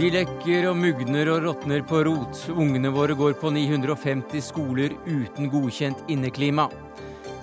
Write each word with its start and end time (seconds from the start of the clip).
De 0.00 0.06
lekker 0.08 0.64
og 0.70 0.78
mugner 0.80 1.28
og 1.28 1.42
råtner 1.44 1.82
på 1.84 1.98
rot. 2.06 2.38
Ungene 2.54 2.88
våre 2.88 3.12
går 3.12 3.34
på 3.36 3.50
950 3.52 4.40
skoler 4.46 4.94
uten 5.04 5.50
godkjent 5.52 6.08
inneklima. 6.08 6.70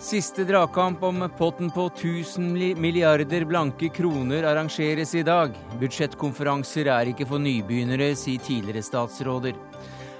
Siste 0.01 0.41
dragkamp 0.47 1.05
om 1.05 1.21
potten 1.37 1.69
på 1.69 1.85
1000 1.91 2.81
milliarder 2.81 3.45
blanke 3.45 3.91
kroner 3.93 4.49
arrangeres 4.49 5.13
i 5.13 5.21
dag. 5.27 5.53
Budsjettkonferanser 5.77 6.89
er 6.95 7.13
ikke 7.13 7.29
for 7.29 7.45
nybegynnere, 7.45 8.15
sier 8.17 8.41
tidligere 8.41 8.81
statsråder. 8.89 9.53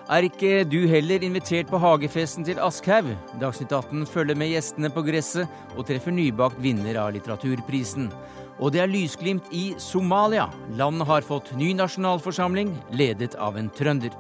Er 0.06 0.30
ikke 0.30 0.62
du 0.70 0.84
heller 0.86 1.26
invitert 1.26 1.74
på 1.74 1.82
hagefesten 1.82 2.46
til 2.46 2.62
Aschhaug? 2.62 3.16
Dagsnytt 3.42 3.74
18 3.74 4.06
følger 4.14 4.38
med 4.38 4.54
gjestene 4.54 4.94
på 4.94 5.02
gresset 5.10 5.74
og 5.74 5.90
treffer 5.90 6.14
nybakt 6.14 6.62
vinner 6.62 7.02
av 7.02 7.16
litteraturprisen. 7.18 8.12
Og 8.58 8.72
det 8.74 8.82
er 8.82 8.90
lysglimt 8.90 9.52
i 9.54 9.76
Somalia. 9.78 10.48
Landet 10.80 11.06
har 11.08 11.26
fått 11.26 11.52
ny 11.60 11.76
nasjonalforsamling, 11.78 12.74
ledet 12.98 13.36
av 13.38 13.58
en 13.58 13.70
trønder. 13.70 14.16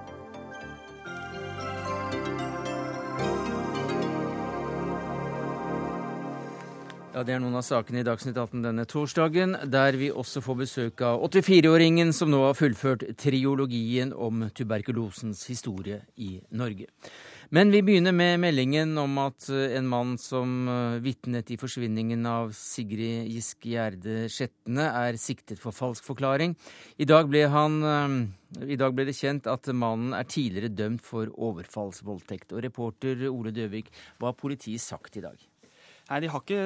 Ja, 7.17 7.23
Det 7.25 7.33
er 7.33 7.39
noen 7.41 7.57
av 7.57 7.63
sakene 7.65 8.03
i 8.03 8.05
Dagsnytt 8.05 8.37
18 8.37 8.61
denne 8.61 8.83
torsdagen, 8.85 9.55
der 9.65 9.95
vi 9.97 10.11
også 10.13 10.37
får 10.45 10.57
besøk 10.59 11.01
av 11.01 11.23
84-åringen 11.25 12.13
som 12.13 12.29
nå 12.29 12.43
har 12.43 12.53
fullført 12.53 13.07
triologien 13.17 14.11
om 14.13 14.45
tuberkulosens 14.53 15.41
historie 15.49 16.03
i 16.21 16.35
Norge. 16.53 16.85
Men 17.49 17.69
vi 17.71 17.79
begynner 17.79 18.11
med 18.11 18.41
meldingen 18.43 18.89
om 18.99 19.13
at 19.23 19.45
en 19.53 19.85
mann 19.87 20.17
som 20.19 20.67
eh, 20.67 20.97
vitnet 20.99 21.47
i 21.53 21.55
forsvinningen 21.59 22.25
av 22.27 22.51
Sigrid 22.51 23.29
Giske 23.31 23.71
Gjerde 23.71 24.25
Skjetne, 24.27 24.89
er 24.91 25.15
siktet 25.21 25.61
for 25.61 25.71
falsk 25.71 26.03
forklaring. 26.09 26.57
I 26.99 27.07
dag, 27.07 27.31
han, 27.53 27.77
eh, 27.87 28.67
I 28.67 28.75
dag 28.75 28.97
ble 28.97 29.07
det 29.07 29.15
kjent 29.15 29.47
at 29.47 29.71
mannen 29.71 30.11
er 30.17 30.27
tidligere 30.27 30.75
dømt 30.75 31.07
for 31.07 31.31
overfallsvoldtekt. 31.31 32.51
Og 32.51 32.65
reporter 32.67 33.29
Ole 33.31 33.55
Døvik, 33.55 33.93
hva 34.19 34.33
har 34.33 34.41
politiet 34.41 34.83
sagt 34.83 35.15
i 35.15 35.23
dag? 35.23 35.39
Nei, 36.07 36.21
De 36.23 36.29
har 36.31 36.43
ikke 36.43 36.59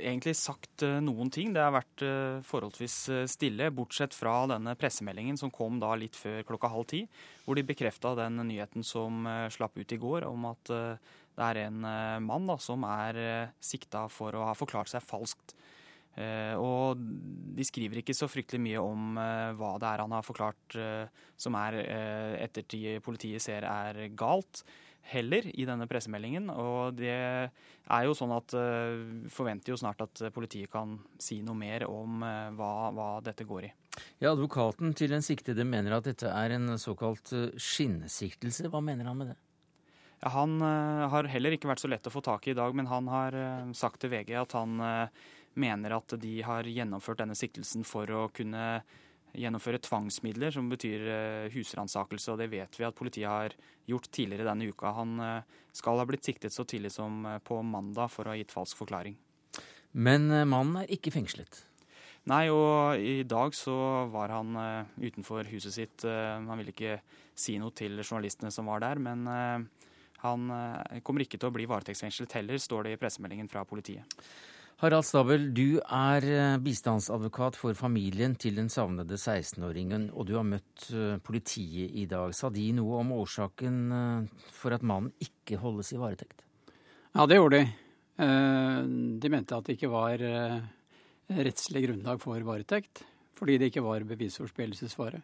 egentlig 0.00 0.34
sagt 0.38 0.82
eh, 0.82 0.98
noen 1.04 1.30
ting. 1.30 1.52
Det 1.54 1.62
har 1.62 1.74
vært 1.74 2.02
eh, 2.02 2.40
forholdsvis 2.46 2.96
eh, 3.14 3.26
stille, 3.30 3.70
bortsett 3.74 4.16
fra 4.16 4.42
denne 4.50 4.74
pressemeldingen 4.78 5.38
som 5.38 5.52
kom 5.54 5.78
da 5.82 5.92
litt 5.98 6.18
før 6.18 6.42
klokka 6.48 6.72
halv 6.72 6.88
ti, 6.90 7.04
hvor 7.44 7.58
de 7.58 7.66
bekrefta 7.66 8.16
den 8.18 8.42
nyheten 8.48 8.86
som 8.86 9.28
slapp 9.54 9.78
ut 9.78 9.94
i 9.94 10.00
går, 10.00 10.26
om 10.26 10.48
at 10.50 10.70
det 10.70 11.46
er 11.46 11.62
en 11.62 11.78
mann 12.26 12.48
da, 12.48 12.56
som 12.60 12.82
er 12.86 13.16
sikta 13.62 14.04
for 14.12 14.34
å 14.36 14.44
ha 14.48 14.54
forklart 14.58 14.90
seg 14.92 15.04
falskt. 15.06 15.54
Og 16.60 17.00
de 17.00 17.64
skriver 17.64 18.02
ikke 18.02 18.14
så 18.18 18.28
fryktelig 18.28 18.60
mye 18.62 18.82
om 18.82 19.18
hva 19.56 19.72
det 19.80 19.88
er 19.88 20.02
han 20.02 20.14
har 20.14 20.26
forklart 20.26 20.76
som 21.40 21.56
er 21.58 21.78
ettertid 22.42 23.00
politiet 23.06 23.42
ser 23.42 23.66
er 23.66 24.02
galt 24.18 24.64
heller 25.12 25.46
i 25.58 25.66
denne 25.68 25.86
pressemeldingen. 25.90 26.50
Og 26.52 26.96
det 26.98 27.12
er 27.14 28.06
jo 28.06 28.14
sånn 28.16 28.32
at 28.36 28.54
uh, 28.56 29.26
forventer 29.32 29.74
jo 29.74 29.78
snart 29.80 30.02
at 30.04 30.24
politiet 30.34 30.70
kan 30.72 30.98
si 31.20 31.40
noe 31.46 31.58
mer 31.58 31.86
om 31.90 32.24
uh, 32.24 32.50
hva, 32.56 32.72
hva, 32.94 33.10
dette 33.24 33.46
går 33.48 33.68
i. 33.70 33.72
Ja, 34.22 34.32
Advokaten 34.32 34.94
til 34.96 35.12
den 35.12 35.24
siktede 35.26 35.66
mener 35.66 35.98
at 35.98 36.08
dette 36.08 36.30
er 36.30 36.56
en 36.56 36.76
såkalt 36.78 37.26
skinnsiktelse. 37.30 37.68
skinnesiktelse. 37.70 38.70
Hva 38.72 38.82
mener 38.84 39.10
han 39.10 39.18
med 39.18 39.32
det? 39.32 39.38
Ja, 40.20 40.34
han 40.36 40.60
har 40.60 41.24
heller 41.32 41.54
ikke 41.56 41.70
vært 41.70 41.80
så 41.80 41.88
lett 41.88 42.06
å 42.06 42.12
få 42.12 42.20
tak 42.20 42.44
i 42.46 42.52
i 42.52 42.56
dag, 42.56 42.74
men 42.76 42.90
han 42.90 43.06
har 43.08 43.36
sagt 43.72 44.02
til 44.02 44.12
VG 44.12 44.34
at 44.36 44.52
han 44.52 44.76
mener 45.56 45.94
at 45.96 46.12
de 46.20 46.34
har 46.44 46.68
gjennomført 46.68 47.22
denne 47.22 47.36
siktelsen 47.38 47.86
for 47.88 48.10
å 48.12 48.26
kunne 48.28 48.82
gjennomføre 49.36 49.80
tvangsmidler, 49.84 50.52
som 50.54 50.68
betyr 50.70 51.06
eh, 51.06 51.48
husransakelse. 51.54 52.32
Og 52.32 52.40
det 52.40 52.50
vet 52.52 52.78
vi 52.78 52.86
at 52.86 52.96
politiet 52.96 53.30
har 53.30 53.56
gjort 53.88 54.10
tidligere 54.14 54.48
denne 54.48 54.70
uka. 54.70 54.92
Han 54.96 55.16
eh, 55.24 55.58
skal 55.76 56.00
ha 56.00 56.06
blitt 56.08 56.26
siktet 56.26 56.54
så 56.54 56.66
tidlig 56.68 56.92
som 56.94 57.24
eh, 57.26 57.40
på 57.44 57.60
mandag 57.66 58.12
for 58.12 58.26
å 58.26 58.34
ha 58.34 58.38
gitt 58.40 58.54
falsk 58.54 58.80
forklaring. 58.80 59.16
Men 59.90 60.28
mannen 60.46 60.84
er 60.84 60.92
ikke 60.94 61.10
fengslet? 61.10 61.64
Nei, 62.30 62.44
og 62.52 63.00
i 63.00 63.24
dag 63.26 63.56
så 63.56 63.74
var 64.12 64.30
han 64.30 64.54
utenfor 65.00 65.48
huset 65.50 65.74
sitt. 65.74 66.04
Han 66.04 66.60
ville 66.60 66.70
ikke 66.70 67.00
si 67.34 67.56
noe 67.58 67.74
til 67.74 67.96
journalistene 68.04 68.52
som 68.54 68.68
var 68.70 68.84
der, 68.84 69.00
men 69.02 69.24
han 70.20 70.44
kommer 71.02 71.24
ikke 71.24 71.40
til 71.40 71.48
å 71.48 71.54
bli 71.56 71.66
varetektsfengslet 71.66 72.36
heller, 72.38 72.60
står 72.62 72.86
det 72.86 72.94
i 72.94 73.00
pressemeldingen 73.00 73.50
fra 73.50 73.64
politiet. 73.66 74.20
Harald 74.80 75.04
Stabel, 75.04 75.42
du 75.52 75.76
er 75.92 76.24
eh, 76.24 76.54
bistandsadvokat 76.64 77.58
for 77.60 77.76
familien 77.76 78.32
til 78.40 78.56
den 78.56 78.70
savnede 78.72 79.18
16-åringen, 79.18 80.06
og 80.16 80.24
du 80.30 80.38
har 80.38 80.46
møtt 80.48 80.86
eh, 80.96 81.18
politiet 81.20 81.92
i 82.00 82.06
dag. 82.08 82.32
Sa 82.32 82.48
de 82.48 82.62
noe 82.72 83.02
om 83.02 83.10
årsaken 83.12 83.74
eh, 83.92 84.46
for 84.56 84.72
at 84.72 84.80
mannen 84.80 85.12
ikke 85.20 85.58
holdes 85.60 85.92
i 85.92 85.98
varetekt? 86.00 86.40
Ja, 87.12 87.26
det 87.28 87.36
gjorde 87.36 87.60
de. 87.60 87.66
De 89.20 89.30
mente 89.32 89.56
at 89.56 89.66
det 89.66 89.74
ikke 89.78 89.88
var 89.90 90.20
rettslig 91.32 91.82
grunnlag 91.86 92.20
for 92.20 92.44
varetekt, 92.44 93.02
fordi 93.36 93.56
det 93.60 93.70
ikke 93.70 93.84
var 93.84 94.04
bevisforspillelsesfare. 94.08 95.20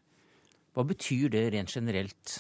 Hva 0.73 0.84
betyr 0.88 1.31
det 1.33 1.44
rent 1.55 1.73
generelt? 1.77 2.34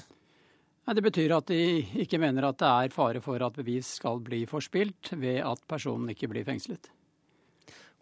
Det 0.86 1.04
betyr 1.04 1.36
at 1.36 1.48
de 1.52 1.60
ikke 2.02 2.20
mener 2.22 2.48
at 2.48 2.60
det 2.60 2.72
er 2.72 2.94
fare 2.96 3.24
for 3.24 3.44
at 3.44 3.56
bevis 3.60 3.94
skal 4.00 4.20
bli 4.24 4.44
forspilt 4.48 5.12
ved 5.16 5.42
at 5.44 5.64
personen 5.68 6.12
ikke 6.12 6.32
blir 6.32 6.48
fengslet. 6.48 6.90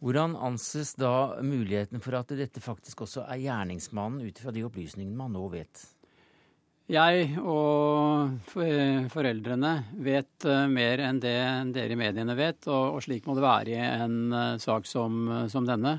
Hvordan 0.02 0.34
anses 0.36 0.94
da 0.98 1.40
muligheten 1.42 2.02
for 2.02 2.16
at 2.18 2.32
dette 2.36 2.60
faktisk 2.62 3.04
også 3.06 3.24
er 3.28 3.42
gjerningsmannen, 3.44 4.24
ut 4.26 4.40
fra 4.42 4.52
de 4.54 4.64
opplysningene 4.66 5.16
man 5.16 5.32
nå 5.36 5.46
vet? 5.52 5.84
Jeg 6.90 7.38
og 7.40 8.34
foreldrene 8.52 9.70
vet 10.04 10.44
eh, 10.44 10.66
mer 10.68 11.00
enn 11.00 11.20
det 11.22 11.38
dere 11.72 11.94
i 11.94 11.96
mediene 11.96 12.36
vet, 12.36 12.66
og, 12.68 12.98
slik 13.00 13.24
må 13.24 13.38
det 13.38 13.46
være 13.46 13.72
i 13.72 13.78
en 13.80 14.18
eh, 14.28 14.58
sak 14.60 14.84
som, 14.84 15.24
som, 15.48 15.64
denne. 15.64 15.94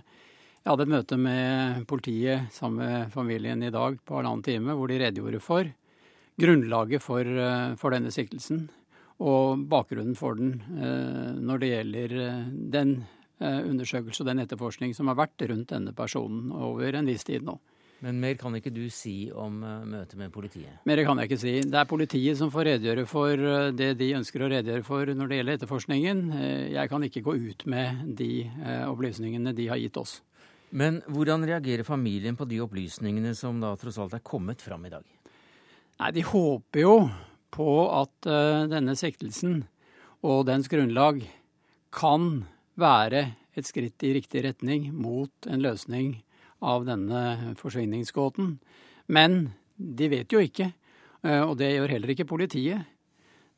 Jeg 0.62 0.70
hadde 0.70 0.86
et 0.86 0.94
møte 0.94 1.18
med 1.18 1.88
politiet 1.90 2.54
sammen 2.54 2.86
med 2.86 3.16
familien 3.16 3.66
i 3.66 3.74
dag 3.74 3.98
på 3.98 4.20
halvannen 4.20 4.46
time, 4.46 4.78
hvor 4.78 4.92
de 4.92 5.02
redegjorde 5.02 5.42
for 5.42 5.74
grunnlaget 6.38 7.02
for, 7.02 7.26
eh, 7.26 7.74
for 7.82 7.98
denne 7.98 8.14
siktelsen 8.14 8.68
og 9.26 9.66
bakgrunnen 9.72 10.14
for 10.20 10.36
den 10.36 10.58
når 11.48 11.62
det 11.62 11.70
gjelder 11.72 12.16
den 12.52 12.98
Eh, 13.00 13.25
undersøkelse 13.40 14.24
og 14.24 14.30
den 14.30 14.44
etterforskning 14.46 14.94
som 14.96 15.10
har 15.12 15.18
vært 15.20 15.44
rundt 15.50 15.74
denne 15.74 15.92
personen 15.96 16.54
over 16.56 16.96
en 16.96 17.10
viss 17.10 17.28
tid 17.28 17.44
nå. 17.44 17.58
Men 18.04 18.20
mer 18.20 18.36
kan 18.38 18.54
ikke 18.58 18.74
du 18.76 18.84
si 18.92 19.32
om 19.32 19.62
uh, 19.64 19.86
møtet 19.88 20.18
med 20.20 20.32
politiet? 20.34 20.82
Mer 20.88 21.00
kan 21.08 21.20
jeg 21.22 21.30
ikke 21.30 21.42
si. 21.42 21.54
Det 21.64 21.80
er 21.80 21.90
politiet 21.90 22.38
som 22.38 22.52
får 22.54 22.68
redegjøre 22.70 23.06
for 23.08 23.40
uh, 23.40 23.72
det 23.74 23.94
de 24.02 24.12
ønsker 24.18 24.44
å 24.44 24.50
redegjøre 24.52 24.86
for 24.86 25.12
når 25.16 25.32
det 25.32 25.40
gjelder 25.40 25.60
etterforskningen. 25.60 26.24
Jeg 26.76 26.92
kan 26.92 27.06
ikke 27.08 27.24
gå 27.26 27.38
ut 27.48 27.66
med 27.72 28.16
de 28.20 28.32
opplysningene 28.90 29.56
de 29.56 29.70
har 29.72 29.80
gitt 29.80 30.00
oss. 30.02 30.20
Men 30.76 31.00
hvordan 31.08 31.46
reagerer 31.48 31.88
familien 31.88 32.36
på 32.36 32.48
de 32.50 32.60
opplysningene 32.66 33.32
som 33.38 33.62
da 33.64 33.72
tross 33.80 34.00
alt 34.02 34.18
er 34.18 34.26
kommet 34.26 34.64
fram 34.66 34.86
i 34.86 34.92
dag? 34.92 35.06
Nei, 36.02 36.12
De 36.12 36.26
håper 36.28 36.82
jo 36.82 36.96
på 37.56 37.70
at 37.96 38.28
denne 38.68 38.98
siktelsen 39.00 39.62
og 40.26 40.44
dens 40.50 40.68
grunnlag 40.68 41.22
kan 41.96 42.44
være 42.80 43.26
et 43.56 43.68
skritt 43.68 44.04
i 44.04 44.14
riktig 44.18 44.44
retning 44.46 44.90
mot 44.94 45.48
en 45.48 45.64
løsning 45.64 46.18
av 46.66 46.86
denne 46.88 47.56
forsvinningsgåten. 47.60 48.58
Men 49.08 49.40
de 49.78 50.10
vet 50.12 50.32
jo 50.32 50.42
ikke, 50.44 50.72
eh, 51.24 51.42
og 51.42 51.58
det 51.60 51.74
gjør 51.76 51.96
heller 51.96 52.14
ikke 52.14 52.28
politiet. 52.28 52.86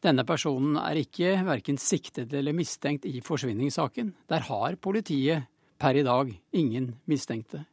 Denne 0.04 0.26
personen 0.28 0.78
er 0.78 1.00
ikke 1.02 1.40
verken 1.48 1.80
siktet 1.82 2.34
eller 2.34 2.54
mistenkt 2.54 3.08
i 3.10 3.22
forsvinningssaken. 3.26 4.14
Der 4.30 4.46
har 4.46 4.76
politiet 4.76 5.48
per 5.80 5.98
i 5.98 6.06
dag 6.06 6.30
ingen 6.54 6.96
mistenkte. 7.06 7.66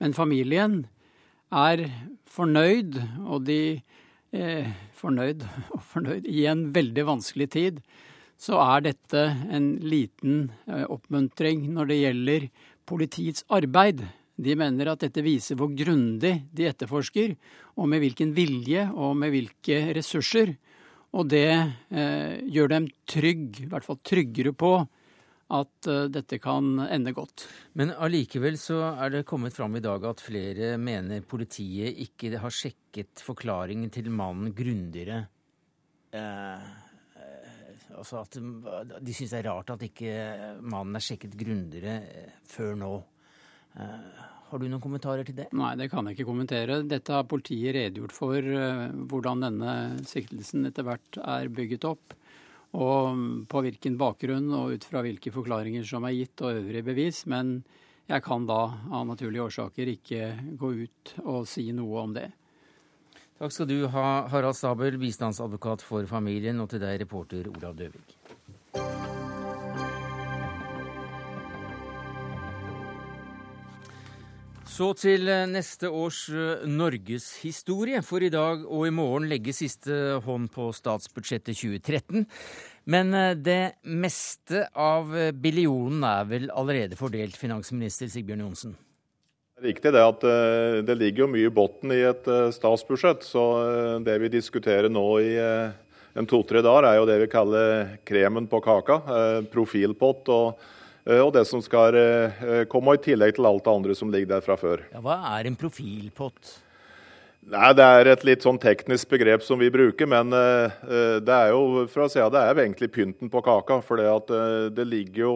Men 0.00 0.14
familien 0.14 0.86
er 1.52 1.84
fornøyd, 2.26 2.96
og 3.28 3.44
de 3.46 3.82
eh, 4.32 4.72
fornøyd 4.98 5.44
og 5.74 5.82
fornøyd 5.92 6.26
i 6.26 6.46
en 6.50 6.70
veldig 6.74 7.06
vanskelig 7.06 7.50
tid 7.54 7.82
så 8.40 8.58
er 8.62 8.88
dette 8.88 9.22
en 9.52 9.74
liten 9.82 10.48
eh, 10.66 10.84
oppmuntring 10.86 11.68
når 11.74 11.90
det 11.90 12.00
gjelder 12.00 12.48
politiets 12.88 13.46
arbeid. 13.52 14.02
De 14.42 14.56
mener 14.58 14.90
at 14.90 15.04
dette 15.04 15.22
viser 15.24 15.58
hvor 15.58 15.70
grundig 15.76 16.34
de 16.50 16.66
etterforsker, 16.70 17.36
og 17.78 17.88
med 17.88 18.02
hvilken 18.02 18.32
vilje 18.36 18.88
og 18.90 19.14
med 19.20 19.34
hvilke 19.34 19.84
ressurser. 19.96 20.56
Og 21.12 21.28
det 21.28 21.46
eh, 21.52 22.40
gjør 22.48 22.72
dem 22.72 22.88
trygg, 23.08 23.62
i 23.62 23.70
hvert 23.70 23.86
fall 23.86 24.00
tryggere 24.06 24.54
på 24.56 24.74
at 25.52 25.88
eh, 25.90 26.08
dette 26.12 26.38
kan 26.42 26.80
ende 26.86 27.12
godt. 27.14 27.46
Men 27.78 27.92
allikevel 27.92 28.56
så 28.60 28.80
er 28.94 29.12
det 29.18 29.26
kommet 29.28 29.54
fram 29.56 29.76
i 29.76 29.84
dag 29.84 30.04
at 30.08 30.24
flere 30.24 30.74
mener 30.80 31.24
politiet 31.28 32.00
ikke 32.06 32.32
har 32.40 32.54
sjekket 32.54 33.22
forklaringen 33.22 33.92
til 33.92 34.08
mannen 34.12 34.54
grundigere. 34.56 35.26
Uh, 36.12 36.60
Altså 38.02 38.18
at 38.24 38.34
de 39.06 39.14
syns 39.14 39.30
det 39.30 39.40
er 39.40 39.46
rart 39.46 39.70
at 39.70 39.82
ikke 39.86 40.12
mannen 40.66 40.98
er 40.98 41.04
sjekket 41.04 41.36
grundigere 41.38 41.98
eh, 42.02 42.38
før 42.50 42.74
nå. 42.80 42.92
Eh, 43.78 44.22
Har 44.48 44.60
du 44.60 44.66
noen 44.66 44.82
kommentarer 44.82 45.24
til 45.24 45.36
det? 45.38 45.46
Nei, 45.54 45.76
det 45.78 45.86
kan 45.92 46.08
jeg 46.08 46.18
ikke 46.18 46.26
kommentere. 46.28 46.80
Dette 46.82 47.14
har 47.14 47.28
politiet 47.30 47.76
redegjort 47.76 48.16
for, 48.16 48.36
eh, 48.42 48.88
hvordan 49.06 49.46
denne 49.46 49.76
siktelsen 50.08 50.66
etter 50.66 50.88
hvert 50.88 51.20
er 51.22 51.52
bygget 51.54 51.86
opp. 51.92 52.18
Og 52.72 53.46
på 53.52 53.62
hvilken 53.68 54.00
bakgrunn 54.00 54.50
og 54.56 54.74
ut 54.74 54.84
fra 54.88 55.04
hvilke 55.04 55.30
forklaringer 55.30 55.86
som 55.86 56.08
er 56.08 56.16
gitt 56.16 56.42
og 56.42 56.58
øvrige 56.58 56.88
bevis. 56.90 57.22
Men 57.30 57.60
jeg 58.10 58.24
kan 58.26 58.48
da 58.48 58.62
av 58.90 59.06
naturlige 59.06 59.46
årsaker 59.46 59.94
ikke 59.94 60.56
gå 60.58 60.74
ut 60.82 61.14
og 61.22 61.46
si 61.46 61.68
noe 61.76 62.02
om 62.02 62.16
det. 62.16 62.32
Takk 63.42 63.50
skal 63.50 63.66
du 63.66 63.88
ha, 63.90 64.08
Harald 64.30 64.54
Stabel, 64.54 64.94
bistandsadvokat 65.02 65.82
for 65.82 66.06
familien, 66.06 66.60
og 66.62 66.68
til 66.70 66.78
deg, 66.78 67.00
reporter 67.00 67.48
Olav 67.50 67.72
Døvik. 67.74 68.12
Så 74.70 74.92
til 74.94 75.26
eh, 75.26 75.48
neste 75.50 75.90
års 75.90 76.20
eh, 76.30 76.62
norgeshistorie. 76.70 78.04
For 78.06 78.22
i 78.22 78.30
dag 78.30 78.62
og 78.62 78.86
i 78.86 78.94
morgen 78.94 79.26
legges 79.26 79.58
siste 79.64 79.98
hånd 80.22 80.46
på 80.54 80.68
statsbudsjettet 80.78 81.58
2013. 81.58 82.22
Men 82.94 83.10
eh, 83.10 83.34
det 83.34 83.60
meste 83.90 84.68
av 84.70 85.10
billionen 85.34 86.06
er 86.06 86.30
vel 86.30 86.48
allerede 86.54 86.94
fordelt, 86.94 87.34
finansminister 87.42 88.06
Sigbjørn 88.06 88.46
Johnsen? 88.46 88.78
Riktig 89.62 89.92
det 89.94 90.02
at 90.02 90.24
det 90.86 90.98
ligger 90.98 91.24
jo 91.24 91.30
mye 91.30 91.46
i 91.46 91.54
bunnen 91.54 91.94
i 91.94 92.00
et 92.08 92.26
statsbudsjett. 92.56 93.22
Så 93.22 93.42
det 94.02 94.16
vi 94.18 94.30
diskuterer 94.32 94.90
nå 94.90 95.06
i 95.22 95.36
en 95.38 96.26
to-tre 96.26 96.64
dager, 96.66 96.88
er 96.88 96.98
jo 96.98 97.06
det 97.06 97.20
vi 97.22 97.28
kaller 97.30 97.92
kremen 98.08 98.48
på 98.50 98.58
kaka. 98.64 98.98
Profilpott. 99.54 100.26
og 100.34 100.64
Eh, 101.02 101.18
og 101.18 101.32
det 101.34 101.44
som 101.50 101.62
skal 101.64 101.96
eh, 101.98 102.60
komme 102.70 102.96
i 102.96 103.02
tillegg 103.02 103.36
til 103.36 103.48
alt 103.48 103.64
det 103.66 103.74
andre 103.74 103.96
som 103.98 104.12
ligger 104.12 104.36
der 104.36 104.44
fra 104.44 104.58
før. 104.58 104.84
Ja, 104.94 105.02
hva 105.02 105.18
er 105.34 105.50
en 105.50 105.58
profilpott? 105.58 106.58
Nei, 107.50 107.72
Det 107.74 107.82
er 107.84 108.06
et 108.06 108.24
litt 108.24 108.44
sånn 108.44 108.58
teknisk 108.62 109.10
begrep 109.10 109.42
som 109.42 109.58
vi 109.58 109.70
bruker, 109.72 110.06
men 110.06 110.30
uh, 110.30 110.70
det 111.18 111.34
er 111.34 111.50
jo 111.50 111.86
for 111.90 112.04
å 112.04 112.10
si, 112.10 112.20
det 112.22 112.42
er 112.42 112.60
egentlig 112.62 112.92
pynten 112.94 113.30
på 113.32 113.42
kaka. 113.42 113.80
For 113.82 113.98
det, 113.98 114.38
det 114.76 114.86
ligger 114.86 115.24
jo 115.24 115.32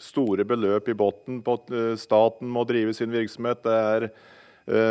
store 0.00 0.46
beløp 0.48 0.88
i 0.88 0.96
bunnen 0.96 1.42
på 1.44 1.58
at 1.60 1.74
staten 2.00 2.48
må 2.48 2.64
drive 2.68 2.96
sin 2.96 3.12
virksomhet. 3.12 3.60
Det 3.64 3.80
er 3.96 4.08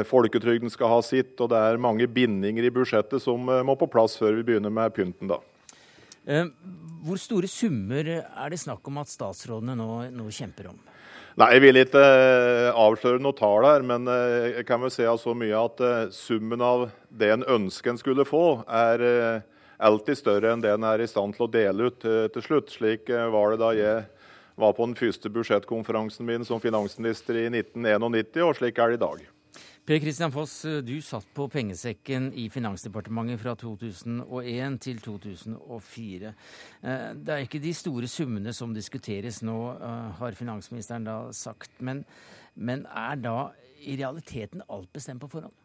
Folketrygden 0.04 0.68
skal 0.68 0.90
ha 0.92 0.98
sitt, 1.00 1.38
og 1.40 1.48
det 1.54 1.60
er 1.64 1.78
mange 1.80 2.04
bindinger 2.12 2.66
i 2.68 2.74
budsjettet 2.76 3.24
som 3.24 3.40
må 3.40 3.78
på 3.80 3.88
plass 3.88 4.18
før 4.20 4.36
vi 4.36 4.44
begynner 4.50 4.74
med 4.74 4.92
pynten. 4.92 5.32
da. 5.32 5.40
Hvor 7.08 7.18
store 7.18 7.48
summer 7.48 8.10
er 8.20 8.52
det 8.52 8.60
snakk 8.60 8.84
om 8.92 9.00
at 9.00 9.10
statsrådene 9.10 9.78
nå, 9.80 9.88
nå 10.12 10.28
kjemper 10.28 10.74
om? 10.74 10.82
Nei, 11.40 11.48
Jeg 11.56 11.64
vil 11.64 11.80
ikke 11.80 12.02
uh, 12.02 12.74
avsløre 12.76 13.22
noe 13.24 13.36
tall 13.38 13.64
her, 13.64 13.86
men 13.88 14.10
uh, 14.10 14.52
jeg 14.52 14.66
kan 14.68 14.82
vel 14.84 14.92
si 14.92 15.06
så 15.06 15.36
mye 15.38 15.64
at 15.64 15.84
uh, 15.84 16.10
summen 16.12 16.64
av 16.66 16.90
det 17.08 17.30
en 17.32 17.46
ønsker 17.48 17.94
en 17.94 18.00
skulle 18.02 18.28
få, 18.28 18.62
er 18.68 19.44
alltid 19.82 20.20
større 20.20 20.52
enn 20.52 20.62
det 20.62 20.74
en 20.76 20.86
er 20.86 21.02
i 21.02 21.08
stand 21.10 21.38
til 21.38 21.48
å 21.48 21.52
dele 21.52 21.88
ut 21.90 22.04
til 22.04 22.44
slutt. 22.44 22.70
Slik 22.70 23.10
var 23.10 23.54
det 23.54 23.62
da 23.64 23.72
jeg 23.74 24.04
var 24.62 24.76
på 24.78 24.86
den 24.86 24.98
første 25.00 25.32
budsjettkonferansen 25.34 26.28
min 26.28 26.46
som 26.46 26.62
finansminister 26.62 27.40
i 27.40 27.48
1991, 27.50 28.44
og 28.46 28.58
slik 28.60 28.78
er 28.78 28.94
det 28.94 29.00
i 29.00 29.06
dag. 29.08 29.24
Per 29.82 29.98
Kristian 29.98 30.30
Foss, 30.30 30.60
du 30.86 31.00
satt 31.02 31.26
på 31.34 31.48
pengesekken 31.50 32.28
i 32.38 32.44
Finansdepartementet 32.54 33.40
fra 33.42 33.56
2001 33.58 34.76
til 34.86 35.00
2004. 35.02 36.34
Eh, 36.86 37.06
det 37.18 37.34
er 37.34 37.46
ikke 37.48 37.62
de 37.64 37.72
store 37.74 38.06
summene 38.06 38.54
som 38.54 38.76
diskuteres 38.76 39.40
nå, 39.42 39.56
eh, 39.74 40.12
har 40.20 40.38
finansministeren 40.38 41.08
da 41.10 41.16
sagt. 41.34 41.74
Men, 41.82 42.04
men 42.54 42.84
er 42.86 43.18
da 43.24 43.34
i 43.82 43.96
realiteten 43.98 44.62
alt 44.70 44.92
bestemt 44.94 45.24
på 45.24 45.32
forhånd? 45.34 45.58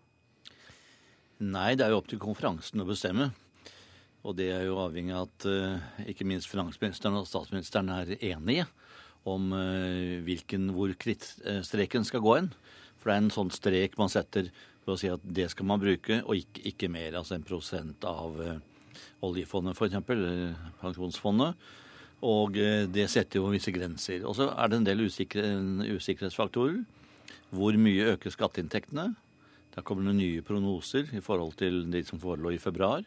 Nei, 1.44 1.74
det 1.76 1.84
er 1.84 1.92
jo 1.92 2.00
opp 2.00 2.08
til 2.08 2.22
konferansen 2.22 2.80
å 2.80 2.88
bestemme. 2.88 3.28
Og 4.24 4.38
det 4.40 4.48
er 4.54 4.64
jo 4.64 4.80
avhengig 4.80 5.12
av 5.12 5.28
at 5.28 5.44
uh, 5.46 6.00
ikke 6.08 6.24
minst 6.26 6.48
finansministeren 6.48 7.20
og 7.20 7.28
statsministeren 7.28 7.92
er 7.92 8.16
enige 8.16 8.64
om 9.28 9.52
hvilken, 10.24 10.70
hvor 10.74 10.92
krittstreken 11.02 12.06
skal 12.06 12.22
gå 12.24 12.34
hen. 12.38 12.50
For 13.06 13.12
det 13.12 13.20
er 13.20 13.22
en 13.22 13.30
sånn 13.30 13.52
strek 13.54 13.92
man 14.00 14.08
setter 14.10 14.48
for 14.82 14.96
å 14.96 14.98
si 14.98 15.06
at 15.06 15.22
det 15.22 15.44
skal 15.52 15.68
man 15.70 15.78
bruke, 15.78 16.16
og 16.26 16.40
ikke, 16.40 16.62
ikke 16.72 16.88
mer. 16.90 17.14
Altså 17.14 17.36
en 17.36 17.44
prosent 17.46 18.02
av 18.02 18.40
uh, 18.42 18.56
oljefondet, 19.22 19.78
f.eks., 19.78 19.94
eller 20.10 20.56
pensjonsfondet. 20.80 21.68
Og 22.26 22.58
uh, 22.58 22.80
det 22.90 23.04
setter 23.12 23.38
jo 23.38 23.52
visse 23.52 23.70
grenser. 23.70 24.24
Og 24.26 24.34
så 24.34 24.48
er 24.50 24.72
det 24.72 24.80
en 24.80 24.88
del 24.88 25.04
usikre, 25.06 25.44
usikkerhetsfaktorer. 25.86 26.80
Hvor 27.54 27.78
mye 27.78 28.08
øker 28.16 28.34
skatteinntektene? 28.34 29.06
Da 29.76 29.86
kommer 29.86 30.10
det 30.10 30.16
nye 30.18 30.42
prognoser 30.42 31.14
i 31.14 31.22
forhold 31.22 31.54
til 31.62 31.84
de 31.94 32.02
som 32.10 32.18
forelå 32.18 32.56
i 32.56 32.58
februar. 32.58 33.06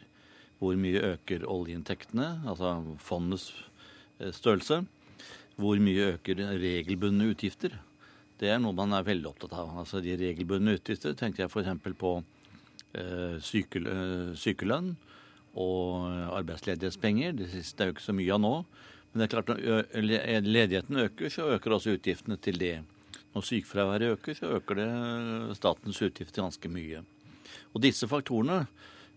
Hvor 0.63 0.79
mye 0.79 1.03
øker 1.11 1.43
oljeinntektene, 1.43 2.37
altså 2.47 2.77
fondets 3.03 3.49
eh, 4.23 4.31
størrelse? 4.31 4.79
Hvor 5.59 5.83
mye 5.83 6.13
øker 6.13 6.39
regelbundne 6.55 7.33
utgifter? 7.35 7.75
Det 8.39 8.47
er 8.47 8.59
noe 8.61 8.75
man 8.75 8.95
er 8.95 9.07
veldig 9.07 9.27
opptatt 9.33 9.55
av. 9.59 9.73
Altså 9.81 9.99
De 10.03 10.15
regelbundne 10.15 10.77
utgifter 10.77 11.15
tenkte 11.17 11.43
jeg 11.43 11.51
f.eks. 11.51 11.95
på 11.99 12.11
eh, 12.95 13.35
sykel, 13.43 13.89
eh, 13.91 14.29
sykelønn 14.39 14.93
og 15.59 16.05
arbeidsledighetspenger. 16.37 17.35
Det 17.35 17.49
siste 17.51 17.83
er 17.83 17.89
jo 17.89 17.97
ikke 17.97 18.05
så 18.05 18.15
mye 18.15 18.37
av 18.37 18.43
nå. 18.43 18.53
Men 19.09 19.19
det 19.19 19.25
er 19.25 19.33
klart 19.33 19.51
når 19.51 20.45
ledigheten 20.45 21.01
øker, 21.03 21.33
så 21.33 21.49
øker 21.55 21.75
også 21.75 21.97
utgiftene 21.97 22.37
til 22.39 22.61
det. 22.61 22.77
Når 23.33 23.45
sykefraværet 23.45 24.15
øker, 24.15 24.37
så 24.37 24.53
øker 24.55 24.79
det 24.79 25.57
statens 25.57 25.99
utgifter 26.05 26.45
ganske 26.45 26.71
mye. 26.71 27.03
Og 27.73 27.83
disse 27.83 28.07
faktorene 28.09 28.61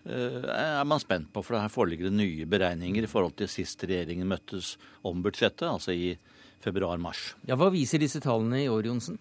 er 0.03 0.83
man 0.89 0.99
spent 0.99 1.29
på, 1.31 1.45
for 1.47 1.61
her 1.61 1.71
foreligger 1.71 2.09
det 2.09 2.17
nye 2.17 2.49
beregninger 2.51 3.05
i 3.05 3.11
forhold 3.11 3.37
til 3.39 3.51
sist 3.53 3.85
regjeringen 3.85 4.27
møttes 4.27 4.75
om 5.07 5.23
budsjettet, 5.23 5.69
altså 5.69 5.95
i 5.95 6.17
februar-mars. 6.63 7.33
Ja, 7.49 7.59
Hva 7.59 7.71
viser 7.75 8.03
disse 8.03 8.23
tallene 8.23 8.63
i 8.65 8.71
år, 8.71 8.87
Johnsen? 8.89 9.19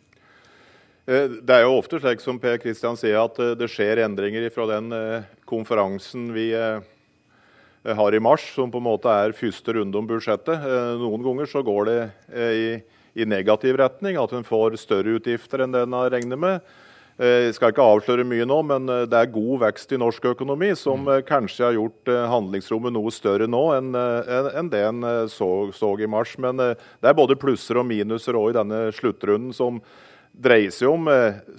Eh, 1.10 1.28
det 1.42 1.56
er 1.56 1.66
jo 1.66 1.80
ofte 1.80 2.00
slik 2.02 2.22
som 2.22 2.40
Per 2.42 2.60
Kristian 2.62 2.98
sier, 3.00 3.18
at 3.24 3.40
eh, 3.42 3.56
det 3.58 3.70
skjer 3.72 4.04
endringer 4.06 4.46
fra 4.54 4.68
den 4.70 4.94
eh, 4.94 5.30
konferansen 5.50 6.30
vi 6.36 6.52
har 7.82 8.14
i 8.14 8.22
mars, 8.22 8.44
som 8.54 8.70
på 8.70 8.78
en 8.78 8.86
måte 8.86 9.10
er 9.10 9.34
første 9.34 9.74
runde 9.74 9.98
om 9.98 10.06
budsjettet. 10.06 10.68
Noen 11.02 11.24
ganger 11.26 11.48
så 11.50 11.64
går 11.66 11.88
det 11.90 11.96
i, 12.54 12.66
i 13.18 13.26
negativ 13.26 13.80
retning, 13.82 14.20
at 14.22 14.36
en 14.38 14.46
får 14.46 14.78
større 14.78 15.16
utgifter 15.18 15.64
enn 15.66 15.74
det 15.74 15.82
en 15.88 15.96
har 15.98 16.12
regnet 16.14 16.38
med. 16.40 16.70
Jeg 17.22 17.54
skal 17.54 17.70
ikke 17.70 17.86
avsløre 17.86 18.26
mye 18.26 18.48
nå, 18.50 18.56
men 18.66 18.88
det 18.90 19.18
er 19.18 19.30
god 19.30 19.60
vekst 19.68 19.92
i 19.94 20.00
norsk 20.02 20.24
økonomi, 20.32 20.72
som 20.80 21.04
mm. 21.06 21.20
kanskje 21.28 21.68
har 21.68 21.76
gjort 21.78 22.10
handlingsrommet 22.32 22.96
noe 22.96 23.14
større 23.14 23.46
nå 23.46 23.62
enn 23.76 24.72
det 24.74 24.82
en 24.88 25.06
så, 25.30 25.50
så 25.78 25.92
i 26.02 26.10
mars. 26.10 26.34
Men 26.42 26.58
det 26.58 27.06
er 27.06 27.18
både 27.18 27.38
plusser 27.38 27.78
og 27.78 27.86
minuser 27.92 28.40
òg 28.40 28.56
i 28.56 28.58
denne 28.58 28.82
sluttrunden, 28.98 29.54
som 29.54 29.78
dreier 30.32 30.72
seg 30.74 30.90
om 30.90 31.10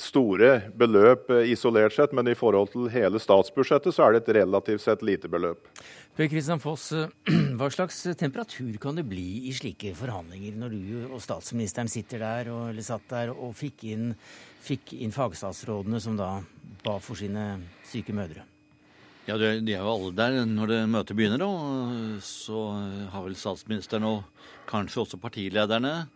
store 0.00 0.52
beløp 0.74 1.30
isolert 1.46 1.94
sett, 1.94 2.14
men 2.16 2.30
i 2.32 2.38
forhold 2.38 2.72
til 2.72 2.90
hele 2.92 3.20
statsbudsjettet 3.22 3.94
så 3.94 4.06
er 4.06 4.16
det 4.16 4.24
et 4.24 4.36
relativt 4.40 4.82
sett 4.82 5.04
lite 5.06 5.30
beløp. 5.30 5.68
Per 6.16 6.28
Kristian 6.28 6.60
Foss, 6.60 6.90
hva 7.58 7.68
slags 7.72 8.02
temperatur 8.20 8.74
kan 8.80 8.98
det 8.98 9.06
bli 9.08 9.46
i 9.48 9.52
slike 9.56 9.94
forhandlinger, 9.96 10.58
når 10.60 10.74
du 10.74 11.12
og 11.12 11.20
statsministeren 11.24 11.88
sitter 11.88 12.20
der 12.20 12.50
og, 12.52 12.66
eller 12.72 12.84
satt 12.84 13.06
der 13.12 13.32
og 13.32 13.54
fikk 13.56 13.86
inn 13.94 14.10
fikk 14.62 14.94
inn 15.02 15.14
fagstatsrådene 15.14 16.00
som 16.02 16.16
da 16.18 16.36
ba 16.84 16.96
for 17.02 17.18
sine 17.18 17.62
syke 17.88 18.14
mødre? 18.14 18.46
Ja, 19.26 19.36
De 19.38 19.70
er 19.70 19.78
jo 19.78 19.90
alle 19.92 20.10
der 20.18 20.40
når 20.50 20.70
det 20.72 20.80
møtet 20.90 21.16
begynner. 21.18 21.44
Og 21.46 22.22
så 22.26 22.62
har 23.12 23.22
vel 23.22 23.38
statsministeren 23.38 24.06
og 24.08 24.24
kanskje 24.70 25.04
også 25.04 25.20
partilederne 25.22 26.08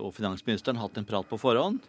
og 0.00 0.12
finansministeren 0.16 0.80
hatt 0.80 0.96
en 0.96 1.08
prat 1.08 1.28
på 1.28 1.40
forhånd. 1.40 1.80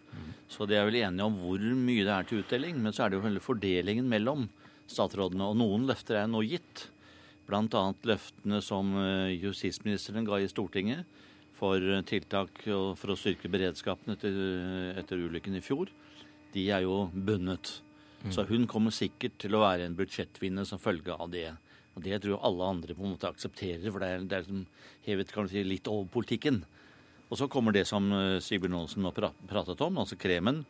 Så 0.51 0.67
de 0.67 0.77
er 0.79 0.87
vel 0.87 1.01
enige 1.01 1.27
om 1.27 1.35
hvor 1.39 1.59
mye 1.59 2.03
det 2.03 2.15
er 2.15 2.27
til 2.27 2.43
utdeling. 2.43 2.79
Men 2.79 2.95
så 2.95 3.05
er 3.05 3.11
det 3.11 3.19
jo 3.19 3.27
hele 3.27 3.43
fordelingen 3.43 4.07
mellom 4.11 4.47
statsrådene. 4.91 5.51
Og 5.51 5.59
noen 5.59 5.87
løfter 5.89 6.21
er 6.21 6.31
nå 6.31 6.43
gitt. 6.47 6.87
Bl.a. 7.43 7.83
løftene 8.07 8.61
som 8.63 8.95
eh, 8.95 9.35
justisministeren 9.35 10.23
ga 10.23 10.39
i 10.39 10.47
Stortinget 10.47 11.03
for 11.57 11.81
tiltak 12.09 12.63
for 12.65 13.13
å 13.13 13.17
styrke 13.19 13.51
beredskapen 13.51 14.15
etter, 14.15 14.37
etter 14.99 15.21
ulykken 15.21 15.57
i 15.59 15.63
fjor, 15.63 15.91
de 16.53 16.67
er 16.73 16.85
jo 16.85 17.07
bundet. 17.13 17.79
Mm. 18.23 18.31
Så 18.31 18.45
hun 18.47 18.67
kommer 18.69 18.93
sikkert 18.95 19.35
til 19.41 19.55
å 19.55 19.63
være 19.65 19.87
en 19.87 19.97
budsjettvinner 19.97 20.67
som 20.67 20.81
følge 20.81 21.15
av 21.15 21.31
det. 21.33 21.49
Og 21.93 22.01
Det 22.03 22.21
tror 22.21 22.35
jeg 22.35 22.45
alle 22.47 22.69
andre 22.75 22.95
på 22.95 23.03
en 23.05 23.13
måte 23.13 23.29
aksepterer, 23.29 23.91
for 23.91 24.01
det 24.01 24.09
er, 24.09 24.23
det 24.29 24.37
er 24.39 24.47
som 24.47 24.63
hevet 25.05 25.33
kan 25.33 25.49
si, 25.49 25.61
litt 25.65 25.89
over 25.91 26.09
politikken. 26.09 26.63
Og 27.29 27.37
så 27.39 27.49
kommer 27.49 27.73
det 27.73 27.85
som 27.89 28.09
eh, 28.13 28.39
Sigbjørn 28.43 28.79
Aansen 28.79 29.05
har 29.07 29.13
pratet 29.49 29.81
om, 29.81 29.99
altså 30.01 30.17
kremen, 30.19 30.63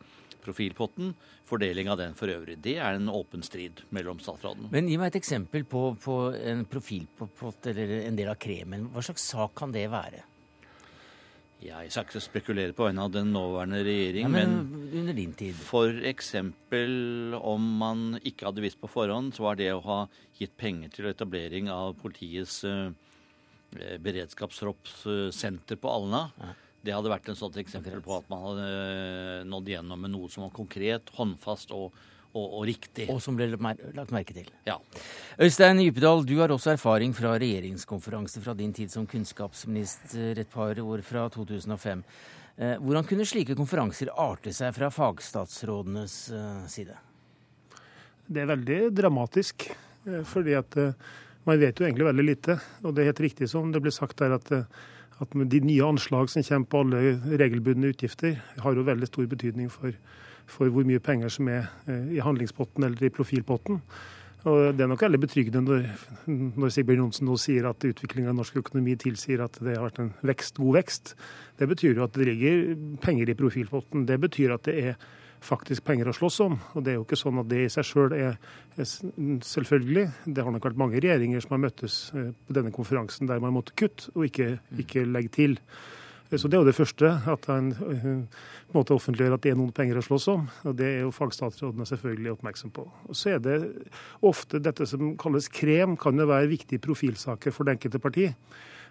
profilpotten, 0.44 1.14
fordeling 1.48 1.88
av 1.92 1.98
den 2.00 2.16
for 2.18 2.32
øvrig. 2.32 2.58
Det 2.64 2.76
er 2.76 2.98
en 2.98 3.08
åpen 3.12 3.44
strid 3.44 3.80
mellom 3.94 4.20
statsrådene. 4.20 4.68
Men 4.72 4.88
gi 4.90 4.98
meg 5.00 5.12
et 5.12 5.20
eksempel 5.22 5.64
på, 5.68 5.86
på 6.00 6.18
en 6.36 6.64
profilpott 6.68 7.70
eller 7.72 7.98
en 8.02 8.18
del 8.18 8.32
av 8.32 8.40
kremen. 8.40 8.90
Hva 8.92 9.04
slags 9.04 9.24
sak 9.32 9.56
kan 9.60 9.72
det 9.72 9.86
være? 9.92 10.24
Jeg 11.64 11.90
skal 11.90 12.04
ikke 12.04 12.20
spekulere 12.20 12.74
på 12.76 12.84
vegne 12.84 13.06
av 13.06 13.12
den 13.14 13.30
nåværende 13.32 13.80
regjering, 13.86 14.26
Ja, 14.26 14.32
men, 14.32 14.56
men 14.68 14.98
under 15.00 15.16
din 15.16 15.32
tid. 15.32 15.54
for 15.56 15.88
eksempel 16.04 17.34
om 17.40 17.70
man 17.80 18.18
ikke 18.20 18.46
hadde 18.50 18.64
visst 18.64 18.80
på 18.80 18.90
forhånd, 18.90 19.32
så 19.34 19.46
var 19.46 19.56
det 19.56 19.70
å 19.72 19.80
ha 19.86 19.98
gitt 20.36 20.52
penger 20.60 20.92
til 20.92 21.08
etablering 21.08 21.70
av 21.72 21.94
politiets 22.02 22.60
uh, 22.68 22.92
beredskapstroppssenter 24.04 25.80
på 25.80 25.90
Alna, 25.90 26.28
det 26.84 26.92
hadde 26.92 27.08
vært 27.12 27.30
en 27.32 27.38
sånt 27.38 27.56
eksempel 27.56 28.02
på 28.04 28.18
at 28.18 28.26
man 28.28 28.42
hadde 28.44 28.64
eh, 28.68 29.44
nådd 29.48 29.70
gjennom 29.72 30.02
med 30.04 30.12
noe 30.12 30.28
som 30.28 30.44
var 30.44 30.52
konkret, 30.52 31.08
håndfast 31.16 31.72
og, 31.72 31.94
og, 32.34 32.46
og 32.58 32.66
riktig. 32.68 33.08
Og 33.12 33.20
som 33.22 33.38
ble 33.38 33.48
lagt 33.54 34.12
merke 34.14 34.34
til. 34.36 34.50
Ja. 34.66 34.76
Øystein 35.40 35.80
Djupedal, 35.82 36.24
du 36.26 36.36
har 36.40 36.52
også 36.52 36.74
erfaring 36.74 37.14
fra 37.16 37.36
regjeringskonferanse 37.38 38.42
fra 38.44 38.54
din 38.58 38.74
tid 38.74 38.92
som 38.92 39.06
kunnskapsminister 39.06 40.42
et 40.42 40.50
par 40.50 40.78
år 40.82 41.04
fra 41.06 41.28
2005. 41.32 42.04
Eh, 42.56 42.76
Hvordan 42.82 43.06
kunne 43.08 43.26
slike 43.26 43.56
konferanser 43.58 44.12
arte 44.14 44.52
seg 44.54 44.74
fra 44.76 44.90
fagstatsrådenes 44.94 46.16
eh, 46.34 46.64
side? 46.70 46.98
Det 48.26 48.42
er 48.42 48.50
veldig 48.50 48.80
dramatisk, 48.94 49.68
eh, 50.06 50.22
fordi 50.26 50.54
at 50.58 50.78
eh, 50.80 50.94
man 51.44 51.60
vet 51.60 51.78
jo 51.78 51.86
egentlig 51.86 52.08
veldig 52.08 52.26
lite. 52.26 52.58
Og 52.82 52.94
det 52.94 53.04
er 53.04 53.12
helt 53.12 53.24
riktig 53.26 53.50
som 53.52 53.72
det 53.74 53.82
ble 53.84 53.92
sagt 53.94 54.18
der 54.22 54.36
at, 54.38 54.52
at 55.22 55.34
de 55.34 55.60
nye 55.62 55.86
anslag 55.86 56.30
som 56.32 56.46
kommer 56.46 56.70
på 56.70 56.84
alle 56.84 57.38
regelbundne 57.42 57.92
utgifter, 57.94 58.38
har 58.58 58.74
jo 58.74 58.86
veldig 58.86 59.10
stor 59.10 59.26
betydning 59.30 59.70
for, 59.70 59.92
for 60.50 60.70
hvor 60.72 60.86
mye 60.86 61.02
penger 61.02 61.32
som 61.32 61.48
er 61.52 61.66
eh, 61.86 62.14
i 62.16 62.22
handlingspotten 62.24 62.86
eller 62.86 63.06
i 63.06 63.12
profilpotten. 63.14 63.80
Og 64.44 64.76
Det 64.76 64.84
er 64.84 64.90
nok 64.90 65.00
veldig 65.00 65.20
betryggende 65.22 65.62
når, 65.64 65.84
når 66.28 66.72
Sigbjørn 66.74 67.06
Johnsen 67.06 67.28
nå 67.30 67.36
sier 67.40 67.64
at 67.70 67.84
utviklingen 67.88 68.28
av 68.28 68.36
norsk 68.36 68.58
økonomi 68.60 68.96
tilsier 69.00 69.40
at 69.40 69.56
det 69.56 69.78
har 69.78 69.86
vært 69.86 70.02
en 70.02 70.10
vekst, 70.20 70.60
god 70.60 70.76
vekst. 70.76 71.14
Det 71.56 71.68
betyr 71.70 71.96
jo 71.96 72.04
at 72.04 72.16
det 72.18 72.26
ligger 72.28 72.74
penger 73.00 73.32
i 73.32 73.38
profilpotten. 73.38 74.04
Det 74.04 74.18
betyr 74.20 74.52
at 74.58 74.68
det 74.68 74.76
er 74.82 74.98
faktisk 75.44 75.84
penger 75.86 76.10
å 76.10 76.16
slåss 76.16 76.38
om. 76.44 76.58
Og 76.74 76.84
det 76.84 76.92
er 76.92 76.98
jo 76.98 77.06
ikke 77.06 77.20
sånn 77.20 77.40
at 77.40 77.48
det 77.50 77.64
i 77.64 77.72
seg 77.72 77.88
sjøl 77.88 78.14
er, 78.16 78.38
er 78.76 78.92
selvfølgelig. 79.48 80.06
Det 80.28 80.44
har 80.44 80.54
nok 80.54 80.68
vært 80.68 80.80
mange 80.80 81.00
regjeringer 81.00 81.44
som 81.44 81.56
har 81.56 81.64
møttes 81.64 81.98
eh, 82.12 82.32
på 82.36 82.56
denne 82.56 82.72
konferansen 82.74 83.30
der 83.30 83.42
man 83.44 83.56
måtte 83.56 83.76
kutte 83.78 84.12
og 84.14 84.28
ikke, 84.28 84.58
ikke 84.84 85.06
legge 85.08 85.32
til. 85.40 85.58
Så 86.38 86.48
det 86.48 86.56
er 86.56 86.62
jo 86.62 86.68
det 86.68 86.76
første, 86.76 87.10
at 87.30 87.48
eh, 87.52 87.68
på 87.78 87.94
en 87.94 88.22
måte 88.74 88.94
offentliggjør 88.96 89.36
at 89.36 89.44
det 89.44 89.52
er 89.52 89.58
noen 89.58 89.74
penger 89.76 90.00
å 90.00 90.04
slåss 90.04 90.28
om. 90.32 90.46
Og 90.68 90.76
det 90.78 90.88
er 90.90 91.00
jo 91.04 91.14
fagstatsrådene 91.14 91.86
selvfølgelig 91.88 92.34
oppmerksom 92.34 92.74
på. 92.74 92.86
Og 93.08 93.18
så 93.18 93.36
er 93.36 93.42
det 93.44 93.58
ofte 94.24 94.62
dette 94.62 94.86
som 94.90 95.14
kalles 95.20 95.50
krem, 95.52 95.98
kan 96.00 96.18
jo 96.18 96.28
være 96.30 96.50
viktige 96.52 96.82
profilsaker 96.84 97.54
for 97.54 97.66
det 97.66 97.76
enkelte 97.76 98.02
parti. 98.02 98.30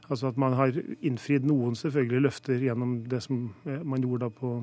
Altså 0.10 0.28
at 0.28 0.38
man 0.38 0.56
har 0.58 0.76
innfridd 1.02 1.46
noen 1.48 1.78
selvfølgelig 1.80 2.26
løfter 2.26 2.60
gjennom 2.60 2.98
det 3.08 3.22
som 3.24 3.46
eh, 3.66 3.80
man 3.88 4.04
gjorde 4.04 4.28
da 4.28 4.34
på 4.36 4.58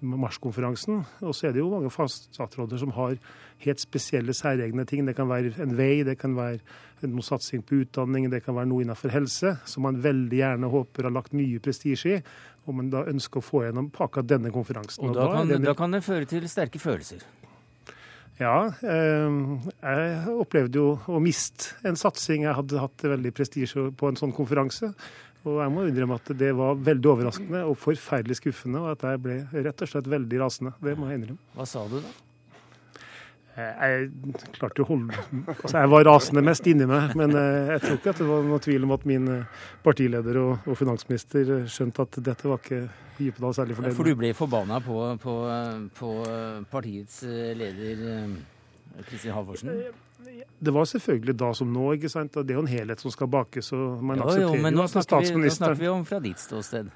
marskonferansen. 0.00 1.04
Og 1.24 1.34
så 1.34 1.48
er 1.48 1.54
det 1.54 1.62
jo 1.62 1.70
mange 1.70 1.90
statsråder 1.90 2.80
som 2.80 2.92
har 2.96 3.16
helt 3.64 3.80
spesielle 3.80 4.34
særegne 4.36 4.84
ting. 4.84 5.06
Det 5.06 5.16
kan 5.16 5.28
være 5.28 5.54
en 5.62 5.76
vei, 5.78 6.04
det 6.04 6.18
kan 6.20 6.36
være 6.36 6.60
noe 7.08 7.24
satsing 7.24 7.64
på 7.66 7.82
utdanning, 7.82 8.28
det 8.32 8.42
kan 8.44 8.56
være 8.56 8.68
noe 8.70 8.84
innenfor 8.84 9.12
helse, 9.14 9.56
som 9.64 9.86
man 9.86 10.02
veldig 10.04 10.40
gjerne 10.42 10.70
håper 10.72 11.08
har 11.08 11.16
lagt 11.16 11.36
mye 11.36 11.62
prestisje 11.62 12.18
i. 12.18 12.20
Og 12.66 12.74
man 12.74 12.90
da 12.90 13.04
ønsker 13.06 13.40
å 13.40 13.46
få 13.46 13.62
gjennom 13.64 13.92
på 13.94 14.04
akkurat 14.08 14.28
denne 14.28 14.50
konferansen. 14.54 15.06
Og 15.06 15.14
da 15.14 15.22
da, 15.22 15.34
kan, 15.38 15.50
det 15.50 15.60
da 15.64 15.76
kan 15.78 15.94
det 15.94 16.02
føre 16.04 16.28
til 16.28 16.48
sterke 16.50 16.82
følelser. 16.82 17.22
Ja, 18.40 18.56
eh, 18.84 19.36
jeg 19.80 20.34
opplevde 20.36 20.80
jo 20.82 20.88
å 21.08 21.20
miste 21.22 21.76
en 21.88 21.96
satsing. 21.96 22.44
Jeg 22.44 22.58
hadde 22.58 22.82
hatt 22.82 23.06
veldig 23.06 23.32
prestisje 23.36 23.88
på 23.96 24.10
en 24.10 24.18
sånn 24.20 24.34
konferanse. 24.36 24.92
Og 25.46 25.60
jeg 25.62 25.72
må 25.72 25.86
innrømme 25.86 26.18
at 26.18 26.32
det 26.34 26.50
var 26.58 26.78
veldig 26.88 27.10
overraskende 27.12 27.62
og 27.70 27.76
forferdelig 27.78 28.40
skuffende, 28.40 28.82
og 28.82 28.96
at 28.96 29.04
jeg 29.06 29.22
ble 29.22 29.36
rett 29.54 29.84
og 29.84 29.92
slett 29.92 30.10
veldig 30.10 30.40
rasende. 30.42 30.74
Det 30.82 30.96
må 30.98 31.10
jeg 31.10 31.20
innrømme. 31.20 31.52
Hva 31.54 31.68
sa 31.70 31.84
du 31.86 32.00
da? 32.00 32.10
Jeg 33.56 34.08
klarte 34.58 34.84
å 34.84 34.86
holde 34.90 35.16
Altså, 35.48 35.78
jeg 35.78 35.88
var 35.88 36.04
rasende 36.04 36.42
mest 36.44 36.66
inni 36.68 36.88
meg, 36.88 37.14
men 37.16 37.32
eh, 37.32 37.72
jeg 37.72 37.82
tror 37.86 37.98
ikke 38.00 38.12
at 38.12 38.20
det 38.20 38.28
var 38.28 38.42
noe 38.44 38.62
tvil 38.66 38.84
om 38.84 38.94
at 38.96 39.06
min 39.08 39.30
eh, 39.32 39.62
partileder 39.84 40.38
og, 40.42 40.66
og 40.68 40.76
finansminister 40.76 41.52
eh, 41.60 41.68
skjønte 41.72 42.04
at 42.04 42.18
dette 42.26 42.50
var 42.50 42.60
ikke 42.60 42.82
Djupedal 43.16 43.54
særlig 43.56 43.78
fornøyd 43.78 43.96
For 43.96 44.10
du 44.10 44.18
ble 44.20 44.32
forbanna 44.36 44.80
på, 44.84 44.98
på, 45.22 45.36
på 45.96 46.10
partiets 46.72 47.22
eh, 47.24 47.54
leder 47.56 48.04
eh, 48.12 48.36
Kristin 49.06 49.32
Halvorsen? 49.32 49.72
Det 50.58 50.72
var 50.74 50.84
selvfølgelig 50.88 51.36
da 51.38 51.50
som 51.56 51.72
nå, 51.72 51.90
ikke 51.96 52.10
sant. 52.12 52.36
Det 52.36 52.52
er 52.52 52.58
jo 52.58 52.64
en 52.64 52.70
helhet 52.70 53.00
som 53.00 53.12
skal 53.14 53.28
bakes, 53.30 53.72
og 53.76 54.02
man 54.04 54.20
Jo, 54.20 54.36
jo, 54.42 54.54
men 54.60 54.74
nå 54.76 54.88
snakker, 54.90 55.22
vi, 55.22 55.44
nå 55.46 55.52
snakker 55.52 55.80
vi 55.80 55.90
om 55.92 56.04
fra 56.08 56.20
ditt 56.24 56.40
ståsted. 56.42 56.88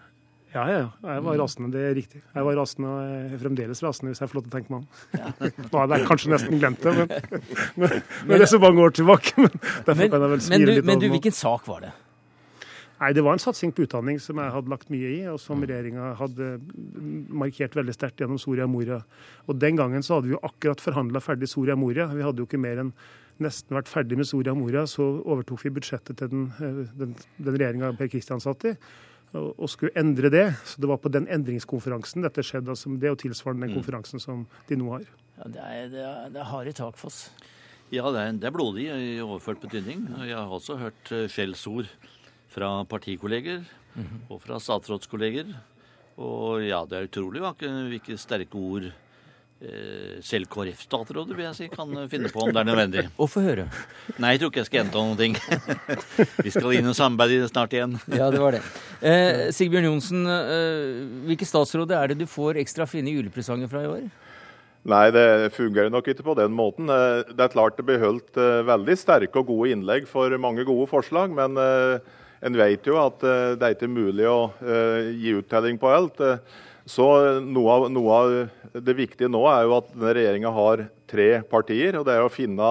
Ja, 0.50 0.64
ja. 0.66 0.78
ja. 0.82 1.14
Jeg 1.14 1.24
var 1.24 1.38
rasende, 1.38 1.70
det 1.74 1.82
er 1.86 1.94
riktig. 1.94 2.20
Jeg 2.34 2.46
var 2.46 2.56
rasende, 2.58 2.90
og 2.90 3.00
jeg 3.06 3.22
er 3.22 3.40
fremdeles 3.44 3.82
rasende, 3.86 4.10
hvis 4.10 4.22
jeg 4.22 4.30
får 4.30 4.38
lov 4.40 4.46
til 4.46 4.50
å 4.50 4.56
tenke 4.56 4.74
meg 4.74 4.80
om. 4.80 4.86
Nå 5.70 5.82
hadde 5.84 5.98
jeg 5.98 6.08
kanskje 6.10 6.32
nesten 6.34 6.62
glemt 6.62 6.84
det, 6.84 6.94
men, 6.98 7.42
men, 7.84 7.98
men 8.26 8.34
det 8.34 8.46
er 8.46 8.50
så 8.50 8.60
mange 8.62 8.82
år 8.82 8.94
tilbake. 8.98 9.34
Men 9.38 9.50
derfor 9.54 10.00
Men, 10.00 10.06
kan 10.10 10.24
jeg 10.26 10.32
vel 10.34 10.46
smile 10.48 10.66
du, 10.66 10.72
litt 10.80 10.88
men 10.90 11.02
du, 11.02 11.10
hvilken 11.14 11.36
sak 11.36 11.68
var 11.70 11.84
det? 11.86 11.92
Nei, 13.00 13.12
Det 13.16 13.24
var 13.24 13.32
en 13.32 13.40
satsing 13.40 13.70
på 13.72 13.86
utdanning 13.86 14.18
som 14.20 14.42
jeg 14.42 14.52
hadde 14.52 14.72
lagt 14.74 14.90
mye 14.92 15.12
i, 15.14 15.20
og 15.32 15.38
som 15.40 15.62
regjeringa 15.62 16.10
hadde 16.18 16.50
markert 17.32 17.78
veldig 17.78 17.94
sterkt 17.96 18.20
gjennom 18.20 18.40
Soria 18.42 18.66
Moria. 18.68 19.00
Og 19.46 19.56
Den 19.56 19.78
gangen 19.78 20.04
så 20.04 20.18
hadde 20.18 20.28
vi 20.28 20.34
jo 20.34 20.42
akkurat 20.44 20.82
forhandla 20.82 21.22
ferdig 21.24 21.48
Soria 21.48 21.78
Moria. 21.78 22.10
Vi 22.12 22.26
hadde 22.26 22.42
jo 22.42 22.48
ikke 22.50 22.60
mer 22.60 22.82
enn 22.82 22.92
nesten 23.40 23.78
vært 23.78 23.88
ferdig 23.88 24.18
med 24.20 24.28
Soria 24.28 24.52
Moria, 24.52 24.82
så 24.90 25.06
overtok 25.24 25.62
vi 25.64 25.72
budsjettet 25.78 26.18
til 26.20 26.28
den, 26.28 26.50
eh, 26.60 26.82
den, 26.98 27.14
den 27.38 27.56
regjeringa 27.56 27.94
Per 27.96 28.10
Kristian 28.12 28.42
satt 28.42 28.66
i. 28.68 28.74
Og, 29.36 29.66
skulle 29.70 29.94
endre 29.98 30.30
det. 30.32 30.46
Så 30.66 30.82
det 30.82 30.88
var 30.90 30.98
på 30.98 31.12
den 31.12 31.28
endringskonferansen 31.30 32.24
dette 32.26 32.42
skjedde. 32.42 32.72
Altså, 32.74 32.90
det 32.98 33.12
og 33.12 33.18
tilsvarende 33.22 33.68
den 33.68 33.76
konferansen 33.78 34.22
som 34.22 34.46
de 34.68 34.78
nå 34.78 34.90
har. 34.96 35.04
Ja, 35.38 35.50
det, 35.54 35.66
er, 35.66 35.90
det, 35.92 36.04
er, 36.04 36.32
det 36.34 36.40
er 36.42 36.48
harde 36.50 36.72
tak, 36.76 36.98
Foss. 36.98 37.28
Ja, 37.90 38.10
det 38.14 38.22
er, 38.22 38.32
det 38.38 38.48
er 38.50 38.54
blodig 38.54 38.88
i 38.90 39.12
overført 39.22 39.62
betydning. 39.62 40.02
Jeg 40.26 40.36
har 40.38 40.50
også 40.50 40.78
hørt 40.78 41.12
eh, 41.14 41.28
skjellsord 41.30 41.90
fra 42.50 42.80
partikolleger 42.90 43.62
og 44.30 44.40
fra 44.42 44.58
statsrådskolleger. 44.62 45.54
Og 46.20 46.66
ja, 46.66 46.82
det 46.86 46.98
er 46.98 47.08
utrolig 47.08 47.42
hvilke, 47.42 48.18
sterke 48.20 48.58
ord 48.58 48.90
selv 50.24 50.48
KrF-statsråder 50.48 51.36
vil 51.36 51.44
jeg 51.50 51.56
si, 51.58 51.66
kan 51.68 51.90
finne 52.08 52.30
på 52.32 52.40
om 52.46 52.48
det 52.54 52.62
er 52.62 52.68
nødvendig. 52.70 53.02
Og 53.20 53.28
få 53.28 53.42
høre. 53.44 53.66
Nei, 54.16 54.30
jeg 54.32 54.40
tror 54.40 54.52
ikke 54.52 54.62
jeg 54.62 54.68
skal 54.70 54.78
gjenta 54.80 55.02
noen 55.02 55.18
ting. 55.20 55.36
Vi 56.46 56.52
skal 56.54 56.78
inn 56.78 56.88
i 56.88 56.94
samarbeide 56.96 57.50
snart 57.50 57.76
igjen. 57.76 57.98
Ja, 58.20 58.30
det 58.32 58.40
var 58.40 58.56
det. 58.56 58.62
Eh, 59.04 59.50
Sigbjørn 59.52 59.90
Johnsen, 59.90 60.22
eh, 60.24 61.02
hvilke 61.28 61.48
statsråder 61.48 61.98
er 61.98 62.12
det 62.14 62.22
du 62.22 62.26
får 62.30 62.56
ekstra 62.62 62.86
fine 62.88 63.12
julepresanger 63.12 63.68
fra 63.68 63.84
i 63.84 63.90
år? 63.90 64.08
Nei, 64.88 65.02
det 65.12 65.26
fungerer 65.52 65.92
nok 65.92 66.08
ikke 66.08 66.24
på 66.24 66.38
den 66.38 66.54
måten. 66.56 66.88
Eh, 66.88 67.28
Det 67.28 67.44
er 67.44 67.52
klart 67.52 67.76
det 67.76 67.84
blir 67.90 68.00
holdt 68.00 68.40
eh, 68.40 68.62
veldig 68.64 68.96
sterke 68.96 69.42
og 69.42 69.50
gode 69.52 69.74
innlegg 69.74 70.08
for 70.08 70.32
mange 70.40 70.64
gode 70.64 70.88
forslag, 70.88 71.36
men 71.36 71.60
eh, 71.60 72.00
en 72.48 72.56
vet 72.56 72.88
jo 72.88 72.96
at 72.96 73.20
eh, 73.28 73.52
det 73.60 73.66
er 73.68 73.76
ikke 73.76 73.92
mulig 73.92 74.24
å 74.24 74.38
eh, 74.64 75.12
gi 75.20 75.36
uttelling 75.36 75.76
på 75.82 75.92
alt. 75.92 76.24
Så 76.90 77.06
noe 77.44 77.74
av, 77.76 77.86
noe 77.92 78.16
av 78.16 78.82
det 78.82 78.94
viktige 78.98 79.30
nå 79.30 79.44
er 79.50 79.66
jo 79.68 79.76
at 79.76 79.90
denne 79.92 80.14
regjeringa 80.16 80.50
har 80.56 80.84
tre 81.10 81.28
partier, 81.50 81.98
og 82.00 82.06
det 82.08 82.16
er 82.16 82.24
å 82.24 82.32
finne 82.32 82.70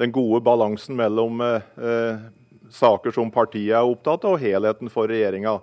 den 0.00 0.12
gode 0.14 0.40
balansen 0.46 0.96
mellom 0.96 1.42
eh, 1.44 2.22
saker 2.72 3.12
som 3.12 3.32
partiet 3.32 3.76
er 3.76 3.84
opptatt 3.84 4.24
av, 4.24 4.38
og 4.38 4.40
helheten 4.40 4.92
for 4.92 5.10
regjeringa. 5.12 5.58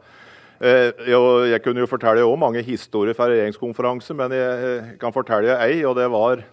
Eh, 0.57 0.91
jeg 1.53 1.61
kunne 1.65 1.81
jo 1.81 1.89
fortelle 1.89 2.21
jo 2.21 2.37
mange 2.37 2.61
historier 2.65 3.17
fra 3.17 3.31
regjeringskonferanse, 3.31 4.13
men 4.17 4.35
jeg, 4.35 4.69
eh, 4.69 4.93
kan 5.01 5.15
fortelle 5.15 5.57
ei, 5.65 5.81
og 5.85 5.97
det 5.97 6.07
var 6.13 6.45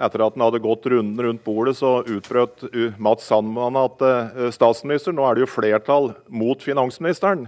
etter 0.00 0.22
at 0.24 0.36
han 0.36 0.44
hadde 0.46 0.62
gått 0.64 0.86
runden 0.88 1.24
rundt 1.26 1.42
bordet, 1.44 1.76
så 1.78 2.00
utbrøt 2.02 2.64
uh, 2.72 2.96
Mats 3.02 3.28
Sandman 3.28 3.76
at 3.80 4.04
uh, 4.04 4.46
statsminister, 4.54 5.14
nå 5.16 5.26
er 5.28 5.36
det 5.36 5.44
jo 5.44 5.50
flertall 5.52 6.10
mot 6.32 6.62
finansministeren. 6.64 7.46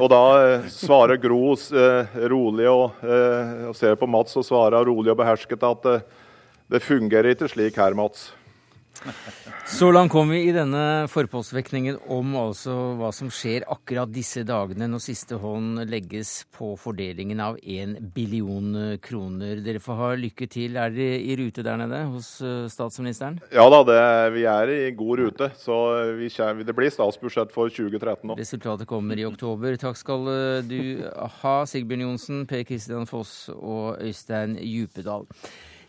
og 0.00 0.10
da 0.12 0.24
uh, 0.34 0.68
svarer 0.72 1.20
Gro 1.22 1.54
rolig 2.30 2.66
og, 2.68 3.00
og 3.70 3.76
ser 3.78 3.96
på 3.98 4.08
Mats 4.10 4.36
og 4.38 4.44
svarer 4.46 4.84
rolig 4.86 5.12
og 5.12 5.18
behersket 5.18 5.64
at 5.66 5.88
det 6.70 6.82
fungerer 6.84 7.32
ikke 7.32 7.48
slik 7.50 7.78
her, 7.80 7.96
Mats. 7.98 8.28
Så 9.70 9.90
langt 9.94 10.12
kom 10.12 10.28
vi 10.32 10.42
i 10.48 10.52
denne 10.52 11.06
forpostvekningen 11.08 12.00
om 12.12 12.34
altså 12.36 12.74
hva 12.98 13.10
som 13.14 13.30
skjer 13.32 13.64
akkurat 13.70 14.10
disse 14.12 14.42
dagene 14.46 14.88
når 14.90 15.02
siste 15.04 15.38
hånd 15.40 15.84
legges 15.88 16.32
på 16.56 16.72
fordelingen 16.80 17.40
av 17.40 17.58
én 17.62 17.94
billion 18.14 18.98
kroner. 19.02 19.62
Dere 19.64 19.82
får 19.82 20.00
ha 20.00 20.10
lykke 20.18 20.48
til. 20.50 20.76
Er 20.80 20.92
dere 20.94 21.20
i 21.22 21.36
rute 21.38 21.64
der 21.64 21.78
nede 21.80 22.02
hos 22.10 22.32
eh, 22.44 22.66
statsministeren? 22.72 23.38
Ja 23.54 23.68
da, 23.72 23.80
det, 23.86 24.00
vi 24.36 24.44
er 24.50 24.74
i 24.74 24.80
god 24.96 25.24
rute. 25.24 25.50
Så 25.60 25.78
vi 26.18 26.28
det 26.66 26.76
blir 26.76 26.92
statsbudsjett 26.92 27.54
for 27.54 27.72
2013 27.72 28.26
nå. 28.28 28.36
Resultatet 28.40 28.88
kommer 28.90 29.18
i 29.18 29.26
oktober. 29.28 29.78
Takk 29.80 29.98
skal 30.00 30.28
eh, 30.34 30.62
du 30.66 30.80
ha, 31.40 31.56
Sigbjørn 31.68 32.06
Johnsen, 32.08 32.46
Per 32.50 32.66
Kristian 32.68 33.08
Foss 33.10 33.48
og 33.54 34.00
Øystein 34.02 34.58
Djupedal. 34.58 35.28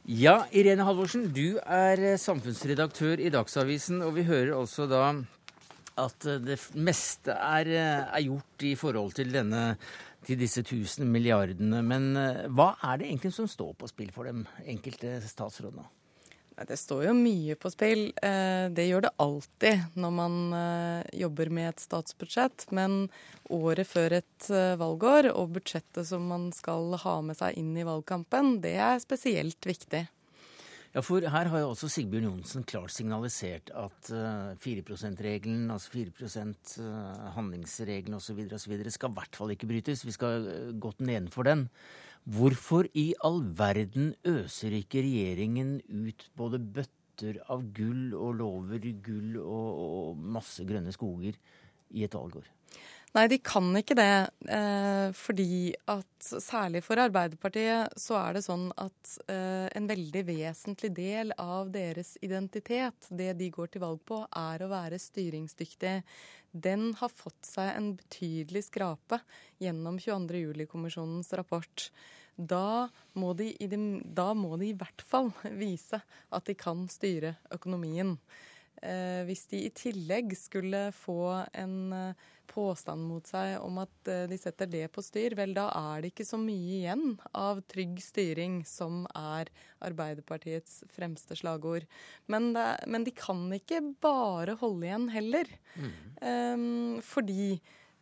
Ja, 0.10 0.48
Irene 0.50 0.86
Halvorsen, 0.88 1.28
du 1.30 1.60
er 1.62 2.00
eh, 2.02 2.18
samfunnsredaktør 2.18 3.22
i 3.22 3.30
Dagsavisen, 3.34 4.02
og 4.02 4.16
vi 4.16 4.26
hører 4.26 4.56
altså 4.58 4.88
da 4.90 5.04
at 6.02 6.26
det 6.42 6.58
meste 6.74 7.36
er, 7.36 7.70
er 8.10 8.24
gjort 8.26 8.66
i 8.66 8.74
forhold 8.80 9.14
til, 9.14 9.30
denne, 9.36 9.76
til 10.26 10.40
disse 10.40 10.64
tusen 10.66 11.06
milliardene. 11.12 11.84
Men 11.86 12.16
hva 12.50 12.72
er 12.90 12.98
det 12.98 13.12
egentlig 13.12 13.34
som 13.36 13.50
står 13.52 13.76
på 13.78 13.92
spill 13.92 14.10
for 14.16 14.26
dem 14.26 14.46
enkelte 14.66 15.20
statsrådene? 15.28 15.86
Det 16.68 16.78
står 16.78 17.06
jo 17.08 17.14
mye 17.18 17.56
på 17.60 17.72
spill. 17.74 18.08
Eh, 18.22 18.68
det 18.74 18.88
gjør 18.88 19.06
det 19.08 19.14
alltid 19.24 19.98
når 20.00 20.14
man 20.16 20.38
eh, 20.58 21.12
jobber 21.24 21.52
med 21.54 21.72
et 21.72 21.84
statsbudsjett. 21.84 22.68
Men 22.76 23.06
året 23.52 23.90
før 23.90 24.18
et 24.22 24.50
eh, 24.50 24.78
valgår 24.80 25.32
og 25.34 25.56
budsjettet 25.58 26.08
som 26.08 26.28
man 26.32 26.50
skal 26.56 26.96
ha 27.02 27.20
med 27.26 27.40
seg 27.40 27.58
inn 27.60 27.74
i 27.78 27.86
valgkampen, 27.88 28.60
det 28.64 28.76
er 28.78 29.02
spesielt 29.04 29.68
viktig. 29.68 30.06
Ja, 30.92 31.00
for 31.00 31.24
her 31.24 31.48
har 31.48 31.62
jo 31.62 31.70
også 31.72 31.88
Sigbjørn 31.88 32.26
Johnsen 32.28 32.66
klart 32.68 32.92
signalisert 32.92 33.70
at 33.80 34.10
4 34.12 34.82
%-regelen, 34.84 35.70
altså 35.72 35.94
4% 35.94 36.74
handlingsregelen 37.38 38.18
osv. 38.18 38.42
skal 38.52 39.14
i 39.14 39.16
hvert 39.16 39.40
fall 39.40 39.54
ikke 39.56 39.70
brytes. 39.70 40.04
Vi 40.04 40.12
skal 40.12 40.50
godt 40.84 41.00
nedenfor 41.00 41.48
den. 41.48 41.70
Hvorfor 42.30 42.86
i 42.94 43.12
all 43.26 43.42
verden 43.58 44.14
øser 44.28 44.76
ikke 44.78 45.02
regjeringen 45.02 45.80
ut 45.90 46.28
både 46.38 46.60
bøtter 46.62 47.40
av 47.50 47.64
gull 47.74 48.14
og 48.14 48.38
lover 48.38 48.86
gull 49.02 49.40
og, 49.42 49.70
og 49.86 50.26
masse 50.38 50.66
grønne 50.68 50.94
skoger 50.94 51.38
i 51.92 52.06
et 52.06 52.14
valgår? 52.14 52.46
Nei, 53.12 53.26
de 53.28 53.42
kan 53.44 53.66
ikke 53.76 53.96
det. 53.98 54.12
Eh, 54.48 55.10
fordi 55.18 55.74
at 55.92 56.28
særlig 56.40 56.80
for 56.86 57.02
Arbeiderpartiet 57.04 57.98
så 58.00 58.16
er 58.22 58.38
det 58.38 58.44
sånn 58.46 58.70
at 58.80 59.16
eh, 59.26 59.68
en 59.76 59.90
veldig 59.90 60.22
vesentlig 60.30 60.94
del 60.96 61.34
av 61.36 61.74
deres 61.74 62.14
identitet, 62.24 63.10
det 63.10 63.34
de 63.42 63.50
går 63.52 63.74
til 63.74 63.84
valg 63.84 64.00
på, 64.08 64.22
er 64.30 64.64
å 64.64 64.72
være 64.72 65.02
styringsdyktig. 65.02 65.98
Den 66.52 66.92
har 67.00 67.12
fått 67.14 67.48
seg 67.48 67.72
en 67.76 67.94
betydelig 67.96 68.66
skrape 68.68 69.22
gjennom 69.64 70.00
22. 70.00 70.42
juli-kommisjonens 70.46 71.32
rapport. 71.40 71.88
Da 72.36 72.90
må, 73.14 73.34
de, 73.38 73.54
da 74.04 74.32
må 74.36 74.58
de 74.60 74.72
i 74.72 74.78
hvert 74.78 75.04
fall 75.08 75.32
vise 75.64 76.02
at 76.02 76.48
de 76.48 76.58
kan 76.60 76.88
styre 76.92 77.36
økonomien. 77.54 78.18
Eh, 78.82 79.22
hvis 79.28 79.46
de 79.52 79.66
i 79.68 79.74
tillegg 79.78 80.34
skulle 80.38 80.88
få 80.96 81.22
en 81.54 81.78
eh, 81.94 82.30
påstand 82.52 83.08
mot 83.08 83.28
seg 83.28 83.56
om 83.64 83.80
at 83.84 84.12
eh, 84.12 84.28
de 84.30 84.38
setter 84.40 84.70
det 84.70 84.86
på 84.94 85.04
styr, 85.06 85.36
vel 85.40 85.56
da 85.56 85.70
er 85.78 86.04
det 86.04 86.12
ikke 86.12 86.28
så 86.28 86.40
mye 86.42 86.78
igjen 86.82 87.16
av 87.38 87.64
trygg 87.72 88.02
styring 88.04 88.62
som 88.68 89.06
er 89.18 89.52
Arbeiderpartiets 89.82 90.82
fremste 90.94 91.38
slagord. 91.40 91.88
Men, 92.32 92.52
det, 92.56 92.68
men 92.92 93.08
de 93.08 93.14
kan 93.16 93.48
ikke 93.56 93.82
bare 94.04 94.58
holde 94.62 94.90
igjen 94.90 95.08
heller. 95.14 95.54
Mm. 95.76 95.94
Um, 96.22 96.98
fordi 97.06 97.56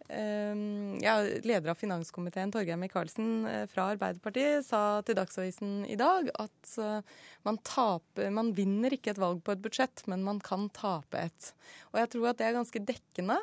um, 0.10 0.98
ja, 1.03 1.15
leder 1.44 1.72
av 1.72 1.79
finanskomiteen, 1.79 2.51
Torgeir 2.53 2.79
Micaelsen 2.82 3.48
eh, 3.48 3.65
fra 3.72 3.91
Arbeiderpartiet, 3.94 4.65
sa 4.68 5.00
til 5.06 5.18
Dagsavisen 5.20 5.84
i 5.89 5.98
dag 6.00 6.32
at 6.41 6.75
eh, 6.82 7.18
man, 7.48 7.60
taper, 7.68 8.32
man 8.34 8.53
vinner 8.58 8.96
ikke 8.96 9.13
et 9.13 9.22
valg 9.22 9.44
på 9.46 9.56
et 9.56 9.63
budsjett, 9.63 10.06
men 10.12 10.25
man 10.25 10.41
kan 10.44 10.68
tape 10.75 11.27
et. 11.29 11.53
Og 11.94 12.01
jeg 12.01 12.13
tror 12.15 12.32
at 12.32 12.41
det 12.41 12.50
er 12.50 12.58
ganske 12.60 12.88
dekkende. 12.91 13.39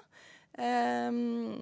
Um, 0.56 1.58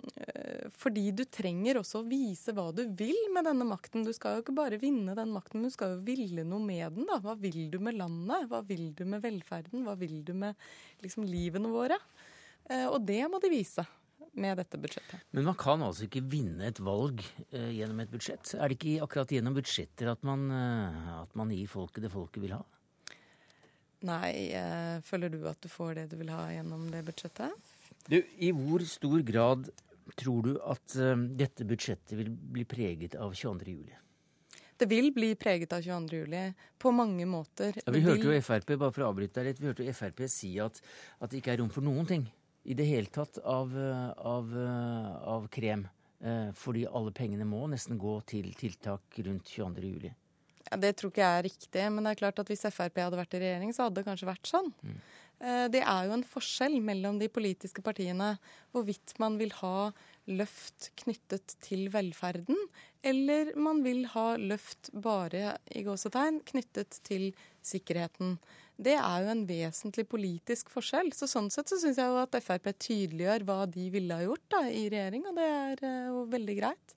fordi 0.78 1.08
du 1.18 1.24
trenger 1.26 1.80
også 1.80 2.02
å 2.02 2.06
vise 2.06 2.54
hva 2.54 2.68
du 2.74 2.84
vil 2.94 3.16
med 3.34 3.48
denne 3.48 3.66
makten. 3.66 4.04
Du 4.06 4.12
skal 4.14 4.36
jo 4.36 4.44
ikke 4.44 4.54
bare 4.54 4.78
vinne 4.82 5.16
den 5.18 5.32
makten, 5.34 5.60
men 5.60 5.72
du 5.72 5.74
skal 5.74 5.96
jo 5.96 6.04
ville 6.06 6.46
noe 6.46 6.62
med 6.62 6.94
den. 6.94 7.08
da. 7.10 7.18
Hva 7.24 7.34
vil 7.40 7.66
du 7.72 7.80
med 7.82 7.98
landet? 7.98 8.46
Hva 8.52 8.62
vil 8.66 8.92
du 8.94 9.02
med 9.08 9.24
velferden? 9.24 9.82
Hva 9.86 9.96
vil 9.98 10.20
du 10.26 10.32
med 10.38 10.54
liksom, 11.02 11.26
livene 11.26 11.72
våre? 11.72 11.98
Uh, 12.70 12.86
og 12.92 13.02
det 13.08 13.22
må 13.30 13.42
de 13.42 13.52
vise 13.52 13.86
med 14.34 14.58
dette 14.58 14.78
budsjettet. 14.80 15.26
Men 15.30 15.46
man 15.48 15.56
kan 15.58 15.82
altså 15.84 16.06
ikke 16.08 16.24
vinne 16.26 16.68
et 16.68 16.80
valg 16.82 17.22
eh, 17.50 17.70
gjennom 17.78 18.02
et 18.02 18.12
budsjett? 18.12 18.54
Er 18.58 18.70
det 18.70 18.78
ikke 18.78 19.04
akkurat 19.06 19.34
gjennom 19.34 19.56
budsjetter 19.56 20.10
at 20.10 20.24
man, 20.26 20.48
eh, 20.50 21.10
at 21.20 21.34
man 21.38 21.52
gir 21.54 21.70
folket 21.70 22.06
det 22.06 22.12
folket 22.12 22.42
vil 22.42 22.56
ha? 22.56 22.62
Nei, 24.04 24.50
eh, 24.52 24.98
føler 25.06 25.32
du 25.32 25.44
at 25.48 25.60
du 25.64 25.70
får 25.72 25.94
det 26.00 26.08
du 26.12 26.18
vil 26.20 26.32
ha 26.34 26.48
gjennom 26.52 26.90
det 26.92 27.04
budsjettet? 27.06 27.73
Du, 28.10 28.18
I 28.20 28.52
hvor 28.52 28.84
stor 28.88 29.24
grad 29.26 29.68
tror 30.20 30.44
du 30.44 30.54
at 30.60 30.96
uh, 31.00 31.14
dette 31.38 31.66
budsjettet 31.66 32.16
vil 32.18 32.30
bli 32.30 32.66
preget 32.68 33.16
av 33.16 33.32
22. 33.32 33.70
juli? 33.72 34.00
Det 34.76 34.88
vil 34.90 35.12
bli 35.14 35.30
preget 35.38 35.72
av 35.72 35.84
22. 35.86 36.22
juli 36.24 36.44
på 36.82 36.90
mange 36.92 37.26
måter. 37.30 37.76
Ja, 37.78 37.92
vi 37.94 38.02
hørte 38.04 38.26
jo 38.26 38.40
Frp 38.42 38.74
bare 38.74 38.92
for 38.92 39.06
å 39.06 39.12
avbryte 39.12 39.40
deg 39.40 39.52
litt, 39.52 39.62
vi 39.62 39.70
hørte 39.70 39.86
jo 39.86 39.94
Frp 39.94 40.24
si 40.28 40.56
at, 40.60 40.80
at 41.22 41.30
det 41.30 41.40
ikke 41.40 41.54
er 41.54 41.62
rom 41.62 41.70
for 41.72 41.86
noen 41.86 42.08
ting 42.10 42.26
i 42.64 42.74
det 42.76 42.86
hele 42.88 43.12
tatt 43.12 43.38
av, 43.44 43.72
av, 44.24 44.54
av 45.36 45.46
krem. 45.52 45.84
Eh, 46.24 46.50
fordi 46.56 46.86
alle 46.88 47.12
pengene 47.12 47.44
må 47.44 47.66
nesten 47.68 47.98
gå 48.00 48.14
til 48.28 48.48
tiltak 48.56 49.18
rundt 49.26 49.50
22. 49.52 49.82
juli. 49.84 50.12
Ja, 50.70 50.78
det 50.80 50.94
tror 50.96 51.12
ikke 51.12 51.20
jeg 51.20 51.40
er 51.40 51.44
riktig, 51.44 51.82
men 51.92 52.06
det 52.06 52.14
er 52.14 52.20
klart 52.22 52.40
at 52.40 52.48
hvis 52.48 52.64
Frp 52.72 53.02
hadde 53.02 53.18
vært 53.20 53.36
i 53.36 53.42
regjering, 53.42 53.74
så 53.76 53.86
hadde 53.86 54.00
det 54.00 54.06
kanskje 54.06 54.30
vært 54.30 54.48
sånn. 54.48 54.70
Mm. 54.80 54.96
Eh, 55.42 55.66
det 55.72 55.82
er 55.82 56.08
jo 56.08 56.16
en 56.16 56.26
forskjell 56.26 56.78
mellom 56.84 57.18
de 57.20 57.30
politiske 57.32 57.82
partiene 57.84 58.34
hvorvidt 58.74 59.16
man 59.22 59.38
vil 59.40 59.54
ha 59.60 59.90
løft 60.30 60.90
knyttet 61.02 61.56
til 61.64 61.90
velferden, 61.92 62.58
eller 63.04 63.52
man 63.60 63.82
vil 63.84 64.06
ha 64.14 64.34
løft 64.40 64.88
bare 65.04 65.58
i 65.74 65.84
gåsetegn 65.84 66.40
knyttet 66.48 67.00
til 67.04 67.32
sikkerheten. 67.64 68.38
Det 68.74 68.96
er 68.98 69.22
jo 69.22 69.30
en 69.30 69.44
vesentlig 69.46 70.02
politisk 70.10 70.70
forskjell. 70.72 71.12
Så 71.14 71.28
Sånn 71.30 71.50
sett 71.52 71.70
så 71.70 71.78
syns 71.78 72.00
jeg 72.00 72.10
jo 72.10 72.18
at 72.18 72.34
Frp 72.42 72.72
tydeliggjør 72.72 73.44
hva 73.46 73.58
de 73.70 73.86
ville 73.94 74.18
ha 74.18 74.24
gjort 74.26 74.46
da, 74.50 74.64
i 74.66 74.88
regjering, 74.90 75.28
og 75.30 75.36
det 75.38 75.46
er 75.46 75.84
eh, 75.86 76.08
jo 76.10 76.24
veldig 76.32 76.56
greit. 76.58 76.96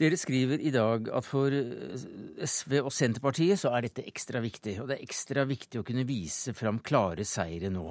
Dere 0.00 0.16
skriver 0.16 0.62
i 0.64 0.72
dag 0.72 1.10
at 1.12 1.26
for 1.28 1.52
eh, 1.52 2.06
SV 2.40 2.78
og 2.80 2.92
Senterpartiet 2.96 3.60
så 3.60 3.74
er 3.76 3.84
dette 3.88 4.06
ekstra 4.08 4.40
viktig. 4.40 4.78
Og 4.80 4.88
det 4.88 4.96
er 4.96 5.04
ekstra 5.04 5.44
viktig 5.48 5.82
å 5.82 5.86
kunne 5.86 6.06
vise 6.08 6.56
fram 6.56 6.80
klare 6.80 7.28
seire 7.28 7.68
nå. 7.72 7.84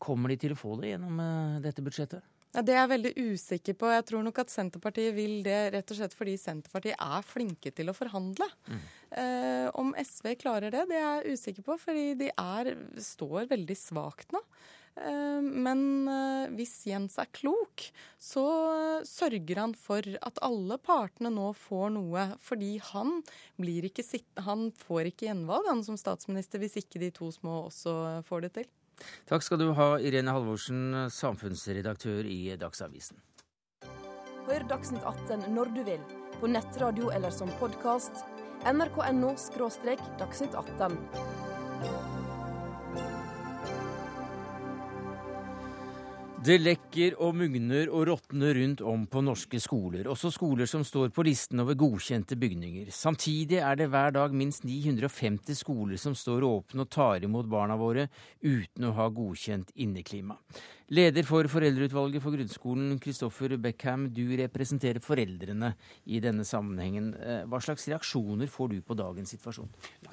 Kommer 0.00 0.32
de 0.32 0.40
til 0.40 0.56
å 0.56 0.60
få 0.60 0.78
det 0.80 0.94
gjennom 0.94 1.20
eh, 1.20 1.60
dette 1.68 1.84
budsjettet? 1.84 2.24
Ja, 2.56 2.62
Det 2.64 2.72
er 2.72 2.78
jeg 2.80 2.92
veldig 2.94 3.12
usikker 3.34 3.76
på. 3.76 3.88
Jeg 3.92 4.04
tror 4.08 4.22
nok 4.24 4.38
at 4.40 4.52
Senterpartiet 4.52 5.12
vil 5.12 5.42
det 5.44 5.58
rett 5.74 5.90
og 5.92 5.98
slett 5.98 6.14
fordi 6.16 6.38
Senterpartiet 6.40 6.96
er 6.96 7.26
flinke 7.28 7.72
til 7.76 7.92
å 7.92 7.96
forhandle. 7.96 8.48
Mm. 8.64 8.80
Eh, 9.20 9.66
om 9.76 9.92
SV 9.92 10.32
klarer 10.40 10.72
det, 10.72 10.86
det 10.88 10.96
er 10.96 11.04
jeg 11.04 11.36
usikker 11.36 11.66
på, 11.66 11.76
fordi 11.82 12.06
de 12.22 12.30
er, 12.32 12.72
står 12.96 13.50
veldig 13.52 13.76
svakt 13.76 14.32
nå. 14.32 14.40
Eh, 14.96 15.44
men 15.44 16.08
eh, 16.08 16.54
hvis 16.56 16.72
Jens 16.88 17.18
er 17.20 17.28
klok, 17.36 17.90
så 18.16 18.46
sørger 19.04 19.60
han 19.60 19.76
for 19.76 20.16
at 20.24 20.40
alle 20.40 20.80
partene 20.80 21.34
nå 21.36 21.50
får 21.60 21.92
noe. 21.98 22.24
Fordi 22.40 22.78
han, 22.88 23.18
blir 23.60 23.90
ikke 23.90 24.06
han 24.48 24.70
får 24.80 25.12
ikke 25.12 25.28
gjenvalg 25.28 25.68
han 25.74 25.84
som 25.84 26.00
statsminister 26.00 26.64
hvis 26.64 26.80
ikke 26.80 27.04
de 27.04 27.12
to 27.20 27.28
små 27.36 27.66
også 27.66 28.22
får 28.24 28.48
det 28.48 28.54
til. 28.62 28.72
Takk 29.28 29.44
skal 29.44 29.60
du 29.60 29.70
ha, 29.76 29.88
Irene 30.00 30.34
Halvorsen, 30.34 31.08
samfunnsredaktør 31.12 32.28
i 32.28 32.56
Dagsavisen. 32.60 33.20
Hør 34.46 34.68
Dagsnytt 34.70 35.04
18 35.04 35.48
når 35.54 35.72
du 35.74 35.82
vil, 35.88 36.02
på 36.40 36.50
nettradio 36.50 37.10
eller 37.14 37.34
som 37.34 37.50
podkast. 37.60 38.24
nrk.no– 38.66 39.34
dagsnytt 40.20 40.54
18. 40.54 41.45
Det 46.46 46.60
lekker 46.62 47.16
og 47.24 47.32
mugner 47.34 47.88
og 47.90 48.04
råtner 48.06 48.54
rundt 48.54 48.82
om 48.86 49.00
på 49.10 49.18
norske 49.24 49.58
skoler, 49.58 50.06
også 50.06 50.30
skoler 50.30 50.68
som 50.70 50.84
står 50.86 51.08
på 51.10 51.24
listen 51.26 51.58
over 51.58 51.74
godkjente 51.74 52.36
bygninger. 52.38 52.92
Samtidig 52.94 53.58
er 53.58 53.74
det 53.80 53.88
hver 53.90 54.14
dag 54.14 54.36
minst 54.36 54.62
950 54.62 55.58
skoler 55.58 55.98
som 55.98 56.14
står 56.14 56.46
åpne 56.46 56.84
og 56.84 56.92
tar 56.94 57.26
imot 57.26 57.50
barna 57.50 57.74
våre 57.80 58.06
uten 58.44 58.86
å 58.86 58.94
ha 58.94 59.08
godkjent 59.10 59.74
inneklima. 59.74 60.38
Leder 60.86 61.24
for 61.26 61.42
Foreldreutvalget 61.50 62.22
for 62.22 62.30
grunnskolen, 62.30 62.92
Kristoffer 63.02 63.56
Beckham, 63.58 64.04
du 64.14 64.28
representerer 64.38 65.02
foreldrene 65.02 65.72
i 66.14 66.20
denne 66.22 66.44
sammenhengen. 66.46 67.08
Eh, 67.18 67.40
hva 67.50 67.58
slags 67.58 67.88
reaksjoner 67.90 68.46
får 68.46 68.68
du 68.70 68.76
på 68.86 68.94
dagens 68.94 69.32
situasjon? 69.34 69.72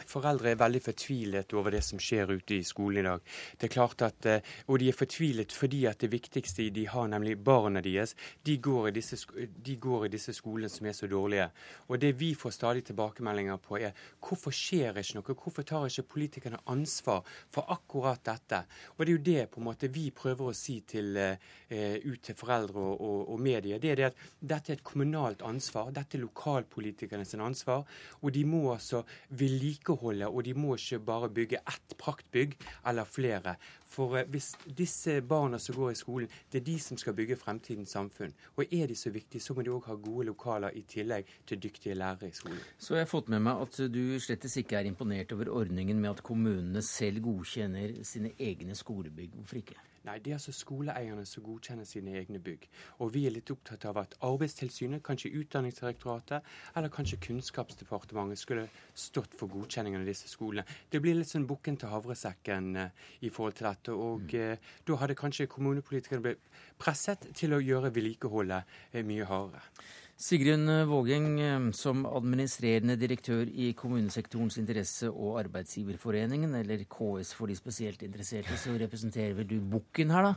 Foreldre 0.10 0.50
er 0.50 0.58
veldig 0.58 0.82
fortvilet 0.82 1.54
over 1.54 1.76
det 1.78 1.84
som 1.86 2.02
skjer 2.02 2.34
ute 2.40 2.58
i 2.58 2.66
skolen 2.66 3.04
i 3.04 3.06
dag. 3.06 3.22
Det 3.62 3.68
er 3.70 3.74
klart 3.76 4.02
at, 4.02 4.26
eh, 4.26 4.42
Og 4.68 4.80
de 4.80 4.88
er 4.90 4.98
fortvilet 4.98 5.52
fordi 5.52 5.86
at 5.86 6.00
det 6.00 6.10
viktigste 6.10 6.74
de 6.74 6.88
har, 6.88 7.08
nemlig 7.08 7.38
barna 7.38 7.80
deres, 7.80 8.16
de 8.44 8.58
går, 8.58 8.88
i 8.88 8.92
disse, 8.92 9.28
de 9.38 9.76
går 9.76 10.06
i 10.06 10.10
disse 10.10 10.34
skolene 10.34 10.70
som 10.70 10.88
er 10.88 10.94
så 10.94 11.08
dårlige. 11.08 11.52
Og 11.90 12.00
Det 12.00 12.18
vi 12.18 12.34
får 12.34 12.50
stadig 12.52 12.84
tilbakemeldinger 12.86 13.60
på, 13.60 13.80
er 13.80 13.94
hvorfor 14.20 14.50
skjer 14.50 14.98
ikke 14.98 15.16
noe? 15.16 15.36
Hvorfor 15.36 15.64
tar 15.64 15.86
ikke 15.86 16.10
politikerne 16.16 16.58
ansvar 16.66 17.24
for 17.52 17.64
akkurat 17.70 18.24
dette? 18.24 18.66
Og 18.98 19.06
Det 19.06 19.10
er 19.10 19.18
jo 19.18 19.24
det 19.24 19.52
på 19.52 19.58
en 19.60 19.66
måte 19.66 19.88
vi 19.88 20.10
prøver 20.10 20.50
å 20.50 20.63
si 20.64 20.80
til, 20.88 21.18
uh, 21.20 21.96
ut 22.08 22.24
til 22.24 22.38
foreldre 22.40 22.80
og, 22.80 23.02
og, 23.02 23.20
og 23.36 23.44
medier, 23.44 23.82
det 23.82 23.92
er 23.92 24.00
det 24.00 24.10
at 24.12 24.26
dette 24.40 24.74
er 24.74 24.80
et 24.80 24.86
kommunalt 24.88 25.44
ansvar. 25.46 25.92
Dette 25.96 26.18
er 26.18 26.26
lokalpolitikernes 26.26 27.36
ansvar. 27.36 27.86
Og 28.22 28.34
de 28.34 28.44
må 28.48 28.66
altså 28.74 29.04
vedlikeholde, 29.30 30.28
og 30.28 30.46
de 30.46 30.54
må 30.58 30.76
ikke 30.78 31.00
bare 31.04 31.30
bygge 31.34 31.62
ett 31.68 31.98
praktbygg 32.00 32.58
eller 32.88 33.08
flere. 33.10 33.56
For 33.94 34.18
eh, 34.18 34.28
hvis 34.30 34.54
disse 34.78 35.20
barna 35.22 35.60
som 35.62 35.78
går 35.78 35.94
i 35.94 36.00
skolen, 36.00 36.32
det 36.52 36.62
er 36.62 36.66
de 36.68 36.78
som 36.82 37.00
skal 37.00 37.16
bygge 37.18 37.38
fremtidens 37.42 37.94
samfunn. 37.94 38.34
Og 38.58 38.66
er 38.72 38.88
de 38.90 38.98
så 38.98 39.14
viktige, 39.14 39.42
så 39.42 39.54
må 39.54 39.66
de 39.66 39.74
òg 39.74 39.90
ha 39.92 39.98
gode 40.00 40.28
lokaler 40.32 40.76
i 40.78 40.86
tillegg 40.90 41.30
til 41.50 41.62
dyktige 41.62 41.98
lærere 41.98 42.32
i 42.32 42.36
skolen. 42.36 42.62
Så 42.78 42.98
jeg 42.98 43.06
har 43.06 43.12
fått 43.12 43.32
med 43.34 43.44
meg 43.46 43.64
at 43.68 43.82
du 43.94 44.04
slettes 44.24 44.58
ikke 44.62 44.80
er 44.80 44.90
imponert 44.90 45.34
over 45.36 45.52
ordningen 45.62 46.02
med 46.02 46.16
at 46.16 46.24
kommunene 46.26 46.82
selv 46.86 47.24
godkjenner 47.26 48.00
sine 48.08 48.34
egne 48.40 48.78
skolebygg. 48.78 49.36
Hvorfor 49.38 49.62
ikke? 49.62 49.82
Nei, 50.04 50.18
det 50.20 50.34
er 50.34 50.36
altså 50.36 50.52
skoleeierne 50.52 51.24
som 51.28 51.46
godkjenner 51.46 51.88
sine 51.88 52.18
egne 52.20 52.42
bygg. 52.44 52.66
Og 53.00 53.14
vi 53.14 53.22
er 53.28 53.32
litt 53.32 53.52
opptatt 53.54 53.86
av 53.88 54.02
at 54.02 54.18
Arbeidstilsynet, 54.28 55.00
kanskje 55.06 55.32
Utdanningsdirektoratet 55.40 56.44
eller 56.76 56.92
kanskje 56.92 57.22
Kunnskapsdepartementet 57.24 58.42
skulle 58.42 58.66
stått 58.92 59.38
for 59.40 59.48
godkjenningen 59.54 60.04
av 60.04 60.12
disse 60.12 60.28
skolene. 60.28 60.68
Det 60.92 61.00
blir 61.04 61.16
litt 61.16 61.32
sånn 61.32 61.48
bukken 61.48 61.80
til 61.80 61.94
havresekken 61.94 62.70
eh, 62.82 63.10
i 63.24 63.32
forhold 63.32 63.56
til 63.60 63.70
dette. 63.70 63.96
Og 63.96 64.28
mm. 64.28 64.40
eh, 64.42 64.72
da 64.84 65.00
hadde 65.00 65.20
kanskje 65.24 65.48
kommunepolitikerne 65.56 66.26
blitt 66.28 66.52
presset 66.84 67.30
til 67.40 67.56
å 67.56 67.64
gjøre 67.64 67.94
vedlikeholdet 67.96 68.76
eh, 68.92 69.06
mye 69.08 69.30
hardere. 69.30 69.64
Sigrun 70.24 70.70
Vågeng, 70.88 71.40
eh, 71.42 71.72
som 71.76 72.06
administrerende 72.08 72.96
direktør 72.96 73.50
i 73.50 73.74
kommunesektorens 73.76 74.56
interesse- 74.58 75.10
og 75.12 75.42
arbeidsgiverforeningen, 75.42 76.56
eller 76.56 76.86
KS 76.88 77.34
for 77.34 77.48
de 77.48 77.56
spesielt 77.56 78.06
interesserte, 78.08 78.56
så 78.56 78.78
representerer 78.80 79.36
vel 79.36 79.48
du 79.50 79.60
bukken 79.60 80.14
her, 80.16 80.24
da. 80.24 80.36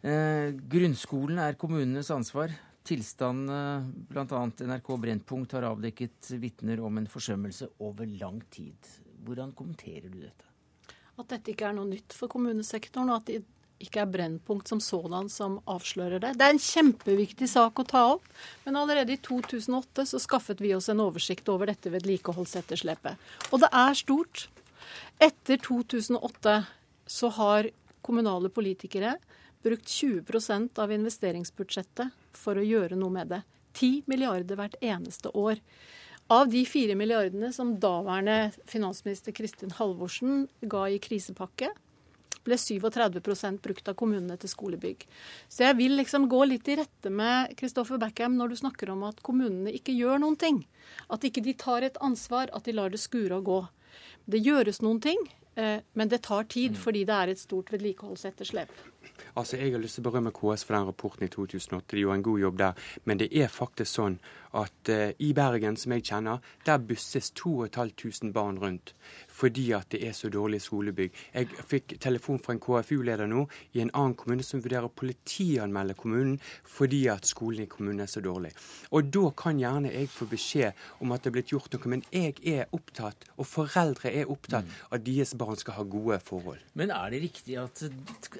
Eh, 0.00 0.52
grunnskolen 0.52 1.38
er 1.38 1.60
kommunenes 1.60 2.08
ansvar. 2.10 2.48
Tilstanden 2.82 3.50
eh, 3.52 3.90
bl.a. 4.08 4.46
NRK 4.64 4.88
Brennpunkt 4.96 5.52
har 5.52 5.68
avdekket 5.74 6.32
vitner 6.40 6.80
om 6.80 6.96
en 6.96 7.06
forsømmelse 7.06 7.68
over 7.80 8.06
lang 8.06 8.40
tid. 8.50 8.80
Hvordan 9.26 9.52
kommenterer 9.52 10.08
du 10.08 10.22
dette? 10.22 10.48
At 11.18 11.28
dette 11.28 11.52
ikke 11.52 11.68
er 11.68 11.76
noe 11.76 11.90
nytt 11.90 12.16
for 12.16 12.32
kommunesektoren, 12.32 13.10
og 13.12 13.20
at 13.20 13.44
ikke 13.82 14.02
er 14.02 14.10
Brennpunkt 14.10 14.70
som 14.70 14.80
sådan 14.82 15.28
som 15.30 15.58
avslører 15.70 16.22
det. 16.22 16.34
Det 16.38 16.46
er 16.46 16.54
en 16.54 16.62
kjempeviktig 16.62 17.48
sak 17.50 17.78
å 17.78 17.86
ta 17.86 18.04
opp, 18.14 18.26
men 18.64 18.78
allerede 18.78 19.14
i 19.14 19.20
2008 19.22 20.06
så 20.12 20.20
skaffet 20.22 20.62
vi 20.62 20.74
oss 20.74 20.90
en 20.90 21.02
oversikt 21.04 21.48
over 21.52 21.70
dette 21.70 21.92
vedlikeholdsetterslepet. 21.94 23.18
Og 23.52 23.62
det 23.62 23.70
er 23.70 23.98
stort. 23.98 24.48
Etter 25.22 25.60
2008 25.62 26.56
så 27.08 27.30
har 27.38 27.70
kommunale 28.04 28.50
politikere 28.50 29.16
brukt 29.62 29.86
20% 29.90 30.78
av 30.78 30.92
investeringsbudsjettet 30.94 32.14
for 32.36 32.58
å 32.58 32.66
gjøre 32.66 32.98
noe 32.98 33.14
med 33.14 33.32
det. 33.34 33.42
10 33.78 34.10
milliarder 34.10 34.58
hvert 34.58 34.78
eneste 34.82 35.30
år. 35.38 35.60
Av 36.28 36.48
de 36.50 36.60
fire 36.68 36.92
milliardene 36.98 37.50
som 37.56 37.76
daværende 37.80 38.50
finansminister 38.68 39.32
Kristin 39.32 39.72
Halvorsen 39.78 40.46
ga 40.60 40.84
i 40.90 40.98
krisepakke, 41.00 41.70
ble 42.46 42.58
37% 42.60 43.60
brukt 43.64 43.88
av 43.90 43.96
kommunene 43.98 44.36
til 44.40 44.50
skolebygg. 44.52 45.06
Så 45.48 45.64
jeg 45.66 45.78
vil 45.78 45.96
liksom 45.98 46.28
gå 46.30 46.44
litt 46.48 46.68
i 46.68 46.78
rette 46.80 47.12
med 47.12 47.54
Kristoffer 47.58 48.00
Backham 48.00 48.36
når 48.38 48.52
du 48.52 48.60
snakker 48.62 48.92
om 48.94 49.06
at 49.08 49.22
kommunene 49.26 49.72
ikke 49.74 49.96
gjør 49.96 50.22
noen 50.22 50.38
ting. 50.40 50.62
At 51.12 51.24
ikke 51.24 51.44
de 51.44 51.56
tar 51.58 51.86
et 51.86 51.98
ansvar, 52.04 52.52
at 52.54 52.68
de 52.68 52.76
lar 52.76 52.94
det 52.94 53.02
skure 53.02 53.40
og 53.40 53.48
gå. 53.48 53.60
Det 54.28 54.42
gjøres 54.44 54.82
noen 54.84 55.00
ting, 55.04 55.20
eh, 55.56 55.80
men 55.94 56.12
det 56.12 56.22
tar 56.28 56.48
tid 56.48 56.76
mm. 56.76 56.80
fordi 56.84 57.04
det 57.08 57.16
er 57.16 57.32
et 57.32 57.40
stort 57.40 57.72
vedlikeholdsetterslep. 57.72 58.72
Altså, 59.34 59.56
Jeg 59.56 59.72
har 59.72 59.80
lyst 59.80 59.98
til 59.98 60.06
å 60.06 60.10
berømme 60.10 60.32
KS 60.32 60.64
for 60.64 60.76
den 60.76 60.86
rapporten 60.88 61.24
i 61.26 61.32
2008. 61.32 61.96
De 61.96 62.00
gjorde 62.00 62.18
en 62.18 62.22
god 62.22 62.40
jobb 62.40 62.58
der. 62.58 62.72
Men 63.04 63.18
det 63.18 63.28
er 63.32 63.48
faktisk 63.48 63.92
sånn 63.92 64.18
at 64.56 64.90
uh, 64.90 65.10
i 65.18 65.32
Bergen, 65.36 65.76
som 65.76 65.92
jeg 65.92 66.06
kjenner, 66.08 66.38
der 66.66 66.78
busses 66.78 67.30
2500 67.36 68.32
barn 68.32 68.58
rundt 68.58 68.94
fordi 69.38 69.68
at 69.76 69.86
det 69.92 70.00
er 70.02 70.14
så 70.16 70.28
dårlige 70.32 70.64
skolebygg. 70.64 71.14
Jeg 71.34 71.64
fikk 71.70 71.94
telefon 72.02 72.40
fra 72.42 72.56
en 72.56 72.62
KFU-leder 72.62 73.28
nå 73.30 73.44
i 73.76 73.82
en 73.84 73.92
annen 73.94 74.16
kommune 74.18 74.42
som 74.42 74.62
vurderer 74.64 74.88
å 74.88 74.94
politianmelde 74.94 75.94
kommunen 75.98 76.40
fordi 76.66 77.04
at 77.12 77.28
skolen 77.28 77.62
i 77.62 77.70
kommunen 77.70 78.02
er 78.02 78.10
så 78.10 78.22
dårlig. 78.24 78.50
Og 78.90 79.12
da 79.14 79.30
kan 79.38 79.60
gjerne 79.60 79.92
jeg 79.94 80.10
få 80.10 80.26
beskjed 80.30 80.82
om 81.04 81.14
at 81.14 81.22
det 81.22 81.30
er 81.30 81.36
blitt 81.36 81.52
gjort 81.54 81.76
noe, 81.76 81.92
men 81.94 82.02
jeg 82.10 82.34
er 82.50 82.74
opptatt, 82.74 83.28
og 83.36 83.46
foreldre 83.46 84.10
er 84.10 84.32
opptatt, 84.32 84.66
mm. 84.66 84.80
at 84.96 85.06
deres 85.06 85.34
barn 85.38 85.60
skal 85.60 85.78
ha 85.78 85.86
gode 85.86 86.18
forhold. 86.24 86.64
Men 86.78 86.92
er 86.94 87.14
det 87.14 87.22
riktig 87.28 87.58
at, 87.62 87.84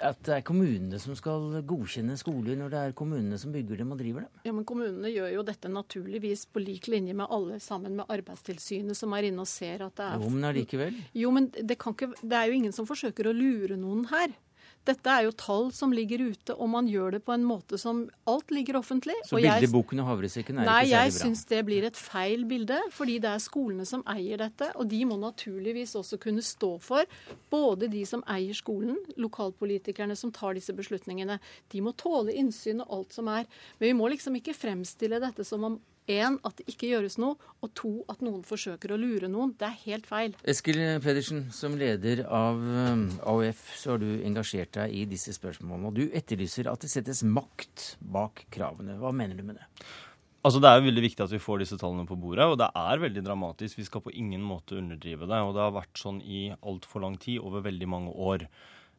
at 0.03 0.23
det 0.27 0.37
er 0.41 0.47
kommunene 0.59 0.99
som 1.01 1.17
skal 1.19 1.61
godkjenne 1.69 2.17
skoler 2.19 2.59
når 2.59 2.73
det 2.73 2.81
er 2.81 2.97
kommunene 2.99 3.39
som 3.41 3.53
bygger 3.55 3.83
dem 3.83 3.95
og 3.95 4.01
driver 4.01 4.27
dem? 4.27 4.43
Ja, 4.49 4.55
men 4.57 4.67
kommunene 4.69 5.13
gjør 5.13 5.31
jo 5.37 5.45
dette 5.47 5.71
naturligvis 5.73 6.47
på 6.53 6.63
lik 6.63 6.91
linje 6.91 7.15
med 7.17 7.31
alle 7.31 7.61
sammen 7.63 7.97
med 7.99 8.11
Arbeidstilsynet, 8.11 8.99
som 8.99 9.15
er 9.15 9.31
inne 9.31 9.45
og 9.45 9.51
ser 9.51 9.87
at 9.87 9.97
det 9.99 10.09
er 10.09 10.25
Jo, 10.25 10.33
men 10.35 10.51
allikevel? 10.51 11.01
Jo, 11.15 11.33
men 11.35 11.49
det, 11.55 11.79
ikke, 11.79 12.13
det 12.23 12.39
er 12.41 12.51
jo 12.51 12.59
ingen 12.59 12.75
som 12.75 12.89
forsøker 12.89 13.31
å 13.31 13.37
lure 13.37 13.79
noen 13.79 14.07
her. 14.13 14.35
Dette 14.89 15.13
er 15.13 15.27
jo 15.27 15.33
tall 15.37 15.67
som 15.75 15.93
ligger 15.93 16.23
ute, 16.31 16.55
og 16.55 16.71
man 16.73 16.87
gjør 16.89 17.19
det 17.19 17.21
på 17.27 17.35
en 17.35 17.45
måte 17.45 17.79
som 17.81 18.07
Alt 18.29 18.53
ligger 18.53 18.79
offentlig. 18.79 19.17
Så 19.27 19.37
bildeboken 19.41 20.01
og 20.03 20.09
havresekken 20.11 20.61
er 20.61 20.69
nei, 20.69 20.85
ikke 20.85 20.89
særlig 20.89 20.95
bra? 20.95 21.01
Nei, 21.01 21.09
jeg 21.09 21.17
syns 21.19 21.43
det 21.51 21.61
blir 21.69 21.87
et 21.89 21.99
feil 21.99 22.47
bilde. 22.49 22.79
Fordi 22.95 23.19
det 23.25 23.31
er 23.33 23.43
skolene 23.45 23.87
som 23.89 24.05
eier 24.09 24.41
dette. 24.41 24.71
Og 24.81 24.89
de 24.91 25.03
må 25.09 25.19
naturligvis 25.21 25.97
også 25.99 26.21
kunne 26.23 26.45
stå 26.45 26.75
for 26.85 27.21
både 27.53 27.91
de 27.93 28.05
som 28.09 28.25
eier 28.31 28.57
skolen, 28.57 28.97
lokalpolitikerne 29.21 30.17
som 30.17 30.33
tar 30.35 30.57
disse 30.57 30.77
beslutningene. 30.77 31.39
De 31.73 31.85
må 31.85 31.95
tåle 31.99 32.37
innsyn 32.37 32.85
og 32.85 32.99
alt 33.01 33.21
som 33.21 33.31
er. 33.33 33.49
Men 33.79 33.91
vi 33.91 33.97
må 33.99 34.11
liksom 34.13 34.37
ikke 34.41 34.57
fremstille 34.57 35.21
dette 35.25 35.47
som 35.49 35.69
om 35.69 35.81
Én, 36.09 36.39
at 36.47 36.57
det 36.57 36.65
ikke 36.73 36.89
gjøres 36.89 37.19
noe. 37.21 37.37
Og 37.61 37.73
to, 37.77 37.91
at 38.09 38.23
noen 38.25 38.41
forsøker 38.47 38.95
å 38.95 38.99
lure 39.01 39.29
noen. 39.31 39.53
Det 39.61 39.69
er 39.69 39.79
helt 39.85 40.09
feil. 40.09 40.35
Eskil 40.49 40.81
Pedersen, 41.05 41.47
som 41.53 41.77
leder 41.79 42.25
av 42.25 42.59
um, 42.59 43.07
AUF, 43.29 43.61
så 43.77 43.95
har 43.95 44.03
du 44.03 44.09
engasjert 44.25 44.73
deg 44.79 44.95
i 44.95 45.05
disse 45.11 45.35
spørsmålene. 45.37 45.91
Og 45.91 45.99
du 45.99 46.17
etterlyser 46.17 46.71
at 46.73 46.85
det 46.85 46.93
settes 46.93 47.21
makt 47.27 47.91
bak 48.01 48.47
kravene. 48.55 48.97
Hva 49.03 49.13
mener 49.13 49.37
du 49.37 49.45
med 49.45 49.61
det? 49.61 49.69
Altså 50.47 50.63
Det 50.63 50.71
er 50.71 50.85
veldig 50.87 51.03
viktig 51.03 51.25
at 51.25 51.35
vi 51.35 51.43
får 51.43 51.61
disse 51.61 51.77
tallene 51.81 52.07
på 52.09 52.17
bordet, 52.17 52.47
og 52.47 52.57
det 52.61 52.71
er 52.79 53.01
veldig 53.03 53.23
dramatisk. 53.27 53.81
Vi 53.81 53.87
skal 53.89 54.01
på 54.05 54.15
ingen 54.15 54.45
måte 54.47 54.79
underdrive 54.79 55.27
det. 55.29 55.41
Og 55.45 55.55
det 55.57 55.65
har 55.65 55.75
vært 55.77 56.01
sånn 56.01 56.23
i 56.25 56.47
altfor 56.57 57.05
lang 57.05 57.19
tid, 57.21 57.43
over 57.43 57.67
veldig 57.67 57.89
mange 57.91 58.15
år. 58.15 58.47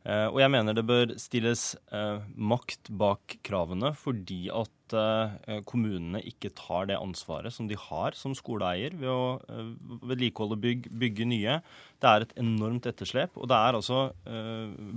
Eh, 0.06 0.28
og 0.30 0.40
jeg 0.44 0.52
mener 0.54 0.76
det 0.76 0.86
bør 0.88 1.16
stilles 1.20 1.74
eh, 1.92 2.22
makt 2.36 2.92
bak 3.02 3.40
kravene 3.44 3.92
fordi 4.00 4.46
at 4.54 4.72
eh, 4.98 5.60
kommunene 5.70 6.22
ikke 6.26 6.52
tar 6.58 6.90
det 6.90 6.98
ansvaret 7.00 7.54
som 7.54 7.68
de 7.70 7.78
har 7.80 8.18
som 8.18 8.36
skoleeier 8.38 8.96
ved 9.00 9.10
å 9.12 9.40
vedlikeholde 10.10 10.60
bygg, 10.62 10.90
bygge 11.02 11.28
nye. 11.30 11.60
Det 12.00 12.10
er 12.10 12.26
et 12.26 12.36
enormt 12.42 12.90
etterslep. 12.90 13.38
Og 13.38 13.50
det 13.52 13.58
er 13.58 13.78
altså 13.78 14.02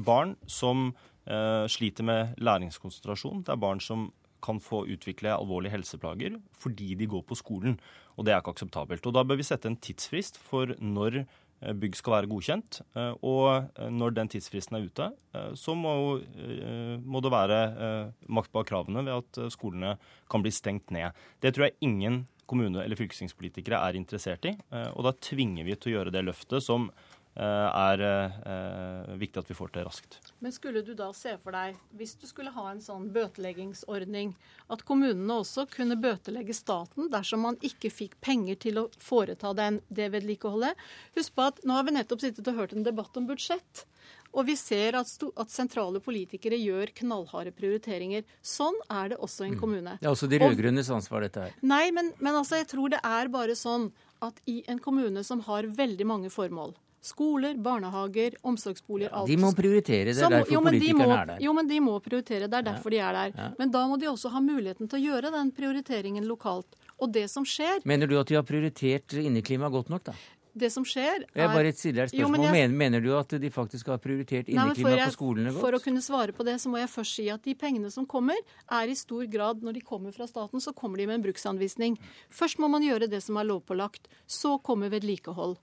barn 0.07 0.37
som 0.51 0.91
sliter 1.71 2.07
med 2.07 2.35
læringskonsentrasjon. 2.43 3.45
Det 3.47 3.53
er 3.55 3.61
barn 3.63 3.83
som 3.83 4.09
kan 4.43 4.59
få 4.59 4.83
utvikle 4.91 5.31
alvorlige 5.37 5.77
helseplager 5.77 6.41
fordi 6.59 6.97
de 6.99 7.07
går 7.07 7.23
på 7.29 7.39
skolen. 7.39 7.77
Og 8.19 8.27
det 8.27 8.35
er 8.35 8.43
ikke 8.43 8.57
akseptabelt. 8.57 9.07
Og 9.07 9.15
da 9.15 9.23
bør 9.23 9.39
vi 9.39 9.47
sette 9.47 9.71
en 9.71 9.79
tidsfrist 9.79 10.41
for 10.43 10.75
når 10.83 11.23
Eh, 11.23 11.42
bygg 11.79 11.97
skal 11.99 12.17
være 12.17 12.31
godkjent. 12.31 12.81
Eh, 12.97 13.15
og 13.23 13.47
eh, 13.79 13.89
når 13.93 14.17
den 14.17 14.33
tidsfristen 14.33 14.79
er 14.79 14.89
ute, 14.89 15.11
så 15.57 15.73
må, 15.73 15.93
må 17.09 17.21
det 17.25 17.31
være 17.33 17.59
makt 18.37 18.51
bak 18.53 18.67
kravene 18.69 19.01
ved 19.07 19.15
at 19.15 19.55
skolene 19.55 19.95
kan 20.29 20.43
bli 20.45 20.53
stengt 20.53 20.93
ned. 20.93 21.17
Det 21.41 21.55
tror 21.55 21.71
jeg 21.71 21.79
ingen 21.89 22.19
kommune- 22.45 22.83
eller 22.83 23.01
fylkestingspolitikere 23.01 23.79
er 23.81 23.97
interessert 23.97 24.45
i. 24.51 24.53
Og 24.93 25.07
da 25.07 25.15
tvinger 25.25 25.65
vi 25.65 25.79
til 25.81 25.89
å 25.89 25.95
gjøre 25.95 26.13
det 26.13 26.27
løftet 26.27 26.61
som 26.67 26.91
Eh, 26.93 27.12
er 27.41 28.03
eh, 28.05 29.13
viktig 29.17 29.41
at 29.41 29.51
vi 29.51 29.57
får 29.57 29.71
til 29.73 29.87
raskt. 29.87 30.19
Men 30.45 30.53
skulle 30.53 30.83
du 30.85 30.93
da 30.97 31.09
se 31.17 31.33
for 31.41 31.57
deg, 31.57 31.79
hvis 31.97 32.15
du 32.21 32.27
skulle 32.29 32.53
ha 32.53 32.67
en 32.71 32.83
sånn 32.85 33.07
bøteleggingsordning, 33.15 34.35
at 34.73 34.85
kommunene 34.89 35.39
også 35.41 35.65
kunne 35.73 35.97
bøtelegge 36.01 36.57
staten 36.57 37.09
dersom 37.13 37.47
man 37.47 37.57
ikke 37.65 37.93
fikk 37.93 38.19
penger 38.21 38.61
til 38.67 38.83
å 38.83 38.89
foreta 39.01 39.55
den, 39.57 39.81
det 39.89 40.11
vedlikeholdet? 40.13 40.77
Husk 41.17 41.39
på 41.39 41.49
at 41.49 41.65
nå 41.65 41.79
har 41.79 41.89
vi 41.89 41.97
nettopp 41.97 42.21
sittet 42.25 42.53
og 42.53 42.61
hørt 42.61 42.77
en 42.77 42.85
debatt 42.85 43.17
om 43.17 43.31
budsjett. 43.31 43.87
Og 44.33 44.47
vi 44.49 44.55
ser 44.57 44.97
at, 44.97 45.11
at, 45.37 45.51
sentrale 45.53 46.01
politikere 46.05 46.57
gjør 46.57 46.93
knallharde 47.03 47.53
prioriteringer. 47.57 48.25
Sånn 48.41 48.77
er 48.89 49.13
det 49.13 49.19
også 49.21 49.45
i 49.45 49.51
en 49.51 49.59
mm. 49.59 49.61
kommune. 49.61 49.97
Det 50.01 50.09
er 50.09 50.15
også 50.15 50.29
de 50.33 50.41
rød-grønnes 50.41 50.89
ansvar, 50.95 51.27
dette 51.27 51.49
her. 51.49 51.59
Nei, 51.61 51.85
men, 51.95 52.15
men 52.19 52.39
altså, 52.39 52.57
jeg 52.61 52.71
tror 52.73 52.95
det 52.95 53.03
er 53.05 53.33
bare 53.33 53.57
sånn 53.59 53.91
at 54.25 54.39
i 54.49 54.63
en 54.73 54.81
kommune 54.81 55.25
som 55.27 55.43
har 55.49 55.69
veldig 55.69 56.07
mange 56.09 56.33
formål, 56.33 56.73
Skoler, 57.03 57.57
barnehager, 57.59 58.37
omsorgsboliger, 58.47 59.11
alt. 59.11 59.27
De 59.27 59.37
må 59.43 59.49
prioritere, 59.59 60.13
det 60.15 60.23
er 60.23 60.37
derfor 60.37 60.55
jo, 60.55 60.61
politikerne 60.63 61.09
må, 61.09 61.17
er 61.17 61.31
der. 61.33 61.41
Jo, 61.43 61.55
men 61.57 61.71
de 61.71 61.81
må 61.83 61.97
prioritere, 62.05 62.47
det 62.47 62.61
er 62.61 62.69
derfor 62.69 62.95
ja. 62.95 62.95
de 62.95 63.01
er 63.03 63.17
der. 63.19 63.33
Ja. 63.41 63.49
Men 63.59 63.73
da 63.75 63.81
må 63.91 63.97
de 63.99 64.07
også 64.07 64.31
ha 64.31 64.43
muligheten 64.45 64.87
til 64.87 65.01
å 65.01 65.03
gjøre 65.11 65.33
den 65.35 65.51
prioriteringen 65.57 66.29
lokalt. 66.31 66.79
Og 67.03 67.11
det 67.11 67.27
som 67.33 67.43
skjer 67.49 67.83
Mener 67.89 68.07
du 68.07 68.15
at 68.21 68.31
de 68.31 68.39
har 68.39 68.47
prioritert 68.47 69.17
inneklima 69.19 69.73
godt 69.73 69.91
nok, 69.91 70.07
da? 70.13 70.15
Det 70.53 70.69
som 70.69 70.85
skjer 70.85 71.23
er... 71.25 71.27
Jeg 71.33 71.49
bare 71.49 71.71
et 71.73 71.79
stiller 71.81 72.11
spørsmål. 72.11 72.23
Jo, 72.23 72.31
men 72.31 72.45
jeg... 72.45 72.71
mener, 72.77 73.01
du 73.01 73.11
at 73.17 73.35
de 73.41 73.51
faktisk 73.51 73.89
har 73.89 74.01
prioritert 74.05 74.51
inneklima 74.53 74.95
på 75.07 75.15
skolene 75.17 75.51
godt? 75.51 75.63
For 75.65 75.79
å 75.79 75.81
kunne 75.83 76.03
svare 76.05 76.37
på 76.37 76.45
det, 76.47 76.59
så 76.61 76.71
må 76.71 76.79
jeg 76.83 76.91
først 76.93 77.19
si 77.19 77.27
at 77.33 77.43
de 77.47 77.57
pengene 77.59 77.91
som 77.91 78.07
kommer, 78.07 78.37
er 78.69 78.93
i 78.93 78.97
stor 78.99 79.25
grad 79.33 79.65
Når 79.65 79.79
de 79.79 79.85
kommer 79.87 80.13
fra 80.13 80.29
staten, 80.29 80.61
så 80.61 80.75
kommer 80.77 81.01
de 81.01 81.09
med 81.09 81.19
en 81.19 81.25
bruksanvisning. 81.25 81.97
Først 82.31 82.61
må 82.61 82.69
man 82.71 82.85
gjøre 82.85 83.09
det 83.11 83.23
som 83.25 83.41
er 83.41 83.49
lovpålagt. 83.49 84.11
Så 84.29 84.59
kommer 84.63 84.93
vedlikehold. 84.93 85.57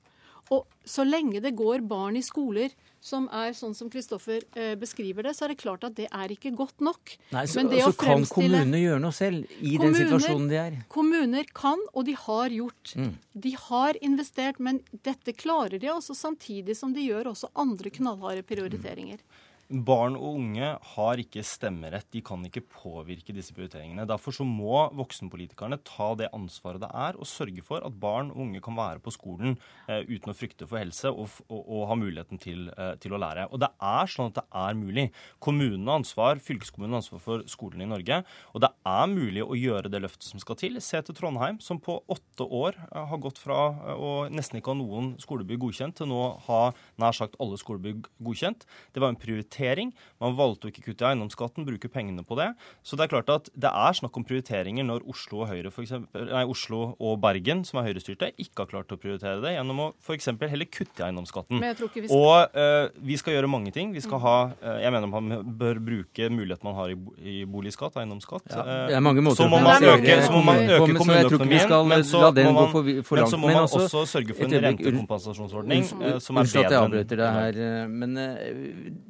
Og 0.56 0.66
så 0.88 1.06
lenge 1.06 1.42
det 1.44 1.54
går 1.58 1.84
barn 1.88 2.18
i 2.18 2.24
skoler 2.26 2.74
som 3.00 3.30
er 3.32 3.54
sånn 3.56 3.76
som 3.78 3.88
Kristoffer 3.92 4.44
eh, 4.60 4.74
beskriver 4.80 5.24
det, 5.24 5.32
så 5.38 5.46
er 5.46 5.54
det 5.54 5.60
klart 5.62 5.86
at 5.88 5.96
det 5.96 6.08
er 6.12 6.34
ikke 6.34 6.52
godt 6.58 6.84
nok. 6.84 7.14
Nei, 7.32 7.46
Så, 7.48 7.64
så 7.64 7.92
kan 7.96 8.26
kommunene 8.28 8.82
gjøre 8.82 9.00
noe 9.04 9.16
selv 9.16 9.46
i 9.60 9.78
kommuner, 9.78 9.86
den 9.86 10.10
situasjonen 10.10 10.50
de 10.52 10.58
er? 10.60 10.80
Kommuner 10.92 11.52
kan, 11.56 11.80
og 11.94 12.08
de 12.10 12.18
har 12.20 12.56
gjort. 12.56 12.96
Mm. 13.00 13.14
De 13.46 13.54
har 13.70 14.00
investert, 14.04 14.60
men 14.60 14.82
dette 15.08 15.36
klarer 15.38 15.80
de 15.80 15.92
også 15.94 16.18
samtidig 16.18 16.76
som 16.80 16.96
de 16.96 17.08
gjør 17.08 17.32
også 17.32 17.54
andre 17.60 17.94
knallharde 17.94 18.44
prioriteringer. 18.50 19.24
Mm. 19.24 19.46
Barn 19.70 20.16
og 20.18 20.40
unge 20.40 20.66
har 20.96 21.20
ikke 21.22 21.44
stemmerett. 21.46 22.08
De 22.10 22.24
kan 22.26 22.42
ikke 22.42 22.64
påvirke 22.66 23.36
disse 23.38 23.54
prioriteringene. 23.54 24.08
Derfor 24.10 24.34
så 24.34 24.42
må 24.42 24.88
voksenpolitikerne 24.98 25.78
ta 25.86 26.08
det 26.18 26.32
ansvaret 26.34 26.82
det 26.82 26.90
er 26.90 27.20
og 27.20 27.30
sørge 27.30 27.62
for 27.62 27.86
at 27.86 28.00
barn 28.02 28.32
og 28.34 28.48
unge 28.48 28.64
kan 28.66 28.74
være 28.74 28.98
på 29.06 29.14
skolen 29.14 29.60
eh, 29.86 30.02
uten 30.10 30.34
å 30.34 30.36
frykte 30.38 30.66
for 30.66 30.82
helse 30.82 31.12
og, 31.12 31.36
og, 31.52 31.60
og 31.62 31.84
ha 31.92 31.98
muligheten 32.02 32.42
til, 32.42 32.64
eh, 32.74 32.96
til, 32.98 33.14
å 33.14 33.20
lære. 33.22 33.46
Og 33.54 33.62
det 33.62 33.70
er 33.92 34.10
sånn 34.10 34.32
at 34.32 34.40
det 34.40 34.46
er 34.58 34.80
mulig. 34.80 35.06
Kommunen 35.38 35.86
har 35.86 36.02
ansvar, 36.02 36.42
fylkeskommunen 36.42 36.98
har 36.98 37.04
ansvar 37.04 37.22
for 37.28 37.46
skolene 37.54 37.86
i 37.86 37.92
Norge. 37.94 38.24
Og 38.56 38.66
det 38.66 38.72
er 38.90 39.14
mulig 39.14 39.46
å 39.46 39.60
gjøre 39.60 39.94
det 39.94 40.02
løftet 40.02 40.32
som 40.32 40.42
skal 40.42 40.58
til. 40.64 40.82
Se 40.82 41.04
til 41.06 41.20
Trondheim, 41.20 41.62
som 41.62 41.78
på 41.78 42.00
åtte 42.10 42.50
år 42.50 42.74
eh, 42.88 43.06
har 43.14 43.22
gått 43.22 43.38
fra 43.46 43.62
eh, 43.86 44.02
å 44.02 44.18
nesten 44.34 44.64
ikke 44.64 44.74
ha 44.74 44.82
noen 44.82 45.14
skolebygg 45.22 45.62
godkjent, 45.68 46.00
til 46.02 46.10
nå 46.10 46.26
ha 46.50 46.60
nær 46.98 47.22
sagt 47.22 47.38
alle 47.38 47.62
skolebygg 47.62 48.10
godkjent. 48.18 48.66
Det 48.98 49.06
var 49.06 49.14
en 49.14 49.22
prioritering 49.22 49.59
prioritering. 49.60 49.94
Man 50.20 50.36
valgte 50.38 50.68
å 50.68 50.72
ikke 50.72 50.84
kutte 50.90 51.06
i 51.06 51.10
eiendomsskatten, 51.12 51.66
bruke 51.68 51.90
pengene 51.92 52.24
på 52.24 52.38
det. 52.40 52.50
Så 52.84 52.98
det 52.98 53.06
er 53.06 53.14
klart 53.14 53.30
at 53.30 53.50
det 53.56 53.70
er 53.70 53.98
snakk 53.98 54.18
om 54.18 54.26
prioriteringer 54.28 54.86
når 54.88 55.06
Oslo 55.10 55.44
og 55.44 55.52
Høyre 55.52 55.72
for 55.72 55.84
eksempel, 55.84 56.28
nei, 56.30 56.44
Oslo 56.50 56.96
og 57.00 57.20
Bergen, 57.24 57.64
som 57.68 57.80
er 57.80 57.90
høyrestyrte, 57.90 58.32
ikke 58.40 58.64
har 58.64 58.72
klart 58.72 58.94
å 58.94 59.00
prioritere 59.00 59.40
det 59.44 59.56
gjennom 59.56 59.82
å 59.84 59.88
f.eks. 60.00 60.32
heller 60.42 60.70
kutte 60.70 61.04
i 61.04 61.08
eiendomsskatten. 61.08 61.64
Vi 61.64 62.08
skal... 62.08 62.16
Og 62.16 62.56
uh, 62.56 62.90
vi 63.10 63.18
skal 63.20 63.36
gjøre 63.36 63.52
mange 63.52 63.74
ting. 63.76 63.94
Vi 63.96 64.04
skal 64.04 64.22
ha 64.24 64.36
uh, 64.52 64.78
Jeg 64.82 64.92
mener 64.94 65.10
man 65.10 65.56
bør 65.60 65.80
bruke 65.84 66.30
muligheten 66.34 66.68
man 66.68 66.78
har 66.78 66.94
i, 66.94 66.98
i 67.24 67.38
boligskatt, 67.50 67.98
eiendomsskatt. 68.02 68.50
Ja, 68.52 68.66
det 68.90 68.98
er 68.98 69.04
mange 69.04 69.24
måter 69.26 69.44
så 69.44 69.50
må 69.52 69.62
man 69.64 69.86
øke, 69.94 70.18
så 70.26 70.34
må 70.36 70.44
man 70.46 70.64
øke 70.66 70.98
kommuneøkonomien, 71.00 71.76
men 71.90 72.06
så 72.08 72.24
må 72.30 72.52
man, 72.56 72.72
for, 72.74 72.92
for 73.08 73.22
men 73.22 73.32
så 73.32 73.40
må 73.40 73.52
man 73.52 73.64
også, 73.64 73.86
også 73.88 74.06
sørge 74.18 74.36
for 74.38 74.50
en 74.50 74.68
rentekompensasjonsordning 74.68 75.88
uh, 75.88 76.18
som 76.24 76.40
er 76.40 76.50
bedre. 76.50 76.50
Unnskyld 76.50 76.66
at 76.66 76.76
jeg 76.76 76.82
avbryter 76.84 77.22
deg 77.24 77.40
her, 77.40 77.88
men 77.90 78.18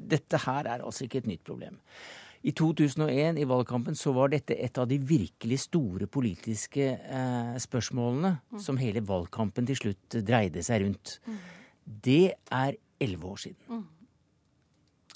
dette 0.10 0.39
her 0.46 0.68
er 0.68 0.84
altså 0.86 1.06
ikke 1.06 1.24
et 1.24 1.30
nytt 1.30 1.46
problem. 1.48 1.78
I 2.40 2.54
2001, 2.56 3.38
i 3.42 3.48
valgkampen, 3.48 3.98
så 4.00 4.14
var 4.16 4.32
dette 4.32 4.56
et 4.56 4.78
av 4.80 4.88
de 4.88 4.96
virkelig 5.04 5.58
store 5.66 6.08
politiske 6.08 6.86
eh, 6.96 7.56
spørsmålene 7.60 8.38
mm. 8.40 8.62
som 8.64 8.80
hele 8.80 9.04
valgkampen 9.04 9.68
til 9.68 9.80
slutt 9.82 10.20
dreide 10.24 10.64
seg 10.64 10.86
rundt. 10.86 11.18
Mm. 11.28 11.40
Det 12.08 12.24
er 12.56 12.78
elleve 13.04 13.34
år 13.34 13.42
siden. 13.44 13.60
Mm. 13.68 13.84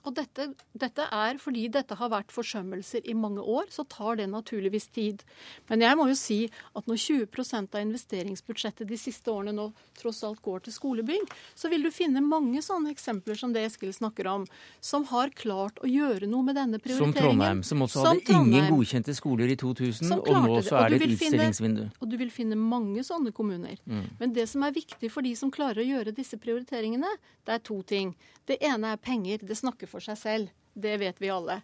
Og 0.03 0.15
dette, 0.17 0.49
dette, 0.75 1.05
er 1.15 1.37
fordi 1.39 1.69
dette 1.71 1.95
har 1.95 2.09
vært 2.11 2.33
forsømmelser 2.35 3.05
i 3.07 3.15
mange 3.15 3.39
år, 3.39 3.69
så 3.71 3.85
tar 3.87 4.17
det 4.19 4.25
naturligvis 4.27 4.89
tid. 4.91 5.23
Men 5.69 5.85
jeg 5.85 5.95
må 5.95 6.09
jo 6.09 6.17
si 6.19 6.39
at 6.75 6.89
når 6.89 6.99
20% 6.99 7.77
av 7.77 7.85
investeringsbudsjettet 7.85 8.89
de 8.89 8.99
siste 8.99 9.31
årene 9.31 9.53
nå 9.55 9.69
tross 9.99 10.19
alt 10.27 10.41
går 10.43 10.65
til 10.65 10.75
skolebygg, 10.75 11.31
så 11.55 11.71
vil 11.71 11.87
du 11.87 11.91
finne 11.95 12.23
mange 12.25 12.59
sånne 12.65 12.91
eksempler 12.91 13.39
som 13.39 13.53
det 13.55 13.63
Eskil 13.69 13.93
snakker 13.95 14.27
om, 14.27 14.47
som 14.83 15.07
har 15.13 15.31
klart 15.39 15.79
å 15.79 15.87
gjøre 15.87 16.27
noe 16.27 16.49
med 16.49 16.59
denne 16.59 16.81
prioriteringen. 16.83 17.15
Som 17.15 17.29
Trondheim, 17.29 17.63
som 17.63 17.87
også 17.87 18.03
hadde 18.03 18.27
som 18.27 18.51
ingen 18.51 18.69
godkjente 18.73 19.15
skoler 19.15 19.55
i 19.55 19.57
2000, 19.59 20.17
og 20.19 20.31
nå 20.49 20.59
så 20.67 20.81
er 20.81 20.91
det 20.91 20.99
et 20.99 21.15
utstillingsvindu. 21.15 21.83
og 21.99 22.11
du 22.11 22.19
vil 22.19 22.33
finne 22.33 22.59
mange 22.59 23.07
sånne 23.07 23.31
kommuner. 23.31 23.79
Mm. 23.87 24.05
Men 24.19 24.35
det 24.35 24.49
som 24.51 24.67
er 24.67 24.75
viktig 24.75 25.11
for 25.13 25.23
de 25.23 25.31
som 25.39 25.53
klarer 25.53 25.79
å 25.79 25.87
gjøre 25.87 26.15
disse 26.15 26.35
prioriteringene, 26.41 27.15
det 27.47 27.55
er 27.55 27.63
to 27.63 27.79
ting. 27.87 28.13
Det 28.47 28.57
ene 28.63 28.91
er 28.93 28.99
penger. 28.99 29.43
Det 29.47 29.55
snakker 29.55 29.87
for 29.93 30.03
seg 30.03 30.19
selv. 30.19 30.53
Det 30.73 30.97
vet 31.01 31.21
vi 31.21 31.31
alle. 31.33 31.61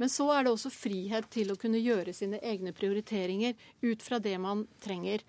Men 0.00 0.10
så 0.10 0.28
er 0.34 0.44
det 0.44 0.54
også 0.54 0.72
frihet 0.72 1.28
til 1.30 1.52
å 1.52 1.58
kunne 1.60 1.82
gjøre 1.82 2.14
sine 2.16 2.40
egne 2.42 2.72
prioriteringer 2.74 3.54
ut 3.82 4.02
fra 4.02 4.18
det 4.22 4.34
man 4.40 4.64
trenger. 4.82 5.22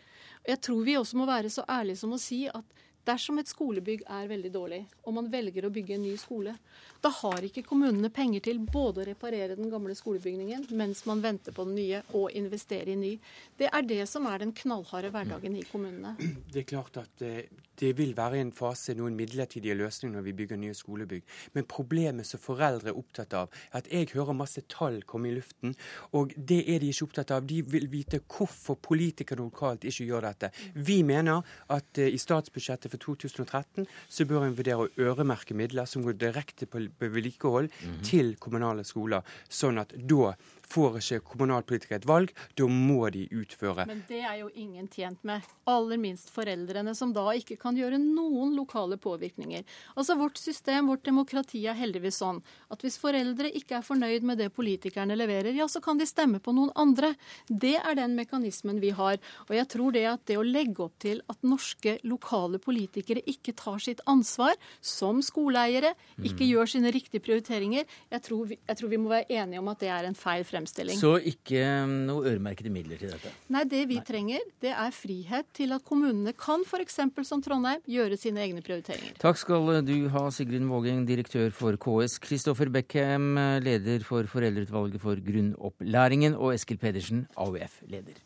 Jeg 0.48 0.62
tror 0.66 0.86
vi 0.86 0.96
også 0.98 1.20
må 1.20 1.28
være 1.30 1.52
så 1.54 1.66
ærlige 1.70 2.02
som 2.02 2.16
å 2.16 2.22
si 2.22 2.46
at 2.50 2.83
dersom 3.08 3.40
et 3.42 3.52
skolebygg 3.52 4.06
er 4.08 4.30
veldig 4.32 4.52
dårlig, 4.54 4.82
og 5.04 5.18
man 5.18 5.30
velger 5.32 5.68
å 5.68 5.72
bygge 5.74 5.98
en 5.98 6.06
ny 6.06 6.14
skole, 6.20 6.56
da 7.04 7.12
har 7.12 7.44
ikke 7.44 7.66
kommunene 7.68 8.08
penger 8.14 8.46
til 8.46 8.62
både 8.64 9.02
å 9.02 9.08
reparere 9.10 9.58
den 9.60 9.72
gamle 9.72 9.96
skolebygningen 9.98 10.70
mens 10.80 11.04
man 11.10 11.24
venter 11.24 11.56
på 11.56 11.66
den 11.68 11.76
nye, 11.76 12.00
og 12.16 12.32
investere 12.32 12.94
i 12.94 13.00
ny. 13.00 13.12
Det 13.60 13.68
er 13.68 13.84
det 13.88 14.04
som 14.08 14.28
er 14.30 14.40
den 14.46 14.54
knallharde 14.56 15.12
hverdagen 15.12 15.58
i 15.60 15.66
kommunene. 15.68 16.16
Det 16.54 16.64
er 16.64 16.70
klart 16.70 17.00
at 17.02 17.22
eh, 17.26 17.48
det 17.80 17.90
vil 17.98 18.14
være 18.16 18.38
en 18.40 18.52
fase, 18.54 18.94
noen 18.96 19.16
midlertidige 19.18 19.76
løsninger 19.76 20.14
når 20.14 20.26
vi 20.28 20.34
bygger 20.38 20.60
nye 20.62 20.76
skolebygg. 20.78 21.24
Men 21.58 21.66
problemet 21.70 22.28
som 22.30 22.42
foreldre 22.42 22.92
er 22.92 23.00
opptatt 23.00 23.34
av, 23.38 23.50
er 23.72 23.82
at 23.82 23.90
jeg 23.92 24.12
hører 24.14 24.38
masse 24.38 24.62
tall 24.70 25.00
komme 25.10 25.32
i 25.32 25.36
luften, 25.36 25.74
og 26.14 26.36
det 26.38 26.62
er 26.70 26.84
de 26.84 26.92
ikke 26.94 27.08
opptatt 27.08 27.34
av. 27.34 27.48
De 27.50 27.64
vil 27.66 27.90
vite 27.92 28.22
hvorfor 28.22 28.78
politikere 28.78 29.42
lokalt 29.42 29.88
ikke 29.90 30.06
gjør 30.06 30.28
dette. 30.30 30.52
Vi 30.76 31.02
mener 31.08 31.42
at 31.74 32.02
eh, 32.02 32.14
i 32.14 32.22
statsbudsjettet 32.22 32.93
for 32.94 33.02
2013 33.02 33.88
så 34.08 34.28
bør 34.30 34.48
en 34.48 34.58
vurdere 34.58 34.86
å 34.86 34.90
øremerke 35.02 35.58
midler 35.58 35.90
som 35.90 36.06
går 36.06 36.18
direkte 36.22 36.70
på 36.70 36.86
vedlikehold 37.02 37.70
mm 37.70 37.90
-hmm. 37.90 38.04
til 38.04 38.36
kommunale 38.40 38.84
skoler. 38.84 39.22
Sånn 39.50 39.80
at 39.80 39.94
da 39.98 40.34
får 40.70 41.00
ikke 41.02 41.22
kommunalpolitikere 41.34 42.02
et 42.02 42.08
valg, 42.10 42.34
da 42.58 42.68
må 42.70 43.08
de 43.14 43.26
utføre. 43.34 43.86
Men 43.90 44.04
det 44.10 44.22
er 44.24 44.40
jo 44.42 44.50
ingen 44.56 44.88
tjent 44.92 45.22
med. 45.28 45.46
Aller 45.70 46.00
minst 46.02 46.32
foreldrene, 46.34 46.96
som 46.98 47.14
da 47.16 47.26
ikke 47.38 47.58
kan 47.62 47.78
gjøre 47.78 48.00
noen 48.02 48.56
lokale 48.58 48.98
påvirkninger. 49.02 49.66
Altså 49.96 50.18
Vårt 50.24 50.38
system, 50.40 50.88
vårt 50.92 51.06
demokrati 51.06 51.64
er 51.68 51.78
heldigvis 51.78 52.22
sånn 52.22 52.40
at 52.72 52.84
hvis 52.86 53.00
foreldre 53.02 53.50
ikke 53.58 53.80
er 53.80 53.86
fornøyd 53.86 54.26
med 54.28 54.40
det 54.40 54.50
politikerne 54.56 55.18
leverer, 55.18 55.52
ja, 55.58 55.68
så 55.68 55.82
kan 55.84 56.00
de 56.00 56.08
stemme 56.08 56.40
på 56.44 56.54
noen 56.56 56.72
andre. 56.80 57.14
Det 57.50 57.76
er 57.80 57.98
den 58.00 58.16
mekanismen 58.18 58.80
vi 58.84 58.94
har. 58.96 59.20
Og 59.48 59.56
jeg 59.58 59.70
tror 59.74 59.96
det 59.96 60.06
at 60.10 60.26
det 60.30 60.40
å 60.40 60.46
legge 60.46 60.86
opp 60.86 60.96
til 61.04 61.22
at 61.32 61.42
norske 61.46 61.98
lokale 62.08 62.62
politikere 62.64 63.24
ikke 63.30 63.56
tar 63.58 63.82
sitt 63.84 64.04
ansvar 64.10 64.56
som 64.82 65.22
skoleeiere, 65.26 65.94
ikke 66.22 66.44
mm. 66.44 66.50
gjør 66.50 66.72
sine 66.76 66.94
riktige 66.94 67.24
prioriteringer, 67.24 67.88
jeg 68.14 68.26
tror, 68.26 68.46
vi, 68.50 68.60
jeg 68.68 68.80
tror 68.80 68.92
vi 68.92 69.00
må 69.02 69.12
være 69.12 69.42
enige 69.42 69.62
om 69.62 69.72
at 69.72 69.82
det 69.84 69.92
er 69.94 70.08
en 70.08 70.18
feil 70.18 70.46
fremstilling. 70.54 71.00
Så 71.00 71.16
ikke 71.34 71.62
um, 71.84 71.96
noe 72.08 72.26
øremerkede 72.32 72.72
midler 72.74 73.02
til 73.02 73.12
dette? 73.14 73.34
Nei, 73.54 73.64
det 73.70 73.84
vi 73.90 74.00
Nei. 74.00 74.06
trenger, 74.08 74.48
det 74.64 74.74
er 74.74 74.96
frihet 74.96 75.50
til 75.58 75.76
at 75.76 75.86
kommunene 75.88 76.36
kan 76.38 76.66
f.eks. 76.68 77.00
som 77.28 77.44
Trondheim 77.44 77.84
gjøre 77.90 78.20
sine 78.22 78.46
egne 78.46 78.64
prioriteringer. 78.66 79.18
Takk 79.22 79.42
skal 79.42 79.82
du 79.88 79.96
ha, 80.14 80.26
Sigrun 80.34 80.70
Vågeng, 80.72 81.06
direktør 81.10 81.50
for 81.56 81.78
KS, 81.82 82.20
Kristoffer 82.24 82.72
Beckham, 82.74 83.34
leder 83.64 84.06
for 84.08 84.30
Foreldreutvalget 84.30 85.02
for 85.04 85.20
grunnopplæringen, 85.24 86.38
og 86.38 86.54
Eskil 86.58 86.80
Pedersen, 86.82 87.28
AUF-leder. 87.38 88.22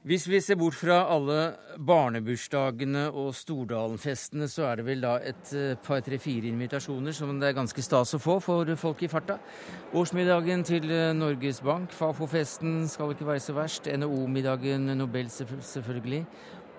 Hvis 0.00 0.24
vi 0.30 0.38
ser 0.40 0.56
bort 0.56 0.78
fra 0.80 1.02
alle 1.12 1.58
barnebursdagene 1.76 3.02
og 3.12 3.34
Stordalen-festene, 3.36 4.46
så 4.48 4.70
er 4.70 4.78
det 4.80 4.86
vel 4.86 5.02
da 5.04 5.18
et 5.20 5.50
eh, 5.52 5.74
par, 5.76 6.00
tre, 6.00 6.16
fire 6.16 6.48
invitasjoner 6.48 7.12
som 7.12 7.34
det 7.36 7.50
er 7.50 7.58
ganske 7.58 7.84
stas 7.84 8.14
å 8.16 8.20
få 8.22 8.38
for 8.40 8.70
folk 8.80 9.04
i 9.04 9.10
farta. 9.12 9.36
Årsmiddagen 9.92 10.64
til 10.64 10.88
eh, 10.88 11.10
Norges 11.12 11.60
Bank, 11.60 11.92
Fafo-festen 11.92 12.86
skal 12.88 13.12
ikke 13.12 13.28
være 13.28 13.44
så 13.44 13.58
verst, 13.58 13.92
NHO-middagen, 13.92 14.88
Nobel 14.96 15.28
selvfølgelig. 15.28 16.22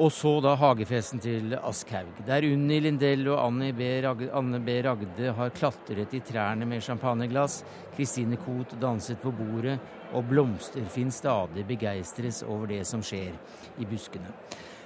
Og 0.01 0.09
så 0.09 0.31
da 0.41 0.55
hagefesten 0.57 1.19
til 1.21 1.51
Aschhaug, 1.59 2.23
der 2.25 2.45
Unni 2.47 2.79
Lindell 2.81 3.27
og 3.29 3.43
Anne 3.43 3.67
B. 3.77 3.85
Ragde, 4.01 4.31
Anne 4.33 4.57
B. 4.57 4.79
Ragde 4.81 5.33
har 5.37 5.53
klatret 5.53 6.15
i 6.17 6.21
trærne 6.25 6.65
med 6.65 6.81
champagneglass. 6.81 7.59
Kristine 7.93 8.39
Koht 8.41 8.73
danset 8.81 9.21
på 9.21 9.29
bordet 9.37 9.77
og 10.17 10.25
Blomsterfinn 10.31 11.13
stadig 11.13 11.67
begeistres 11.69 12.41
over 12.47 12.71
det 12.73 12.81
som 12.89 13.05
skjer 13.05 13.37
i 13.77 13.85
buskene. 13.85 14.33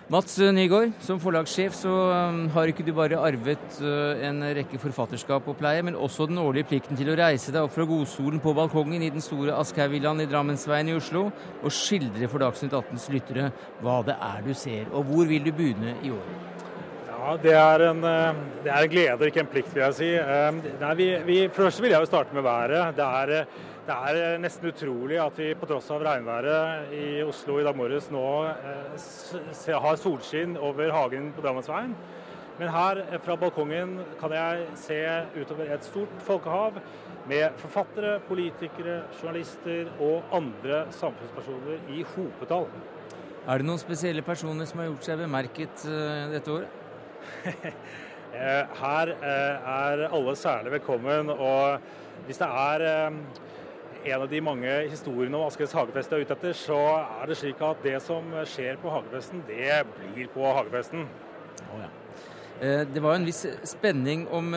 Mats 0.05 0.35
Nygaard, 0.37 0.91
som 1.01 1.17
forlagssjef 1.17 1.73
så 1.73 1.89
um, 1.89 2.43
har 2.53 2.69
ikke 2.69 2.83
du 2.85 2.91
bare 2.93 3.17
arvet 3.17 3.79
uh, 3.81 4.13
en 4.21 4.43
rekke 4.53 4.77
forfatterskap 4.77 5.47
og 5.49 5.57
pleie, 5.57 5.81
men 5.81 5.97
også 5.97 6.27
den 6.29 6.37
årlige 6.37 6.67
plikten 6.69 6.99
til 6.99 7.09
å 7.09 7.15
reise 7.17 7.49
deg 7.49 7.65
opp 7.65 7.73
fra 7.73 7.87
godstolen 7.89 8.37
på 8.43 8.53
balkongen 8.53 9.01
i 9.01 9.09
den 9.09 9.25
store 9.25 9.57
Aschehougvillaen 9.57 10.21
i 10.21 10.27
Drammensveien 10.29 10.93
i 10.93 10.97
Oslo 10.99 11.31
og 11.31 11.73
skildre 11.73 12.29
for 12.29 12.45
Dagsnytt 12.45 12.77
18s 12.77 13.09
lyttere 13.15 13.49
hva 13.81 14.03
det 14.05 14.19
er 14.29 14.45
du 14.45 14.53
ser. 14.53 14.85
Og 14.93 15.09
hvor 15.09 15.25
vil 15.25 15.49
du 15.49 15.49
begynne 15.57 15.97
i 16.05 16.13
år? 16.13 16.54
Ja, 17.25 17.37
det 17.41 17.53
er, 17.57 17.87
en, 17.89 18.03
uh, 18.05 18.41
det 18.61 18.69
er 18.69 18.83
en 18.85 18.91
glede, 18.91 19.29
ikke 19.31 19.41
en 19.41 19.49
plikt, 19.49 19.71
vil 19.73 19.81
jeg 19.81 19.95
si. 19.97 20.09
Um, 20.21 20.59
nei, 20.81 20.91
vi, 20.99 21.07
vi, 21.25 21.37
først 21.53 21.81
vil 21.81 21.95
jeg 21.95 22.03
jo 22.03 22.09
starte 22.11 22.35
med 22.37 22.45
været. 22.45 22.93
Det 22.97 23.05
er 23.05 23.39
uh, 23.39 23.63
det 23.85 23.93
er 23.93 24.17
eh, 24.17 24.39
nesten 24.41 24.71
utrolig 24.71 25.17
at 25.21 25.35
vi 25.37 25.51
på 25.53 25.67
tross 25.69 25.91
av 25.93 26.01
regnværet 26.01 26.93
i 26.97 27.21
Oslo 27.21 27.59
i 27.61 27.65
dag 27.65 27.75
morges 27.77 28.07
nå 28.09 28.23
eh, 28.49 29.73
har 29.83 29.99
solskinn 30.01 30.55
over 30.57 30.89
hagen 30.89 31.27
på 31.35 31.43
Drammensveien. 31.43 31.91
Men 32.57 32.71
her 32.73 33.01
fra 33.21 33.35
balkongen 33.37 33.99
kan 34.17 34.33
jeg 34.33 34.63
se 34.79 34.97
utover 35.35 35.69
et 35.75 35.85
stort 35.85 36.15
folkehav 36.25 36.79
med 37.29 37.59
forfattere, 37.61 38.15
politikere, 38.25 39.03
journalister 39.19 39.91
og 39.99 40.33
andre 40.33 40.85
samfunnspersoner 40.95 41.91
i 41.93 42.01
hopetall. 42.15 42.65
Er 43.45 43.61
det 43.61 43.67
noen 43.69 43.81
spesielle 43.81 44.25
personer 44.25 44.65
som 44.65 44.81
har 44.81 44.89
gjort 44.89 45.11
seg 45.11 45.21
bemerket 45.21 45.85
dette 46.31 46.57
året? 46.57 46.84
Her 48.81 49.11
er 49.23 50.01
alle 50.09 50.35
særlig 50.35 50.71
velkommen. 50.73 51.29
og 51.29 51.79
hvis 52.25 52.37
det 52.41 52.47
er 52.47 53.11
en 54.05 54.21
av 54.21 54.27
de 54.29 54.41
mange 54.43 54.71
historiene 54.89 55.37
om 55.37 55.47
Askøys 55.47 55.73
hagefest 55.75 56.13
er 56.13 56.25
ute 56.25 56.35
etter, 56.35 56.57
så 56.57 56.79
er 57.21 57.29
det 57.29 57.37
slik 57.39 57.61
at 57.65 57.83
det 57.85 57.95
som 58.03 58.27
skjer 58.49 58.77
på 58.81 58.91
hagefesten, 58.93 59.43
det 59.47 59.81
blir 59.95 60.27
på 60.33 60.45
hagefesten. 60.57 61.07
Oh, 61.69 61.79
ja. 61.81 61.89
Det 62.87 63.01
var 63.03 63.17
en 63.17 63.25
viss 63.27 63.41
spenning 63.67 64.27
om, 64.31 64.53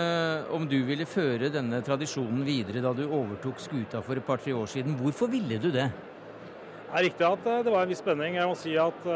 om, 0.54 0.66
du 0.70 0.76
ville 0.86 1.06
føre 1.08 1.50
denne 1.50 1.80
tradisjonen 1.82 2.44
videre 2.46 2.82
da 2.84 2.92
du 2.94 3.08
overtok 3.08 3.58
skuta 3.58 4.02
for 4.06 4.20
et 4.20 4.26
par-tre 4.26 4.54
år 4.54 4.70
siden. 4.70 4.94
Hvorfor 5.00 5.26
ville 5.32 5.58
du 5.58 5.72
det? 5.74 5.88
Det 6.88 6.94
er 6.94 7.04
riktig 7.08 7.26
at 7.26 7.48
det 7.66 7.72
var 7.74 7.82
en 7.82 7.90
viss 7.90 8.04
spenning. 8.04 8.38
Jeg 8.38 8.46
må 8.48 8.54
si 8.58 8.76
at 8.78 9.08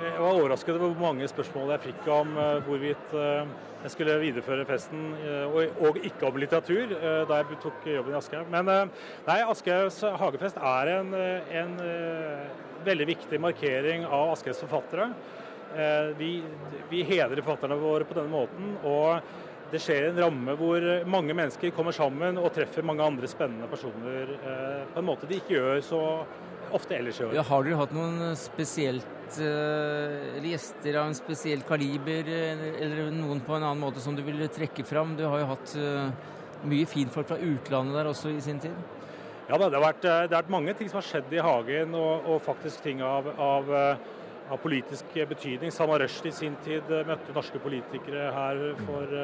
jeg 0.00 0.18
var 0.20 0.34
overrasket 0.34 0.76
over 0.76 0.92
hvor 0.92 1.06
mange 1.08 1.28
spørsmål 1.30 1.72
jeg 1.74 1.84
fikk 1.86 2.08
om 2.12 2.34
hvorvidt 2.66 3.14
jeg 3.16 3.92
skulle 3.92 4.16
videreføre 4.20 4.66
festen, 4.68 5.08
og, 5.46 5.98
ikke 6.04 6.26
om 6.28 6.38
litteratur, 6.40 6.92
da 7.28 7.38
jeg 7.40 7.58
tok 7.62 7.86
jobben 7.86 8.14
i 8.14 8.18
Aschehoug. 8.18 8.50
Men 8.52 8.68
nei, 9.28 9.38
Aschehougs 9.46 10.00
hagefest 10.20 10.58
er 10.58 10.92
en, 10.96 11.12
en, 11.62 11.74
veldig 12.86 13.08
viktig 13.12 13.40
markering 13.42 14.06
av 14.06 14.34
Aschehougs 14.34 14.64
forfattere. 14.66 15.10
Vi, 16.18 16.30
vi 16.90 17.04
hedrer 17.06 17.42
forfatterne 17.42 17.78
våre 17.80 18.08
på 18.08 18.16
denne 18.18 18.32
måten. 18.32 18.76
og 18.82 19.20
det 19.70 19.80
skjer 19.82 20.04
en 20.08 20.20
ramme 20.22 20.54
hvor 20.54 20.84
mange 21.10 21.34
mennesker 21.34 21.72
kommer 21.74 21.94
sammen 21.94 22.36
og 22.38 22.52
treffer 22.54 22.86
mange 22.86 23.02
andre 23.02 23.26
spennende 23.26 23.66
personer 23.66 24.30
på 24.92 25.00
en 25.00 25.08
måte 25.08 25.26
de 25.26 25.40
ikke 25.40 25.56
gjør 25.56 25.80
så 25.82 26.02
ofte 26.76 26.96
ellers 26.98 27.20
i 27.20 27.26
år. 27.26 27.34
Ja, 27.36 27.44
har 27.48 27.66
dere 27.66 27.80
hatt 27.80 27.94
noen 27.96 28.36
spesielt 28.38 29.12
eller 29.42 30.44
gjester 30.46 31.00
av 31.00 31.08
en 31.10 31.16
spesiell 31.18 31.64
kaliber, 31.66 32.28
eller 32.30 33.08
noen 33.10 33.40
på 33.42 33.56
en 33.56 33.64
annen 33.64 33.82
måte 33.82 34.02
som 34.04 34.14
du 34.14 34.22
vil 34.22 34.44
trekke 34.54 34.84
fram? 34.86 35.16
Du 35.18 35.24
har 35.26 35.42
jo 35.42 35.48
hatt 35.50 35.74
mye 36.70 36.86
finfolk 36.88 37.28
fra 37.32 37.38
utlandet 37.42 37.98
der 37.98 38.10
også 38.10 38.30
i 38.30 38.44
sin 38.44 38.60
tid? 38.62 38.76
Ja, 39.46 39.58
det 39.58 39.68
har 39.70 39.82
vært, 39.82 40.02
det 40.02 40.12
har 40.12 40.30
vært 40.32 40.50
mange 40.50 40.74
ting 40.74 40.88
som 40.90 40.98
har 40.98 41.06
skjedd 41.06 41.34
i 41.34 41.42
Hagen, 41.42 41.94
og, 41.94 42.24
og 42.26 42.40
faktisk 42.42 42.82
ting 42.82 43.02
av, 43.06 43.28
av, 43.38 43.68
av, 44.48 44.56
politisk 44.62 45.14
betydning. 45.30 45.70
Salman 45.74 46.00
Rushdie 46.02 46.32
i 46.32 46.38
sin 46.38 46.56
tid 46.66 46.90
møtte 47.06 47.34
norske 47.34 47.60
politikere 47.62 48.32
her 48.34 48.62
for, 48.80 49.14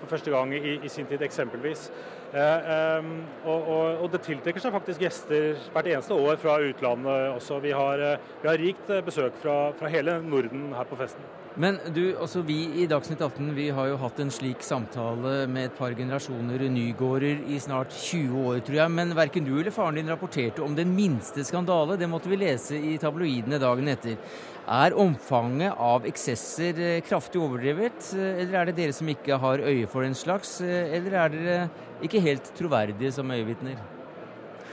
for 0.00 0.14
første 0.16 0.34
gang 0.34 0.54
i, 0.58 0.80
i, 0.80 0.90
sin 0.90 1.06
tid, 1.10 1.22
eksempelvis. 1.22 1.88
Eh, 2.32 3.08
og, 3.44 3.58
og, 3.68 3.98
og, 4.00 4.06
det 4.12 4.22
tiltrekker 4.24 4.62
seg 4.64 4.72
faktisk 4.72 5.04
gjester 5.04 5.58
hvert 5.74 5.90
eneste 5.90 6.16
år 6.16 6.40
fra 6.40 6.56
utlandet 6.64 7.36
også. 7.36 7.60
Vi 7.60 7.74
har, 7.76 8.06
vi 8.40 8.48
har 8.48 8.60
rikt 8.60 8.92
besøk 9.04 9.36
fra, 9.42 9.56
fra, 9.76 9.92
hele 9.92 10.16
Norden 10.24 10.70
her 10.76 10.88
på 10.88 10.96
festen. 10.96 11.28
Men 11.60 11.76
du, 11.92 12.14
altså 12.16 12.40
vi 12.48 12.56
i 12.80 12.86
Dagsnytt 12.88 13.20
18 13.20 13.50
vi 13.52 13.66
har 13.76 13.90
jo 13.90 13.98
hatt 14.00 14.22
en 14.24 14.30
slik 14.32 14.62
samtale 14.64 15.42
med 15.52 15.68
et 15.68 15.74
par 15.76 15.92
generasjoner 15.92 16.64
nygårder 16.72 17.42
i 17.52 17.58
snart 17.60 17.92
20 17.92 18.46
år, 18.48 18.62
tror 18.64 18.78
jeg. 18.78 18.94
Men 18.96 19.12
verken 19.18 19.44
du 19.44 19.52
eller 19.58 19.74
faren 19.74 20.00
din 20.00 20.08
rapporterte 20.08 20.64
om 20.64 20.72
den 20.78 20.94
minste 20.96 21.44
skandale. 21.44 21.98
Det 22.00 22.08
måtte 22.08 22.32
vi 22.32 22.40
lese 22.40 22.80
i 22.80 22.96
tabloidene 23.02 23.60
dagen 23.60 23.92
etter. 23.92 24.16
Er 24.72 24.96
omfanget 24.96 25.76
av 25.76 26.06
eksesser 26.08 27.02
kraftig 27.04 27.42
overdrevet, 27.42 28.12
eller 28.16 28.60
er 28.60 28.70
det 28.70 28.78
dere 28.78 28.96
som 28.96 29.10
ikke 29.10 29.36
har 29.42 29.60
øye 29.66 29.88
for 29.90 30.06
den 30.06 30.16
slags, 30.16 30.60
eller 30.62 31.18
er 31.18 31.34
dere 31.34 31.56
ikke 32.02 32.22
helt 32.22 32.52
troverdige 32.58 33.12
som 33.14 33.30
øyevitner? 33.30 33.80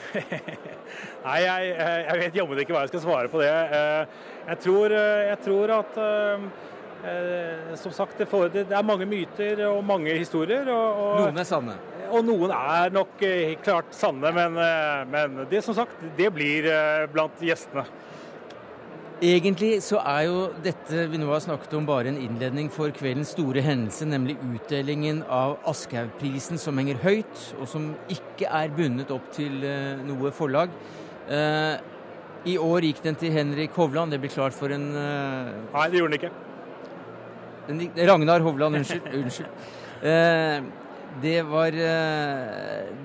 Nei, 1.26 1.38
jeg, 1.44 1.70
jeg 1.78 2.18
vet 2.24 2.38
jammen 2.40 2.60
ikke 2.62 2.74
hva 2.74 2.84
jeg 2.86 2.92
skal 2.94 3.04
svare 3.04 3.30
på 3.32 3.42
det. 3.44 3.50
Jeg 4.50 4.62
tror, 4.64 4.96
jeg 5.30 5.38
tror 5.46 5.74
at 5.78 6.00
som 7.80 7.94
sagt, 7.96 8.18
det, 8.20 8.66
er 8.66 8.84
mange 8.84 9.06
myter 9.08 9.62
og 9.70 9.84
mange 9.86 10.18
historier. 10.18 10.66
Og, 10.74 11.04
og, 11.04 11.22
noen 11.28 11.44
er 11.44 11.48
sanne? 11.48 11.78
Og 12.10 12.26
noen 12.26 12.52
er 12.56 12.90
nok 12.92 13.22
klart 13.64 13.94
sanne, 13.96 14.34
men, 14.36 14.58
men 15.14 15.44
det 15.52 15.62
som 15.64 15.78
sagt, 15.78 16.02
det 16.18 16.32
blir 16.34 16.68
blant 17.14 17.46
gjestene. 17.46 17.86
Egentlig 19.20 19.82
så 19.84 20.00
er 20.08 20.22
jo 20.30 20.36
dette 20.64 21.02
vi 21.12 21.20
nå 21.20 21.28
har 21.28 21.42
snakket 21.44 21.74
om 21.76 21.84
bare 21.88 22.08
en 22.08 22.20
innledning 22.22 22.70
for 22.72 22.94
kveldens 22.96 23.34
store 23.36 23.60
hendelse, 23.66 24.08
nemlig 24.08 24.38
utdelingen 24.40 25.26
av 25.28 25.58
Aschehoug-prisen, 25.68 26.56
som 26.62 26.80
henger 26.80 27.02
høyt, 27.04 27.42
og 27.60 27.68
som 27.68 27.90
ikke 28.08 28.48
er 28.48 28.72
bundet 28.72 29.12
opp 29.12 29.28
til 29.36 29.60
noe 30.08 30.32
forlag. 30.32 30.72
I 32.48 32.56
år 32.64 32.88
gikk 32.88 33.04
den 33.04 33.20
til 33.20 33.36
Henrik 33.36 33.76
Hovland. 33.76 34.16
Det 34.16 34.22
ble 34.24 34.32
klart 34.32 34.56
for 34.56 34.72
en 34.72 34.88
Nei, 34.96 35.88
det 35.92 36.00
gjorde 36.00 36.16
den 36.16 36.22
ikke. 36.22 38.08
Ragnar 38.08 38.48
Hovland, 38.48 38.80
unnskyld. 38.80 39.12
unnskyld. 39.20 40.72
Det, 41.18 41.42
var, 41.50 41.74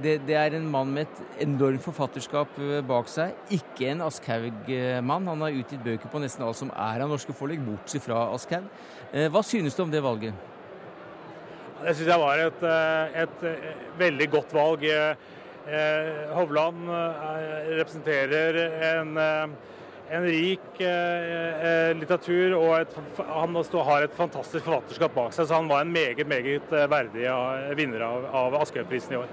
det, 0.02 0.18
det, 0.28 0.34
er 0.36 0.54
en 0.54 0.66
mann 0.70 0.90
med 0.92 1.08
et 1.08 1.44
enormt 1.46 1.82
forfatterskap 1.82 2.58
bak 2.86 3.08
seg. 3.08 3.32
Ikke 3.56 3.88
en 3.90 4.04
Aschhaug-mann. 4.04 5.30
Han 5.32 5.44
har 5.46 5.56
utgitt 5.56 5.82
bøker 5.82 6.12
på 6.12 6.20
nesten 6.22 6.44
alt 6.44 6.60
som 6.60 6.70
er 6.70 7.02
av 7.02 7.10
norske 7.10 7.34
forlegg, 7.36 7.64
bortsett 7.64 8.04
fra 8.04 8.26
Aschhaug. 8.36 8.68
Hva 9.32 9.42
synes 9.46 9.74
du 9.74 9.82
om 9.86 9.94
det 9.94 10.04
valget? 10.04 10.36
Det 11.80 11.96
syns 11.96 12.12
jeg 12.12 12.20
var 12.20 12.44
et, 12.44 12.62
et, 13.24 13.42
veldig 13.98 14.28
godt 14.36 14.54
valg. 14.56 14.86
Hovland 16.36 16.88
representerer 17.80 18.60
en 18.92 19.16
en 20.12 20.26
rik 20.26 20.80
eh, 20.84 21.92
litteratur, 21.96 22.56
og 22.58 22.74
et, 22.82 22.98
han 23.24 23.56
har 23.88 24.04
et 24.04 24.16
fantastisk 24.16 24.66
forfatterskap 24.66 25.14
bak 25.16 25.32
seg. 25.32 25.48
Så 25.48 25.56
han 25.56 25.70
var 25.70 25.84
en 25.84 25.94
meget 25.94 26.26
meget 26.28 26.68
verdig 26.90 27.24
vinner 27.78 28.04
av, 28.06 28.28
av 28.44 28.58
Aschehoug-prisen 28.60 29.16
i 29.16 29.22
år. 29.22 29.32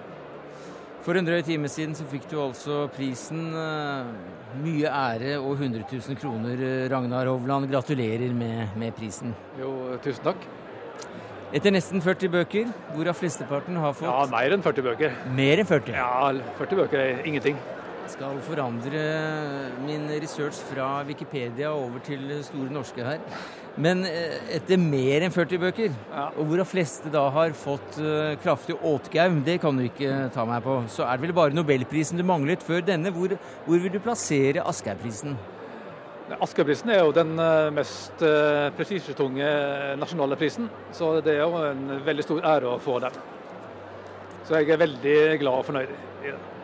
For 1.01 1.17
en 1.17 1.25
drøy 1.25 1.41
time 1.41 1.69
siden 1.71 1.95
så 1.97 2.05
fikk 2.05 2.27
du 2.29 2.37
altså 2.43 2.85
prisen. 2.93 3.49
Mye 4.61 4.89
ære 4.91 5.37
og 5.39 5.55
100 5.57 5.87
000 5.89 6.19
kroner. 6.21 6.61
Ragnar 6.93 7.29
Hovland, 7.31 7.65
gratulerer 7.71 8.35
med, 8.37 8.75
med 8.77 8.93
prisen. 8.93 9.33
Jo, 9.57 9.97
tusen 10.03 10.27
takk. 10.29 10.45
Etter 11.51 11.73
nesten 11.73 11.99
40 11.99 12.31
bøker, 12.31 12.69
hvorav 12.93 13.17
flesteparten 13.17 13.75
har 13.81 13.95
fått 13.97 14.07
Ja, 14.07 14.21
mer 14.31 14.53
enn 14.55 14.61
40 14.63 14.85
bøker. 14.85 15.15
Mer 15.35 15.59
enn 15.59 15.67
40? 15.67 15.97
Ja, 15.97 16.29
40 16.61 16.79
bøker 16.79 17.01
er 17.01 17.25
ingenting 17.27 17.57
skal 18.09 18.39
forandre 18.45 19.01
min 19.85 20.07
research 20.21 20.59
fra 20.71 21.03
Wikipedia 21.07 21.71
over 21.73 22.01
til 22.05 22.23
Store 22.45 22.71
norske 22.73 23.03
her. 23.05 23.19
Men 23.79 24.03
etter 24.03 24.79
mer 24.81 25.23
enn 25.23 25.31
40 25.31 25.61
bøker, 25.61 25.93
ja. 26.11 26.25
og 26.35 26.49
hvorav 26.49 26.67
fleste 26.67 27.11
da 27.13 27.23
har 27.31 27.55
fått 27.55 28.01
uh, 28.03 28.33
kraftig 28.43 28.75
åtgaum, 28.75 29.39
det 29.47 29.61
kan 29.63 29.77
du 29.77 29.85
ikke 29.85 30.27
ta 30.35 30.43
meg 30.47 30.65
på, 30.65 30.81
så 30.91 31.07
er 31.07 31.17
det 31.17 31.29
vel 31.29 31.37
bare 31.37 31.55
nobelprisen 31.55 32.19
du 32.19 32.25
manglet 32.27 32.63
før 32.67 32.83
denne. 32.83 33.13
Hvor, 33.15 33.37
hvor 33.67 33.83
vil 33.83 33.93
du 33.93 34.01
plassere 34.03 34.65
Aschehoug-prisen? 34.67 35.39
Aschehoug-prisen 36.35 36.91
er 36.91 37.03
jo 37.05 37.15
den 37.15 37.35
mest 37.75 38.23
uh, 38.27 38.67
prestisjetunge 38.75 39.51
nasjonale 40.01 40.39
prisen, 40.39 40.67
så 40.95 41.17
det 41.23 41.37
er 41.37 41.45
jo 41.45 41.63
en 41.71 42.01
veldig 42.07 42.27
stor 42.27 42.49
ære 42.55 42.73
å 42.75 42.79
få 42.83 42.99
den. 43.03 43.21
Så 44.47 44.59
jeg 44.59 44.73
er 44.73 44.83
veldig 44.83 45.19
glad 45.39 45.61
og 45.61 45.69
fornøyd 45.69 45.95
i 46.25 46.33
det. 46.33 46.60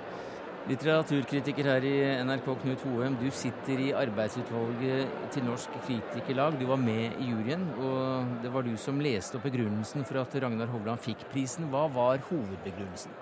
Litteraturkritiker 0.68 1.64
her 1.64 1.86
i 1.88 1.94
NRK, 2.28 2.48
Knut 2.60 2.82
Hoem. 2.84 3.14
Du 3.22 3.30
sitter 3.32 3.80
i 3.80 3.94
arbeidsutvalget 3.96 5.14
til 5.32 5.46
Norsk 5.48 5.78
Kritikerlag. 5.86 6.58
Du 6.60 6.66
var 6.68 6.82
med 6.82 7.22
i 7.24 7.28
juryen, 7.30 7.62
og 7.80 8.34
det 8.44 8.52
var 8.52 8.66
du 8.68 8.74
som 8.76 9.00
leste 9.00 9.40
opp 9.40 9.46
begrunnelsen 9.48 10.04
for 10.04 10.20
at 10.20 10.36
Ragnar 10.44 10.68
Hovland 10.74 11.00
fikk 11.00 11.24
prisen. 11.32 11.70
Hva 11.72 11.86
var 11.94 12.20
hovedbegrunnelsen? 12.28 13.16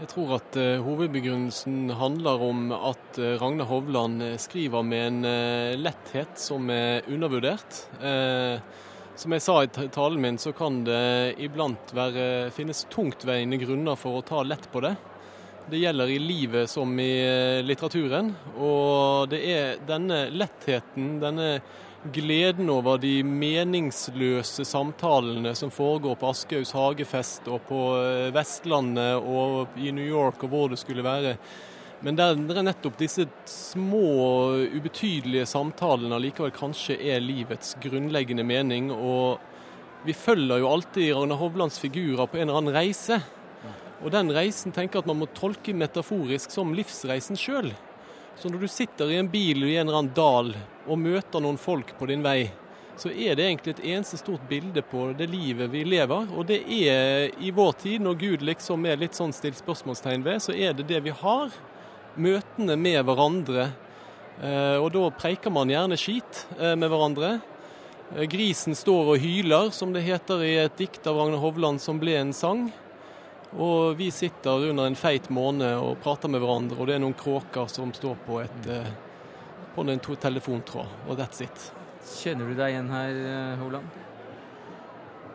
Jeg 0.00 0.10
tror 0.10 0.32
at 0.40 0.58
uh, 0.58 0.82
hovedbegrunnelsen 0.82 1.94
handler 1.94 2.42
om 2.48 2.74
at 2.80 3.22
uh, 3.22 3.36
Ragnar 3.38 3.70
Hovland 3.70 4.26
skriver 4.42 4.82
med 4.82 5.06
en 5.06 5.22
uh, 5.22 5.78
letthet 5.78 6.34
som 6.34 6.66
er 6.74 7.06
undervurdert. 7.06 7.84
som 9.14 9.32
jeg 9.38 9.42
sa 9.44 9.56
i 9.62 9.70
talen 9.70 10.18
min, 10.18 10.38
så 10.38 10.50
kan 10.50 10.82
det 10.82 11.38
iblant 11.38 11.94
være, 11.94 12.50
finnes 12.50 12.88
tungtveiende 12.90 13.60
grunner 13.62 13.94
for 13.94 14.18
å 14.18 14.26
ta 14.26 14.42
lett 14.42 14.66
på 14.72 14.82
det. 14.82 14.96
Det 15.70 15.78
gjelder 15.78 16.10
i 16.10 16.18
livet 16.18 16.70
som 16.70 16.90
i 17.00 17.62
litteraturen. 17.62 18.32
Og 18.58 19.30
det 19.30 19.40
er 19.46 19.82
denne 19.86 20.24
lettheten, 20.34 21.18
denne 21.22 21.48
gleden 22.12 22.70
over 22.72 22.98
de 22.98 23.20
meningsløse 23.22 24.66
samtalene 24.66 25.54
som 25.54 25.70
foregår 25.70 26.16
på 26.18 26.30
Aschehougs 26.32 26.72
hagefest 26.74 27.46
og 27.46 27.62
på 27.68 27.82
Vestlandet 28.34 29.22
og 29.22 29.78
i 29.78 29.92
New 29.94 30.08
York 30.08 30.42
og 30.42 30.50
hvor 30.50 30.72
det 30.72 30.80
skulle 30.82 31.04
være. 31.06 31.36
Men 32.02 32.18
der 32.18 32.34
er 32.34 32.66
nettopp 32.66 32.96
disse 32.98 33.28
små, 33.46 34.58
ubetydelige 34.74 35.46
samtalene 35.46 36.18
allikevel 36.18 36.50
kanskje 36.56 36.96
er 36.98 37.22
livets 37.22 37.76
grunnleggende 37.84 38.42
mening. 38.42 38.90
Og 38.90 39.38
vi 40.02 40.16
følger 40.18 40.58
jo 40.58 40.72
alltid 40.72 41.12
Ragnar 41.14 41.38
Hovlands 41.38 41.78
figurer 41.78 42.26
på 42.26 42.40
en 42.40 42.48
eller 42.48 42.58
annen 42.58 42.74
reise. 42.74 43.20
Og 44.02 44.10
den 44.10 44.32
reisen 44.34 44.74
tenker 44.74 44.98
jeg 44.98 45.04
at 45.04 45.10
man 45.12 45.20
må 45.22 45.30
tolke 45.36 45.74
metaforisk 45.74 46.50
som 46.54 46.74
livsreisen 46.74 47.38
sjøl. 47.38 47.70
Så 48.36 48.50
når 48.50 48.64
du 48.64 48.70
sitter 48.70 49.12
i 49.12 49.20
en 49.20 49.30
bil 49.30 49.62
i 49.66 49.76
en 49.76 49.86
eller 49.86 50.00
annen 50.00 50.16
dal 50.16 50.50
og 50.88 50.98
møter 50.98 51.42
noen 51.42 51.60
folk 51.60 51.94
på 51.98 52.08
din 52.10 52.24
vei, 52.24 52.50
så 52.98 53.10
er 53.10 53.36
det 53.36 53.46
egentlig 53.46 53.74
et 53.76 53.84
eneste 53.94 54.18
stort 54.20 54.42
bilde 54.48 54.82
på 54.84 55.08
det 55.16 55.28
livet 55.30 55.70
vi 55.72 55.84
lever. 55.88 56.28
Og 56.36 56.46
det 56.48 56.60
er 56.66 57.32
i 57.40 57.52
vår 57.54 57.72
tid, 57.80 58.02
når 58.04 58.18
Gud 58.20 58.44
liksom 58.46 58.84
er 58.86 59.00
litt 59.00 59.16
sånn 59.16 59.32
stilt 59.34 59.60
spørsmålstegn 59.60 60.24
ved, 60.26 60.42
så 60.44 60.54
er 60.54 60.76
det 60.76 60.88
det 60.90 61.00
vi 61.06 61.14
har. 61.22 61.54
Møtene 62.20 62.76
med 62.76 63.00
hverandre. 63.08 63.70
Eh, 64.42 64.76
og 64.76 64.90
da 64.94 65.06
preiker 65.16 65.52
man 65.54 65.72
gjerne 65.72 65.96
skit 66.00 66.44
eh, 66.58 66.74
med 66.76 66.90
hverandre. 66.92 67.36
Eh, 68.12 68.26
grisen 68.28 68.76
står 68.76 69.14
og 69.14 69.24
hyler, 69.24 69.72
som 69.72 69.94
det 69.94 70.04
heter 70.04 70.44
i 70.44 70.54
et 70.66 70.76
dikt 70.80 71.06
av 71.08 71.16
Ragnar 71.16 71.40
Hovland 71.40 71.80
som 71.80 72.00
ble 72.02 72.18
en 72.20 72.34
sang. 72.36 72.66
Og 73.52 73.96
vi 73.98 74.08
sitter 74.14 74.70
under 74.70 74.88
en 74.88 74.96
feit 74.96 75.26
måne 75.32 75.74
og 75.76 75.98
prater 76.00 76.30
med 76.32 76.40
hverandre, 76.40 76.78
og 76.80 76.88
det 76.88 76.96
er 76.96 77.02
noen 77.04 77.16
kråker 77.18 77.68
som 77.68 77.92
står 77.92 78.16
på, 78.24 78.38
et, 78.40 78.70
på 79.74 79.84
en 79.84 80.00
telefontråd, 80.00 80.94
og 81.08 81.18
that's 81.20 81.44
it. 81.44 81.66
Kjenner 82.22 82.48
du 82.48 82.56
deg 82.56 82.72
igjen 82.72 82.88
her, 82.92 83.20
Holand? 83.60 84.00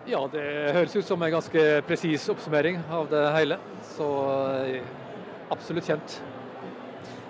Ja, 0.07 0.21
det 0.31 0.41
høres 0.71 0.95
ut 0.95 1.05
som 1.05 1.21
en 1.21 1.33
ganske 1.33 1.63
presis 1.85 2.25
oppsummering 2.31 2.79
av 2.95 3.09
det 3.11 3.23
hele. 3.35 3.57
Så 3.93 4.07
absolutt 5.51 5.89
kjent. 5.89 6.17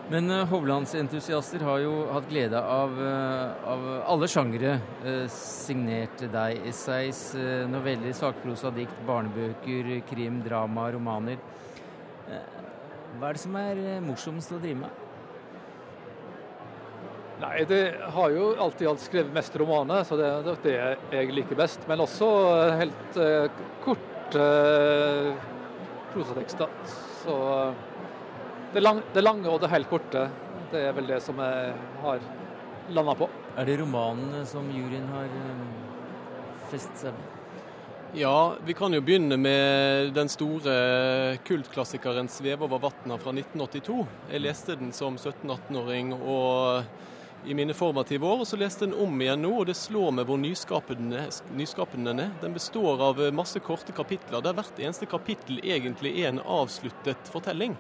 Men 0.08 0.32
uh, 0.32 0.45
Hovlandsentusiaster 0.47 1.64
har 1.68 1.82
jo 1.84 1.95
hatt 2.16 2.30
glede 2.30 2.60
av, 2.64 2.93
uh, 2.95 3.66
av 3.68 3.82
alle 4.14 4.30
sjangere 4.32 4.78
uh, 5.03 5.26
signert 5.32 6.22
deg. 6.32 6.62
Essays, 6.70 7.34
uh, 7.36 7.66
noveller, 7.68 8.14
sakprosa, 8.16 8.72
dikt, 8.72 9.01
barnebøker, 9.08 9.89
krim, 10.08 10.39
drama, 10.45 10.88
romaner. 10.95 11.43
hva 13.18 13.28
er 13.28 13.36
det 13.36 13.41
som 13.41 13.60
er 13.60 13.84
morsomst 14.05 14.55
å 14.55 14.62
drive 14.64 14.86
med? 14.86 15.03
Nei, 17.41 17.58
det 17.70 17.82
har 18.16 18.32
jo 18.34 18.47
alltid 18.64 18.88
alt 18.89 19.03
skrevet 19.03 19.36
mest 19.36 19.60
romaner, 19.60 20.08
så 20.08 20.16
det 20.18 20.32
er 20.32 20.47
det 20.64 20.78
jeg 21.20 21.36
liker 21.36 21.60
best. 21.60 21.84
Men 21.89 22.05
også 22.08 22.32
helt 22.80 23.20
korte 23.84 24.47
prosatekster. 26.16 26.72
Så 27.22 27.38
det, 28.78 28.82
lang, 28.82 29.02
det, 29.14 29.22
lange 29.22 29.50
og 29.50 29.58
det 29.62 29.72
helt 29.72 29.90
korte, 29.90 30.28
det 30.70 30.84
er 30.86 30.92
vel 30.94 31.08
det 31.10 31.18
som 31.26 31.40
jeg 31.42 31.72
har 32.04 32.20
landa 32.94 33.16
på. 33.18 33.26
Er 33.58 33.66
det 33.66 33.80
romanene 33.80 34.44
som 34.46 34.68
juryen 34.70 35.08
har 35.10 35.32
um, 35.34 35.64
festet 36.70 37.08
seg 37.08 37.16
med? 37.16 37.34
Ja, 38.22 38.54
vi 38.68 38.76
kan 38.78 38.94
jo 38.94 39.02
begynne 39.02 39.34
med 39.42 40.14
den 40.14 40.30
store 40.30 41.40
kultklassikeren 41.50 42.30
'Sveve 42.30 42.70
over 42.70 42.86
vatna' 42.86 43.18
fra 43.18 43.34
1982. 43.34 44.06
Jeg 44.30 44.46
leste 44.46 44.78
den 44.78 44.94
som 44.94 45.18
17-18-åring 45.18 46.14
og 46.14 46.86
i 47.50 47.58
mine 47.58 47.74
formative 47.74 48.30
år, 48.30 48.46
og 48.46 48.48
så 48.48 48.62
leste 48.62 48.86
den 48.86 48.94
om 48.94 49.22
igjen 49.22 49.42
nå, 49.42 49.56
og 49.58 49.66
det 49.72 49.80
slår 49.82 50.14
meg 50.14 50.30
hvor 50.30 50.38
nyskapende, 50.38 51.26
nyskapende 51.58 52.14
den 52.14 52.28
er. 52.28 52.32
Den 52.46 52.54
består 52.54 53.02
av 53.10 53.26
masse 53.34 53.58
korte 53.60 53.92
kapitler, 53.92 54.46
der 54.46 54.54
hvert 54.54 54.78
eneste 54.78 55.10
kapittel 55.10 55.64
egentlig 55.66 56.14
er 56.22 56.36
en 56.36 56.46
avsluttet 56.46 57.34
fortelling. 57.34 57.74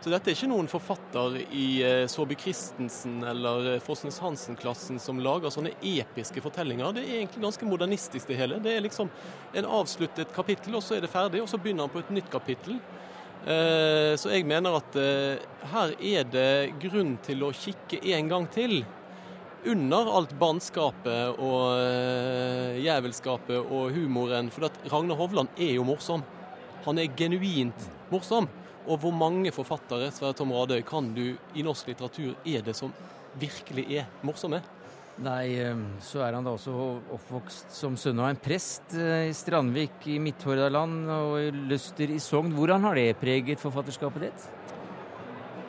Så 0.00 0.08
dette 0.08 0.30
er 0.30 0.36
ikke 0.36 0.48
noen 0.48 0.68
forfatter 0.70 1.34
i 1.52 1.64
eh, 1.84 2.06
Saabye 2.08 2.40
Christensen 2.40 3.18
eller 3.28 3.74
eh, 3.74 3.82
Fosnes 3.84 4.16
Hansen-klassen 4.24 4.96
som 5.02 5.18
lager 5.20 5.52
sånne 5.52 5.74
episke 5.84 6.40
fortellinger. 6.40 6.94
Det 6.96 7.02
er 7.04 7.18
egentlig 7.18 7.42
ganske 7.44 7.66
modernistisk 7.68 8.30
det 8.30 8.38
hele. 8.38 8.56
Det 8.64 8.72
er 8.72 8.86
liksom 8.86 9.10
en 9.60 9.68
avsluttet 9.68 10.32
kapittel, 10.32 10.78
og 10.78 10.84
så 10.86 10.96
er 10.96 11.04
det 11.04 11.10
ferdig, 11.12 11.42
og 11.44 11.50
så 11.52 11.60
begynner 11.60 11.84
han 11.84 11.92
på 11.92 12.00
et 12.00 12.12
nytt 12.16 12.30
kapittel. 12.32 12.78
Eh, 13.44 14.14
så 14.20 14.32
jeg 14.32 14.46
mener 14.48 14.78
at 14.78 14.96
her 15.74 15.92
er 15.98 16.24
det 16.32 16.48
grunn 16.80 17.18
til 17.26 17.44
å 17.44 17.52
kikke 17.52 18.00
en 18.16 18.32
gang 18.32 18.48
til. 18.56 18.80
Under 19.68 20.08
alt 20.16 20.32
bannskapet 20.40 21.42
og 21.44 22.80
jævelskapet 22.80 23.58
og 23.60 23.92
humoren. 23.92 24.48
For 24.48 24.72
Ragnar 24.88 25.20
Hovland 25.20 25.60
er 25.60 25.74
jo 25.74 25.84
morsom. 25.84 26.24
Han 26.86 26.96
er 26.96 27.12
genuint 27.12 27.90
morsom. 28.08 28.48
Og 28.88 29.00
hvor 29.02 29.12
mange 29.12 29.52
forfattere 29.52 30.08
Sverre 30.14 30.36
Tom 30.36 30.52
Radøy, 30.56 30.80
kan 30.86 31.12
du 31.14 31.34
i 31.54 31.64
norsk 31.64 31.90
litteratur 31.90 32.36
er 32.48 32.64
det 32.64 32.76
som 32.78 32.94
virkelig 33.40 33.86
er 34.00 34.06
morsomme? 34.26 34.62
Nei, 35.20 35.58
ehm, 35.60 35.82
så 36.00 36.22
er 36.24 36.32
han 36.32 36.46
da 36.46 36.54
også 36.56 36.72
oppvokst 37.12 37.74
som 37.76 37.96
sønn 38.00 38.22
av 38.22 38.30
en 38.30 38.38
prest 38.40 38.94
eh, 38.96 39.26
i 39.28 39.34
Strandvik 39.36 40.06
i 40.08 40.16
Midt-Hordaland 40.22 41.10
og 41.12 41.34
i 41.42 41.50
Luster 41.68 42.08
i 42.08 42.16
Sogn. 42.22 42.54
Hvordan 42.56 42.86
har 42.88 42.96
det 42.96 43.18
preget 43.20 43.60
forfatterskapet 43.60 44.24
ditt? 44.24 44.46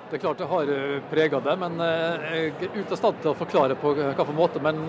Det 0.07 0.17
er 0.17 0.23
klart 0.23 0.39
det 0.39 0.47
har 0.47 0.71
eh, 0.71 1.01
prega 1.11 1.41
det, 1.43 1.57
men 1.59 1.75
eh, 1.83 2.29
jeg 2.37 2.53
er 2.69 2.77
ute 2.77 2.95
av 2.95 3.01
stand 3.01 3.19
til 3.19 3.33
å 3.33 3.39
forklare 3.41 3.75
på 3.81 3.91
hvilken 3.97 4.37
måte. 4.37 4.61
Men 4.63 4.85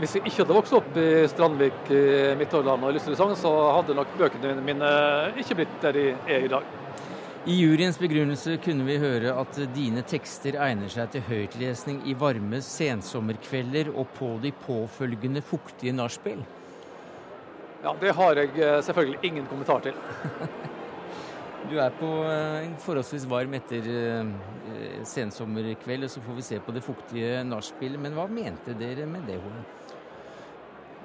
hvis 0.00 0.16
jeg 0.16 0.26
ikke 0.26 0.42
hadde 0.42 0.56
vokst 0.58 0.74
opp 0.80 0.98
i 0.98 1.06
Strandvik 1.30 1.92
i 1.94 2.02
Midt-Hordaland 2.40 2.82
og 2.82 2.90
i 2.90 2.98
Luster 2.98 3.14
i 3.14 3.20
Sogn, 3.20 3.38
så 3.38 3.54
hadde 3.76 3.94
nok 3.94 4.18
bøkene 4.18 4.58
mine 4.58 4.90
ikke 5.38 5.60
blitt 5.62 5.78
der 5.86 5.94
de 5.94 6.08
er 6.26 6.48
i 6.48 6.50
dag. 6.50 6.66
I 7.46 7.54
juryens 7.60 7.94
begrunnelse 7.98 8.56
kunne 8.58 8.82
vi 8.88 8.96
høre 8.98 9.30
at 9.38 9.58
dine 9.70 10.02
tekster 10.10 10.56
egner 10.58 10.90
seg 10.90 11.12
til 11.12 11.22
høytlesning 11.28 12.00
i 12.10 12.14
varme 12.18 12.58
sensommerkvelder 12.58 13.92
og 13.92 14.10
på 14.16 14.32
de 14.42 14.50
påfølgende 14.64 15.44
fuktige 15.46 15.94
nachspiel. 15.94 16.42
Ja, 17.84 17.92
det 18.00 18.16
har 18.18 18.42
jeg 18.42 18.50
eh, 18.58 18.80
selvfølgelig 18.82 19.30
ingen 19.30 19.46
kommentar 19.46 19.78
til. 19.86 19.94
du 21.70 21.78
er 21.78 21.94
på 22.00 22.10
eh, 22.26 22.66
en 22.66 22.74
forholdsvis 22.82 23.30
varm 23.30 23.54
etter 23.60 23.90
eh, 23.94 24.34
sensommerkveld, 25.06 26.10
og 26.10 26.16
så 26.16 26.26
får 26.26 26.40
vi 26.40 26.50
se 26.50 26.58
på 26.66 26.74
det 26.74 26.82
fuktige 26.82 27.44
nachspielet. 27.46 28.02
Men 28.02 28.18
hva 28.18 28.26
mente 28.26 28.74
dere 28.74 29.06
med 29.06 29.22
det? 29.30 29.38
Hålen? 29.38 29.66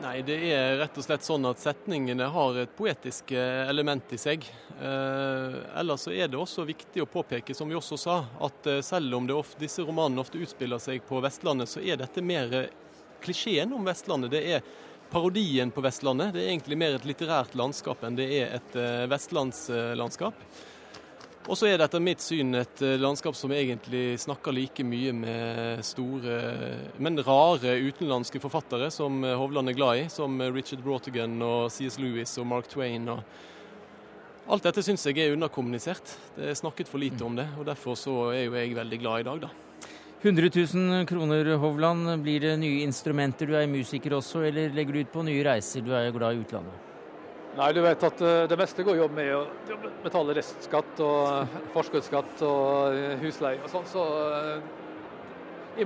Nei, 0.01 0.23
det 0.25 0.35
er 0.49 0.79
rett 0.79 0.95
og 0.97 1.05
slett 1.05 1.21
sånn 1.21 1.43
at 1.45 1.59
setningene 1.61 2.25
har 2.33 2.55
et 2.57 2.71
poetisk 2.73 3.35
eh, 3.37 3.67
element 3.69 4.09
i 4.15 4.17
seg. 4.17 4.47
Eh, 4.81 5.57
ellers 5.77 6.07
så 6.07 6.13
er 6.15 6.31
det 6.31 6.39
også 6.41 6.65
viktig 6.65 7.03
å 7.03 7.09
påpeke, 7.09 7.53
som 7.53 7.69
vi 7.69 7.77
også 7.77 7.99
sa, 8.01 8.15
at 8.41 8.69
eh, 8.71 8.79
selv 8.81 9.13
om 9.19 9.29
ofte, 9.35 9.59
disse 9.61 9.85
romanene 9.85 10.23
ofte 10.23 10.41
utspiller 10.41 10.81
seg 10.81 11.05
på 11.05 11.21
Vestlandet, 11.21 11.69
så 11.69 11.83
er 11.85 12.01
dette 12.01 12.23
mer 12.25 12.55
eh, 12.57 12.71
klisjeen 13.21 13.75
om 13.77 13.85
Vestlandet. 13.85 14.33
Det 14.33 14.41
er 14.55 14.65
parodien 15.13 15.69
på 15.69 15.85
Vestlandet. 15.85 16.33
Det 16.33 16.47
er 16.47 16.49
egentlig 16.55 16.81
mer 16.81 16.97
et 16.97 17.05
litterært 17.05 17.53
landskap 17.59 18.01
enn 18.07 18.17
det 18.17 18.29
er 18.39 18.57
et 18.57 18.77
vestlandslandskap. 19.11 20.45
Og 21.49 21.57
så 21.57 21.71
er 21.71 21.79
det 21.79 21.87
etter 21.87 22.03
mitt 22.03 22.21
syn 22.21 22.53
et 22.59 22.81
eh, 22.85 22.99
landskap 23.01 23.33
som 23.37 23.51
egentlig 23.55 24.19
snakker 24.21 24.53
like 24.53 24.83
mye 24.85 25.13
med 25.15 25.79
store, 25.85 26.35
men 27.01 27.17
rare 27.25 27.79
utenlandske 27.81 28.41
forfattere 28.43 28.91
som 28.93 29.23
eh, 29.25 29.37
Hovland 29.39 29.71
er 29.71 29.77
glad 29.77 30.03
i, 30.03 30.05
som 30.13 30.37
eh, 30.37 30.51
Richard 30.53 30.83
Brautigan 30.85 31.33
og 31.41 31.71
C.S. 31.73 31.97
Lewis 31.97 32.35
og 32.37 32.45
Mark 32.51 32.69
Twain. 32.69 33.09
og 33.09 34.51
Alt 34.53 34.69
dette 34.69 34.83
syns 34.85 35.07
jeg 35.09 35.17
er 35.23 35.33
underkommunisert. 35.33 36.13
Det 36.37 36.51
er 36.51 36.61
snakket 36.61 36.91
for 36.91 37.01
lite 37.01 37.25
om 37.25 37.33
det, 37.39 37.47
og 37.57 37.65
derfor 37.65 37.97
så 37.97 38.15
er 38.35 38.45
jo 38.45 38.55
jeg 38.59 38.77
veldig 38.77 39.01
glad 39.01 39.25
i 39.25 39.27
dag, 39.31 39.43
da. 39.47 39.51
100 40.21 40.53
000 40.53 41.09
kroner, 41.09 41.55
Hovland. 41.57 42.05
Blir 42.21 42.45
det 42.45 42.53
nye 42.61 42.85
instrumenter? 42.85 43.49
Du 43.49 43.57
er 43.57 43.65
musiker 43.65 44.13
også, 44.19 44.45
eller 44.45 44.69
legger 44.77 44.93
du 44.93 45.01
ut 45.01 45.13
på 45.17 45.25
nye 45.25 45.41
reiser? 45.49 45.81
Du 45.81 45.89
er 45.97 46.05
jo 46.11 46.17
glad 46.19 46.37
i 46.37 46.45
utlandet. 46.45 46.90
Nei, 47.51 47.71
du 47.75 47.81
vet 47.83 48.03
at 48.07 48.21
eh, 48.23 48.45
det 48.47 48.55
meste 48.59 48.83
går 48.87 49.01
jobb 49.01 49.15
med 49.17 49.29
å 49.35 49.41
betale 50.05 50.37
restskatt 50.37 51.01
og 51.03 51.23
eh, 51.33 51.55
forskuddsskatt 51.73 52.43
og 52.47 52.95
eh, 52.95 53.15
husleie 53.19 53.59
og 53.59 53.71
sånn. 53.73 53.89
Så 53.91 54.05
i, 55.75 55.83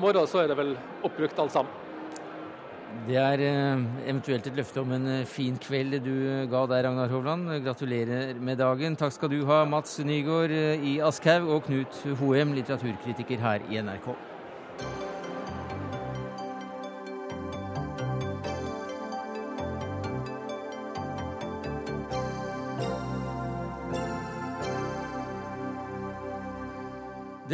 morgen 0.00 0.28
så 0.28 0.42
er 0.42 0.50
det 0.50 0.58
vel 0.60 0.74
oppbrukt 1.06 1.40
alt 1.40 1.54
sammen. 1.56 1.78
Det 3.06 3.16
er 3.16 3.40
eventuelt 3.46 4.48
et 4.50 4.56
løfte 4.58 4.82
om 4.82 4.92
en 4.96 5.06
fin 5.28 5.54
kveld 5.62 6.00
du 6.04 6.14
ga 6.50 6.64
der, 6.68 6.82
Ragnar 6.88 7.12
Hovland. 7.12 7.52
Gratulerer 7.64 8.34
med 8.42 8.58
dagen. 8.60 8.98
Takk 8.98 9.14
skal 9.14 9.32
du 9.32 9.38
ha, 9.48 9.62
Mats 9.64 10.00
Nygaard 10.04 10.52
i 10.52 10.98
Aschhaug 11.06 11.48
og 11.54 11.62
Knut 11.68 12.02
Hoem, 12.20 12.52
litteraturkritiker 12.58 13.40
her 13.40 13.64
i 13.70 13.80
NRK. 13.80 14.10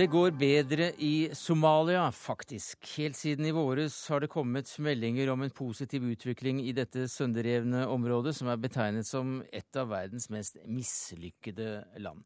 Det 0.07 0.13
går 0.13 0.37
bedre 0.39 0.87
i 1.03 1.31
Somalia, 1.35 2.05
faktisk. 2.15 2.85
Helt 2.95 3.17
siden 3.19 3.49
i 3.49 3.51
våres 3.51 3.95
har 4.07 4.21
det 4.23 4.29
kommet 4.31 4.71
meldinger 4.79 5.33
om 5.33 5.41
en 5.43 5.51
positiv 5.51 6.05
utvikling 6.07 6.61
i 6.63 6.71
dette 6.77 7.09
sønderrevne 7.11 7.81
området, 7.91 8.37
som 8.39 8.47
er 8.47 8.61
betegnet 8.63 9.09
som 9.09 9.41
et 9.51 9.79
av 9.81 9.89
verdens 9.91 10.29
mest 10.31 10.61
mislykkede 10.63 11.81
land. 12.05 12.23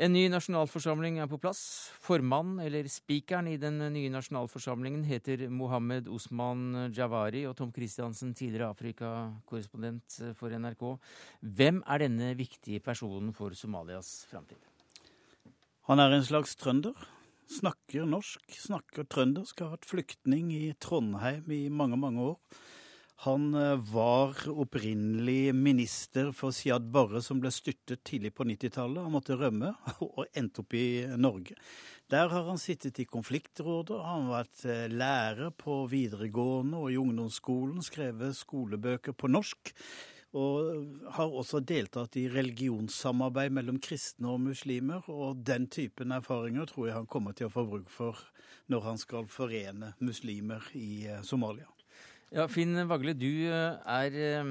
En 0.00 0.14
ny 0.16 0.22
nasjonalforsamling 0.32 1.18
er 1.20 1.28
på 1.28 1.36
plass. 1.42 1.60
Formann, 2.00 2.54
eller 2.64 2.88
spikeren, 2.88 3.52
i 3.52 3.60
den 3.60 3.76
nye 3.92 4.14
nasjonalforsamlingen 4.14 5.04
heter 5.04 5.44
Mohammed 5.52 6.08
Osman 6.08 6.88
Javari, 6.96 7.44
og 7.44 7.58
Tom 7.60 7.76
Christiansen, 7.76 8.32
tidligere 8.32 8.72
Afrikakorrespondent 8.72 10.16
for 10.40 10.56
NRK. 10.56 10.88
Hvem 11.60 11.84
er 11.84 12.06
denne 12.06 12.32
viktige 12.40 12.80
personen 12.80 13.36
for 13.36 13.52
Somalias 13.52 14.22
framtid? 14.32 14.64
Han 15.92 16.00
er 16.00 16.16
en 16.16 16.24
slags 16.24 16.56
trønder. 16.56 16.96
Snakker 17.48 18.04
norsk, 18.04 18.42
snakker 18.60 19.06
trøndersk. 19.08 19.62
Har 19.64 19.78
vært 19.78 19.88
flyktning 19.88 20.50
i 20.52 20.66
Trondheim 20.84 21.48
i 21.54 21.68
mange, 21.72 21.96
mange 22.00 22.26
år. 22.34 22.58
Han 23.24 23.54
eh, 23.58 23.80
var 23.90 24.36
opprinnelig 24.52 25.54
minister 25.56 26.28
for 26.36 26.54
Siad 26.54 26.86
Barre, 26.94 27.22
som 27.24 27.40
ble 27.42 27.50
styrtet 27.50 28.04
tidlig 28.06 28.30
på 28.36 28.46
90-tallet. 28.46 29.00
Han 29.02 29.16
måtte 29.16 29.38
rømme 29.40 29.72
og 30.06 30.28
endte 30.38 30.62
opp 30.62 30.76
i 30.78 31.02
Norge. 31.18 31.56
Der 32.12 32.30
har 32.30 32.46
han 32.46 32.60
sittet 32.62 33.00
i 33.02 33.08
konfliktrådet, 33.08 33.96
han 34.04 34.28
har 34.28 34.44
vært 34.44 34.62
eh, 34.68 34.84
lærer 34.92 35.50
på 35.56 35.80
videregående 35.90 36.84
og 36.84 36.92
i 36.92 37.00
ungdomsskolen, 37.00 37.82
skrevet 37.84 38.38
skolebøker 38.38 39.16
på 39.18 39.32
norsk 39.32 39.74
og 40.36 41.12
har 41.16 41.32
også 41.40 41.62
deltatt 41.64 42.18
i 42.20 42.26
religionssamarbeid 42.28 43.54
mellom 43.56 43.78
kristne 43.80 44.28
og 44.34 44.42
muslimer. 44.44 45.06
Og 45.08 45.40
den 45.46 45.68
typen 45.72 46.12
erfaringer 46.12 46.68
tror 46.68 46.88
jeg 46.88 46.98
han 46.98 47.08
kommer 47.08 47.36
til 47.36 47.48
å 47.48 47.54
få 47.54 47.64
bruk 47.68 47.88
for 47.92 48.20
når 48.68 48.84
han 48.84 49.00
skal 49.00 49.28
forene 49.32 49.94
muslimer 50.04 50.64
i 50.76 51.08
eh, 51.08 51.22
Somalia. 51.24 51.68
Ja, 52.28 52.44
Finn 52.52 52.76
Vagle, 52.90 53.14
du, 53.16 53.30
eh, 53.48 53.78
er, 53.88 54.18
eh, 54.20 54.50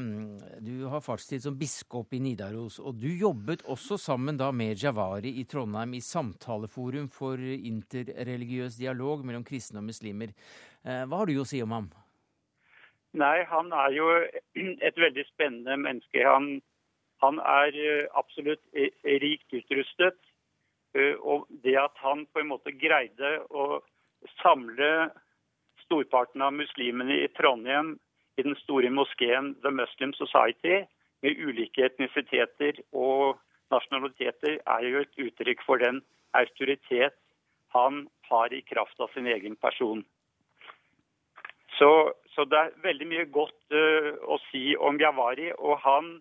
du 0.66 0.88
har 0.90 1.04
fartstid 1.06 1.46
som 1.46 1.60
biskop 1.60 2.16
i 2.18 2.24
Nidaros. 2.26 2.80
Og 2.82 2.98
du 2.98 3.12
jobbet 3.12 3.62
også 3.70 4.00
sammen 4.02 4.40
da 4.40 4.50
med 4.50 4.82
Javari 4.82 5.36
i 5.38 5.46
Trondheim 5.46 5.94
i 5.94 6.02
Samtaleforum 6.02 7.12
for 7.14 7.38
interreligiøs 7.38 8.82
dialog 8.82 9.22
mellom 9.22 9.46
kristne 9.46 9.84
og 9.84 9.92
muslimer. 9.92 10.34
Hva 10.82 11.20
har 11.20 11.28
du 11.28 11.38
å 11.42 11.46
si 11.46 11.60
om 11.62 11.74
ham? 11.76 11.90
Nei, 13.14 13.44
han 13.48 13.72
er 13.72 13.94
jo 13.96 14.08
et 14.88 14.98
veldig 14.98 15.26
spennende 15.32 15.78
menneske. 15.78 16.24
Han, 16.28 16.58
han 17.24 17.40
er 17.40 17.78
eh, 17.78 18.08
absolutt 18.20 18.64
rikt 19.04 19.54
utrustet. 19.54 20.20
Eh, 20.98 21.16
og 21.22 21.48
det 21.64 21.78
at 21.80 21.96
han 22.04 22.26
på 22.34 22.44
en 22.44 22.52
måte 22.52 22.76
greide 22.76 23.38
å 23.50 23.80
samle 24.42 25.10
storparten 25.86 26.44
av 26.44 26.56
muslimene 26.58 27.22
i 27.24 27.32
Trondheim 27.38 27.96
i 28.38 28.46
den 28.46 28.58
store 28.64 28.90
moskeen 28.94 29.56
The 29.64 29.72
Muslim 29.74 30.14
Society, 30.14 30.84
med 31.26 31.40
ulike 31.42 31.88
etnisiteter 31.88 32.78
og 32.94 33.40
nasjonaliteter, 33.74 34.60
er 34.62 34.84
jo 34.86 35.00
et 35.02 35.24
uttrykk 35.24 35.64
for 35.66 35.82
den 35.82 36.04
autoritet 36.38 37.18
han 37.74 38.06
har 38.30 38.54
i 38.54 38.62
kraft 38.62 39.00
av 39.02 39.10
sin 39.16 39.28
egen 39.28 39.56
person. 39.58 40.04
Så, 41.78 41.90
så 42.34 42.46
det 42.50 42.60
er 42.60 42.76
veldig 42.84 43.08
mye 43.10 43.26
godt 43.34 43.76
uh, 43.76 44.14
å 44.26 44.40
si 44.50 44.72
om 44.76 45.00
Javari. 45.02 45.52
Og 45.58 45.80
han 45.84 46.18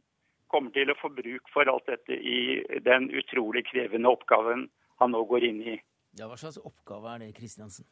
kommer 0.53 0.73
til 0.75 0.93
å 0.93 0.99
få 1.01 1.11
bruk 1.15 1.51
for 1.53 1.69
alt 1.71 1.89
dette 1.91 2.17
i 2.17 2.63
den 2.87 3.11
utrolig 3.11 3.67
krevende 3.71 4.13
oppgaven 4.13 4.69
han 5.01 5.13
nå 5.13 5.25
går 5.29 5.49
inn 5.49 5.63
i. 5.75 5.77
Ja, 6.17 6.29
Hva 6.31 6.39
slags 6.41 6.61
oppgave 6.63 7.15
er 7.15 7.27
det, 7.27 7.35
Kristiansen? 7.37 7.89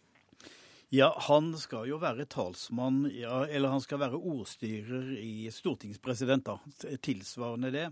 Ja, 0.94 1.08
han 1.26 1.48
skal 1.58 1.88
jo 1.88 1.96
være 1.98 2.22
talsmann, 2.30 3.08
ja, 3.10 3.40
eller 3.50 3.72
han 3.72 3.80
skal 3.82 3.98
være 3.98 4.18
ordstyrer 4.20 5.08
i 5.18 5.48
stortingspresident, 5.50 6.46
da. 6.46 6.94
Tilsvarende 7.02 7.72
det. 7.74 7.88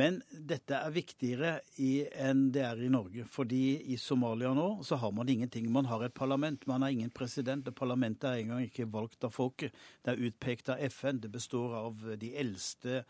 Men 0.00 0.16
dette 0.32 0.80
er 0.80 0.90
viktigere 0.90 1.52
i, 1.78 2.08
enn 2.10 2.48
det 2.50 2.64
er 2.66 2.82
i 2.82 2.90
Norge. 2.90 3.28
Fordi 3.30 3.60
i 3.94 3.98
Somalia 4.00 4.50
nå 4.56 4.66
så 4.86 4.98
har 4.98 5.14
man 5.14 5.30
ingenting. 5.30 5.68
Man 5.70 5.86
har 5.92 6.02
et 6.02 6.16
parlament, 6.16 6.66
man 6.66 6.82
har 6.82 6.90
ingen 6.90 7.14
president. 7.14 7.70
og 7.70 7.78
Parlamentet 7.78 8.26
er 8.32 8.42
engang 8.42 8.66
ikke 8.66 8.88
valgt 8.90 9.28
av 9.28 9.36
folket. 9.36 9.76
Det 10.02 10.16
er 10.16 10.26
utpekt 10.26 10.74
av 10.74 10.82
FN. 10.90 11.22
Det 11.22 11.30
består 11.30 11.76
av 11.84 12.02
de 12.18 12.34
eldste 12.34 13.04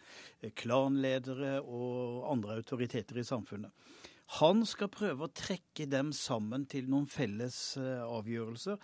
klanledere 0.52 1.62
og 1.62 2.28
andre 2.28 2.60
autoriteter 2.60 3.24
i 3.24 3.24
samfunnet. 3.24 3.72
Han 4.38 4.62
skal 4.68 4.86
prøve 4.94 5.26
å 5.26 5.34
trekke 5.34 5.88
dem 5.90 6.12
sammen 6.14 6.62
til 6.70 6.86
noen 6.90 7.08
felles 7.10 7.56
eh, 7.80 8.02
avgjørelser. 8.04 8.76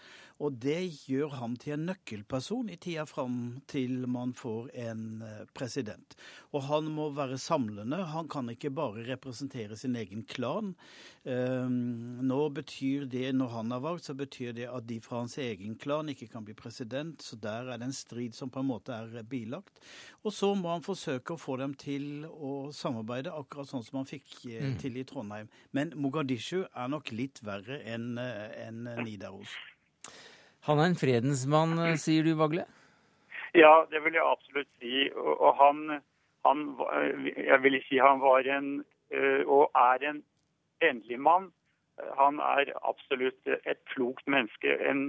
Og 0.45 0.57
det 0.61 0.80
gjør 1.09 1.32
ham 1.41 1.55
til 1.57 1.76
en 1.76 1.87
nøkkelperson 1.89 2.68
i 2.68 2.76
tida 2.80 3.07
fram 3.09 3.62
til 3.70 4.05
man 4.11 4.34
får 4.37 4.68
en 4.87 5.22
eh, 5.24 5.45
president. 5.57 6.16
Og 6.53 6.66
han 6.68 6.91
må 6.93 7.09
være 7.16 7.39
samlende. 7.41 8.03
Han 8.12 8.28
kan 8.28 8.51
ikke 8.53 8.72
bare 8.76 9.07
representere 9.09 9.78
sin 9.80 9.97
egen 9.97 10.26
klan. 10.28 10.74
Ehm, 11.24 12.20
nå 12.28 12.41
betyr 12.55 13.07
det, 13.11 13.30
når 13.34 13.55
han 13.55 13.72
er 13.72 13.80
valgt, 13.84 14.09
så 14.11 14.16
betyr 14.18 14.53
det 14.57 14.68
at 14.68 14.87
de 14.89 14.99
fra 15.01 15.22
hans 15.22 15.39
egen 15.41 15.78
klan 15.80 16.12
ikke 16.12 16.28
kan 16.32 16.45
bli 16.45 16.57
president. 16.59 17.24
Så 17.24 17.39
der 17.41 17.72
er 17.72 17.80
det 17.80 17.89
en 17.89 17.97
strid 17.97 18.37
som 18.37 18.53
på 18.53 18.61
en 18.61 18.68
måte 18.68 18.93
er 18.93 19.24
bilagt. 19.24 19.80
Og 20.22 20.34
så 20.37 20.53
må 20.55 20.74
han 20.74 20.84
forsøke 20.84 21.34
å 21.34 21.41
få 21.41 21.57
dem 21.62 21.72
til 21.80 22.26
å 22.28 22.72
samarbeide, 22.76 23.32
akkurat 23.32 23.72
sånn 23.72 23.84
som 23.87 24.03
han 24.03 24.11
fikk 24.11 24.28
eh, 24.51 24.68
mm. 24.68 24.76
til 24.84 25.01
i 25.01 25.07
Trondheim. 25.09 25.49
Men 25.72 25.97
Mogadishu 25.97 26.66
er 26.66 26.93
nok 26.93 27.14
litt 27.16 27.41
verre 27.47 27.80
enn 27.89 28.20
eh, 28.20 28.68
en 28.68 28.84
Nidaros. 29.01 29.57
Han 30.67 30.81
er 30.83 30.91
en 30.91 30.99
fredensmann, 30.99 31.79
eh, 31.85 31.97
sier 32.05 32.27
du, 32.27 32.35
Vagle? 32.39 32.67
Ja, 33.57 33.87
det 33.91 34.03
vil 34.05 34.19
jeg 34.19 34.27
absolutt 34.27 34.71
si. 34.81 35.07
Og 35.17 35.53
han, 35.61 36.01
han 36.47 36.64
jeg 37.37 37.61
vil 37.64 37.79
si 37.89 38.01
han 38.03 38.21
var 38.25 38.49
en, 38.59 38.73
eh, 39.14 39.43
og 39.47 39.71
er 39.75 40.11
en 40.11 40.25
endelig 40.85 41.21
mann. 41.21 41.53
Han 42.19 42.43
er 42.45 42.75
absolutt 42.85 43.49
et 43.49 43.81
klokt 43.95 44.27
menneske. 44.29 44.75
En, 44.85 45.09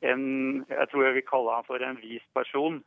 en, 0.00 0.24
jeg 0.70 0.88
tror 0.90 1.04
jeg 1.04 1.18
vil 1.18 1.28
kalle 1.28 1.58
han 1.58 1.68
for 1.68 1.84
en 1.84 2.00
vis 2.00 2.24
person. 2.38 2.80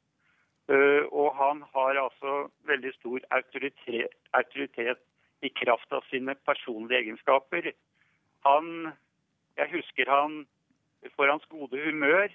Eh, 0.66 1.04
og 1.12 1.36
han 1.38 1.62
har 1.76 2.00
altså 2.02 2.48
veldig 2.66 2.94
stor 2.96 3.20
autoritet, 3.38 4.16
autoritet 4.34 5.04
i 5.46 5.52
kraft 5.54 5.92
av 5.94 6.02
sine 6.10 6.34
personlige 6.48 7.04
egenskaper. 7.04 7.70
Han, 8.48 8.96
jeg 9.60 9.70
husker 9.76 10.10
han 10.10 10.46
for 11.16 11.30
hans 11.30 11.46
gode 11.52 11.82
humør 11.86 12.28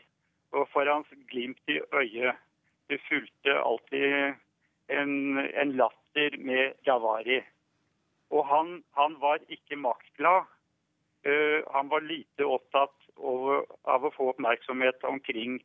og 0.52 0.68
for 0.72 0.86
hans 0.86 1.10
glimt 1.30 1.62
i 1.68 1.80
øyet. 1.94 2.38
Det 2.90 3.00
fulgte 3.08 3.54
alltid 3.54 4.34
en, 4.90 5.38
en 5.38 5.72
latter 5.72 6.36
med 6.38 6.72
Javari. 6.86 7.40
Og 8.30 8.46
han, 8.46 8.84
han 8.98 9.16
var 9.20 9.38
ikke 9.48 9.76
maktglad. 9.76 10.48
Uh, 11.26 11.60
han 11.74 11.90
var 11.90 12.00
lite 12.00 12.46
opptatt 12.46 12.96
av, 13.18 13.66
av, 13.84 14.04
å 14.06 14.12
få 14.14 14.30
oppmerksomhet 14.32 15.04
omkring 15.04 15.58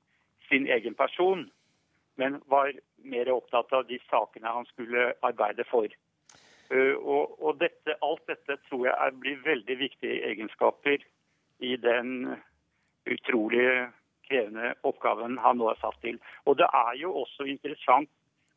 sin 0.49 0.67
egen 0.67 0.97
person, 0.99 1.45
men 2.19 2.41
var 2.51 2.73
mer 2.97 3.31
opptatt 3.31 3.71
av 3.73 3.85
de 3.87 3.99
sakene 4.09 4.51
han 4.51 4.67
skulle 4.73 5.13
arbeide 5.23 5.63
for. 5.69 5.87
Uh, 6.73 6.97
og, 6.99 7.37
og 7.39 7.61
dette, 7.61 7.95
alt 8.03 8.25
dette 8.27 8.59
tror 8.67 8.89
jeg 8.89 8.97
er, 8.97 9.15
blir 9.21 9.39
veldig 9.45 9.79
viktige 9.79 10.19
egenskaper 10.27 11.07
i 11.63 11.75
den 11.79 12.35
utrolig 13.05 13.67
krevende 14.27 14.73
oppgaven 14.87 15.37
han 15.43 15.59
nå 15.59 15.69
er 15.71 15.81
satt 15.81 15.97
til. 16.03 16.19
Og 16.45 16.57
det 16.59 16.67
er 16.73 16.93
jo 17.01 17.13
også 17.23 17.47
interessant 17.49 18.09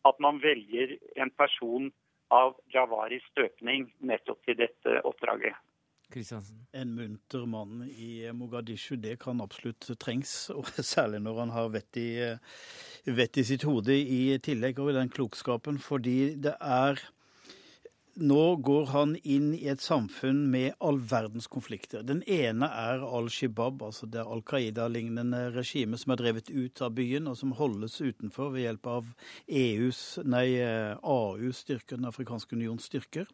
at 0.08 0.20
man 0.22 0.40
velger 0.42 0.96
en 1.20 1.30
person 1.36 1.90
av 2.34 2.56
Javaris 2.72 3.24
støpning 3.32 3.88
nettopp 4.04 4.44
til 4.46 4.58
dette 4.60 5.00
oppdraget. 5.08 5.56
En 6.08 6.94
munter 6.96 7.44
mann 7.44 7.82
i 7.84 8.30
Mogadishu, 8.32 8.96
det 8.96 9.18
kan 9.20 9.42
absolutt 9.44 9.90
trengs. 10.00 10.48
og 10.56 10.64
Særlig 10.80 11.20
når 11.20 11.42
han 11.42 11.52
har 11.52 11.68
vett 11.74 12.00
i, 12.00 12.08
vett 13.04 13.36
i 13.36 13.44
sitt 13.44 13.66
hode 13.68 13.92
i 13.92 14.38
tillegg, 14.40 14.80
og 14.80 14.94
den 14.96 15.12
klokskapen. 15.12 15.76
Fordi 15.78 16.34
det 16.40 16.56
er 16.60 17.02
nå 18.18 18.56
går 18.66 18.86
han 18.92 19.14
inn 19.22 19.52
i 19.54 19.68
et 19.70 19.82
samfunn 19.82 20.44
med 20.50 20.74
all 20.84 20.98
verdens 20.98 21.46
konflikter. 21.50 22.02
Den 22.02 22.24
ene 22.26 22.66
er 22.66 23.04
al-Shibab, 23.06 23.82
altså 23.86 24.08
det 24.10 24.24
Al 24.26 24.42
Qaida-lignende 24.46 25.48
regimet 25.54 26.02
som 26.02 26.14
er 26.14 26.20
drevet 26.20 26.50
ut 26.50 26.82
av 26.82 26.96
byen, 26.98 27.30
og 27.30 27.38
som 27.38 27.54
holdes 27.58 28.00
utenfor 28.02 28.50
ved 28.54 28.66
hjelp 28.66 28.90
av 28.90 29.12
EUs, 29.46 30.02
nei, 30.26 30.46
AUs 30.98 31.64
styrker, 31.64 31.96
Den 31.98 32.10
afrikanske 32.10 32.58
unions 32.58 32.90
styrker. 32.90 33.30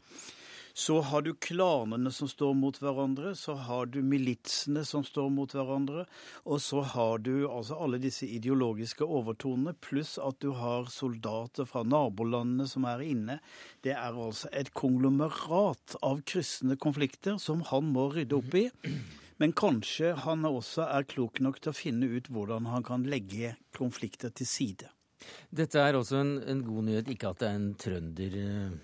Så 0.75 0.97
har 1.07 1.23
du 1.23 1.31
klanene 1.39 2.11
som 2.11 2.27
står 2.27 2.55
mot 2.59 2.79
hverandre, 2.83 3.37
så 3.39 3.55
har 3.55 3.87
du 3.95 4.01
militsene 4.03 4.83
som 4.85 5.05
står 5.07 5.29
mot 5.31 5.53
hverandre, 5.55 6.03
og 6.43 6.59
så 6.59 6.81
har 6.83 7.21
du 7.23 7.47
altså 7.47 7.77
alle 7.79 8.01
disse 8.03 8.27
ideologiske 8.27 9.07
overtonene, 9.07 9.77
pluss 9.79 10.17
at 10.19 10.41
du 10.43 10.51
har 10.59 10.89
soldater 10.91 11.69
fra 11.71 11.85
nabolandene 11.87 12.67
som 12.67 12.89
er 12.91 13.05
inne. 13.07 13.37
Det 13.87 13.93
er 13.95 14.19
altså 14.19 14.51
et 14.51 14.73
konglomerat 14.75 15.95
av 16.03 16.25
kryssende 16.27 16.75
konflikter 16.75 17.39
som 17.39 17.63
han 17.71 17.93
må 17.95 18.09
rydde 18.17 18.41
opp 18.41 18.57
i. 18.59 18.65
Men 19.39 19.55
kanskje 19.55 20.11
han 20.25 20.43
også 20.49 20.89
er 20.89 21.07
klok 21.11 21.39
nok 21.43 21.61
til 21.63 21.71
å 21.71 21.77
finne 21.77 22.09
ut 22.11 22.33
hvordan 22.35 22.67
han 22.71 22.83
kan 22.87 23.07
legge 23.07 23.53
konflikter 23.79 24.35
til 24.35 24.51
side. 24.51 24.91
Dette 25.55 25.79
er 25.79 25.95
også 25.95 26.19
en, 26.19 26.35
en 26.51 26.65
god 26.67 26.89
nyhet, 26.91 27.15
ikke 27.15 27.31
at 27.31 27.41
det 27.45 27.49
er 27.49 27.61
en 27.61 27.71
trønder 27.79 28.37
eh, 28.43 28.75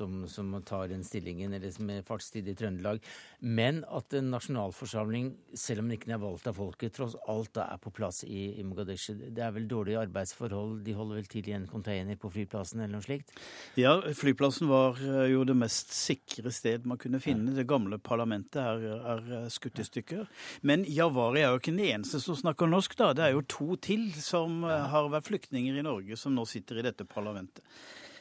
som, 0.00 0.24
som, 0.28 0.54
tar 0.66 0.88
den 0.88 1.04
stillingen, 1.04 1.52
eller 1.56 1.72
som 1.74 1.90
er 1.92 2.04
fartstid 2.06 2.48
i 2.48 2.54
Trøndelag. 2.56 3.00
Men 3.40 3.82
at 3.92 4.14
en 4.16 4.30
nasjonalforsamling, 4.32 5.32
selv 5.54 5.84
om 5.84 5.90
den 5.90 5.98
ikke 5.98 6.14
er 6.16 6.22
valgt 6.22 6.48
av 6.50 6.56
folket, 6.58 6.94
tross 6.96 7.16
alt 7.30 7.52
da 7.56 7.68
er 7.74 7.80
på 7.82 7.92
plass 7.94 8.22
i, 8.24 8.56
i 8.60 8.64
Mogadishu. 8.66 9.12
Det 9.28 9.44
er 9.44 9.54
vel 9.54 9.68
dårlige 9.70 10.00
arbeidsforhold? 10.06 10.80
De 10.86 10.96
holder 10.96 11.20
vel 11.20 11.30
til 11.30 11.50
i 11.50 11.56
en 11.56 11.68
container 11.70 12.18
på 12.20 12.32
flyplassen, 12.32 12.82
eller 12.82 12.98
noe 12.98 13.06
slikt? 13.06 13.34
Ja, 13.80 13.96
flyplassen 14.16 14.70
var 14.70 15.00
eh, 15.04 15.30
jo 15.34 15.44
det 15.48 15.56
mest 15.58 15.94
sikre 15.96 16.52
sted 16.54 16.88
man 16.88 17.00
kunne 17.00 17.22
finne. 17.22 17.54
Det 17.56 17.68
gamle 17.68 18.00
parlamentet 18.02 18.60
er, 18.62 18.86
er 19.14 19.48
skutt 19.52 19.80
i 19.80 19.86
stykker. 19.86 20.26
Men 20.66 20.84
Javari 20.88 21.44
er 21.44 21.54
jo 21.54 21.62
ikke 21.62 21.74
den 21.76 21.86
eneste 21.86 22.22
som 22.22 22.38
snakker 22.38 22.70
norsk, 22.70 22.96
da. 22.98 23.12
Det 23.16 23.26
er 23.26 23.36
jo 23.36 23.46
to 23.50 23.76
til 23.82 24.08
som 24.18 24.64
eh, 24.64 24.86
har 24.92 25.10
vært 25.12 25.28
flyktninger 25.28 25.80
i 25.80 25.86
Norge, 25.86 26.18
som 26.20 26.34
nå 26.36 26.46
sitter 26.48 26.80
i 26.80 26.86
dette 26.90 27.08
parlamentet. 27.08 27.64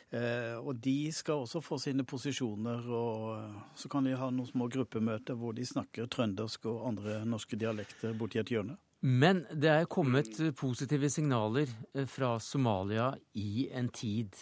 Eh, 0.09 0.57
og 0.57 0.79
de 0.81 1.11
skal 1.13 1.43
også 1.43 1.61
få 1.61 1.77
sine 1.77 2.01
posisjoner, 2.07 2.85
og 2.89 3.25
eh, 3.35 3.57
så 3.77 3.89
kan 3.93 4.07
de 4.07 4.15
ha 4.17 4.31
noen 4.33 4.49
små 4.49 4.65
gruppemøter 4.73 5.37
hvor 5.37 5.53
de 5.53 5.67
snakker 5.69 6.09
trøndersk 6.09 6.65
og 6.71 6.87
andre 6.89 7.21
norske 7.29 7.59
dialekter 7.59 8.15
borti 8.17 8.41
et 8.41 8.49
hjørne. 8.49 8.79
Men 9.05 9.45
det 9.55 9.69
er 9.71 9.85
kommet 9.87 10.33
positive 10.57 11.11
signaler 11.13 11.69
eh, 11.93 12.09
fra 12.09 12.33
Somalia 12.41 13.11
i 13.37 13.69
en 13.69 13.93
tid, 13.93 14.33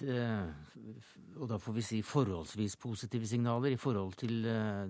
og 1.36 1.52
da 1.52 1.60
får 1.62 1.76
vi 1.76 1.88
si 1.92 2.00
forholdsvis 2.16 2.80
positive 2.82 3.28
signaler 3.28 3.76
i 3.76 3.82
forhold 3.82 4.16
til, 4.24 4.48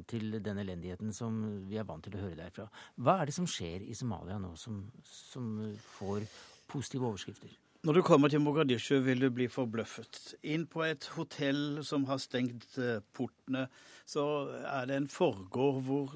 til 0.08 0.38
den 0.46 0.62
elendigheten 0.62 1.10
som 1.10 1.42
vi 1.68 1.82
er 1.82 1.90
vant 1.90 2.06
til 2.06 2.16
å 2.20 2.22
høre 2.22 2.38
derfra. 2.38 2.70
Hva 3.02 3.18
er 3.18 3.32
det 3.32 3.36
som 3.42 3.50
skjer 3.50 3.82
i 3.82 3.98
Somalia 3.98 4.38
nå 4.40 4.54
som, 4.62 4.84
som 5.04 5.56
får 5.98 6.30
positive 6.70 7.10
overskrifter? 7.10 7.58
Når 7.86 7.94
du 7.94 8.02
kommer 8.02 8.32
til 8.32 8.42
Mogadishu, 8.42 8.98
vil 9.06 9.22
du 9.22 9.30
bli 9.34 9.46
forbløffet. 9.52 10.34
Inn 10.50 10.66
på 10.70 10.82
et 10.88 11.06
hotell 11.14 11.84
som 11.86 12.08
har 12.10 12.20
stengt 12.22 12.78
eh, 12.82 13.04
portene, 13.14 13.68
så 14.10 14.24
er 14.66 14.90
det 14.90 14.98
en 14.98 15.10
forgård 15.12 15.82
hvor 15.86 16.16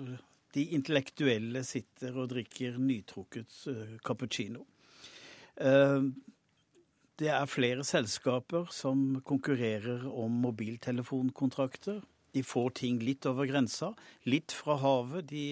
de 0.56 0.66
intellektuelle 0.76 1.62
sitter 1.68 2.18
og 2.18 2.32
drikker 2.34 2.80
nytrukket 2.82 3.62
eh, 3.72 3.96
cappuccino. 4.06 4.66
Eh, 5.62 6.10
det 7.22 7.30
er 7.30 7.52
flere 7.52 7.86
selskaper 7.86 8.72
som 8.74 9.22
konkurrerer 9.22 10.08
om 10.10 10.42
mobiltelefonkontrakter. 10.42 12.02
De 12.32 12.44
får 12.44 12.70
ting 12.80 13.02
litt 13.04 13.26
over 13.30 13.50
grensa, 13.50 13.92
litt 14.30 14.54
fra 14.56 14.78
havet. 14.82 15.28
De 15.32 15.44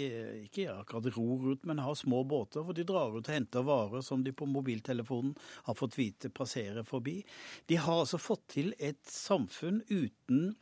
ikke 0.45 0.69
akkurat 0.73 1.09
ror 1.17 1.51
ut, 1.53 1.65
men 1.67 1.83
har 1.83 1.97
små 1.99 2.23
båter 2.29 2.63
hvor 2.63 2.77
de 2.77 2.87
drar 2.87 3.15
ut 3.17 3.25
og 3.25 3.33
henter 3.33 3.67
varer 3.67 4.05
som 4.05 4.23
de 4.23 4.33
på 4.35 4.47
mobiltelefonen 4.49 5.35
har 5.67 5.77
fått 5.77 5.99
vite 5.99 6.31
passerer 6.31 6.87
forbi. 6.87 7.19
De 7.67 7.79
har 7.79 8.05
altså 8.05 8.21
fått 8.21 8.47
til 8.55 8.73
et 8.79 9.01
samfunn 9.09 9.83
uten 9.89 10.53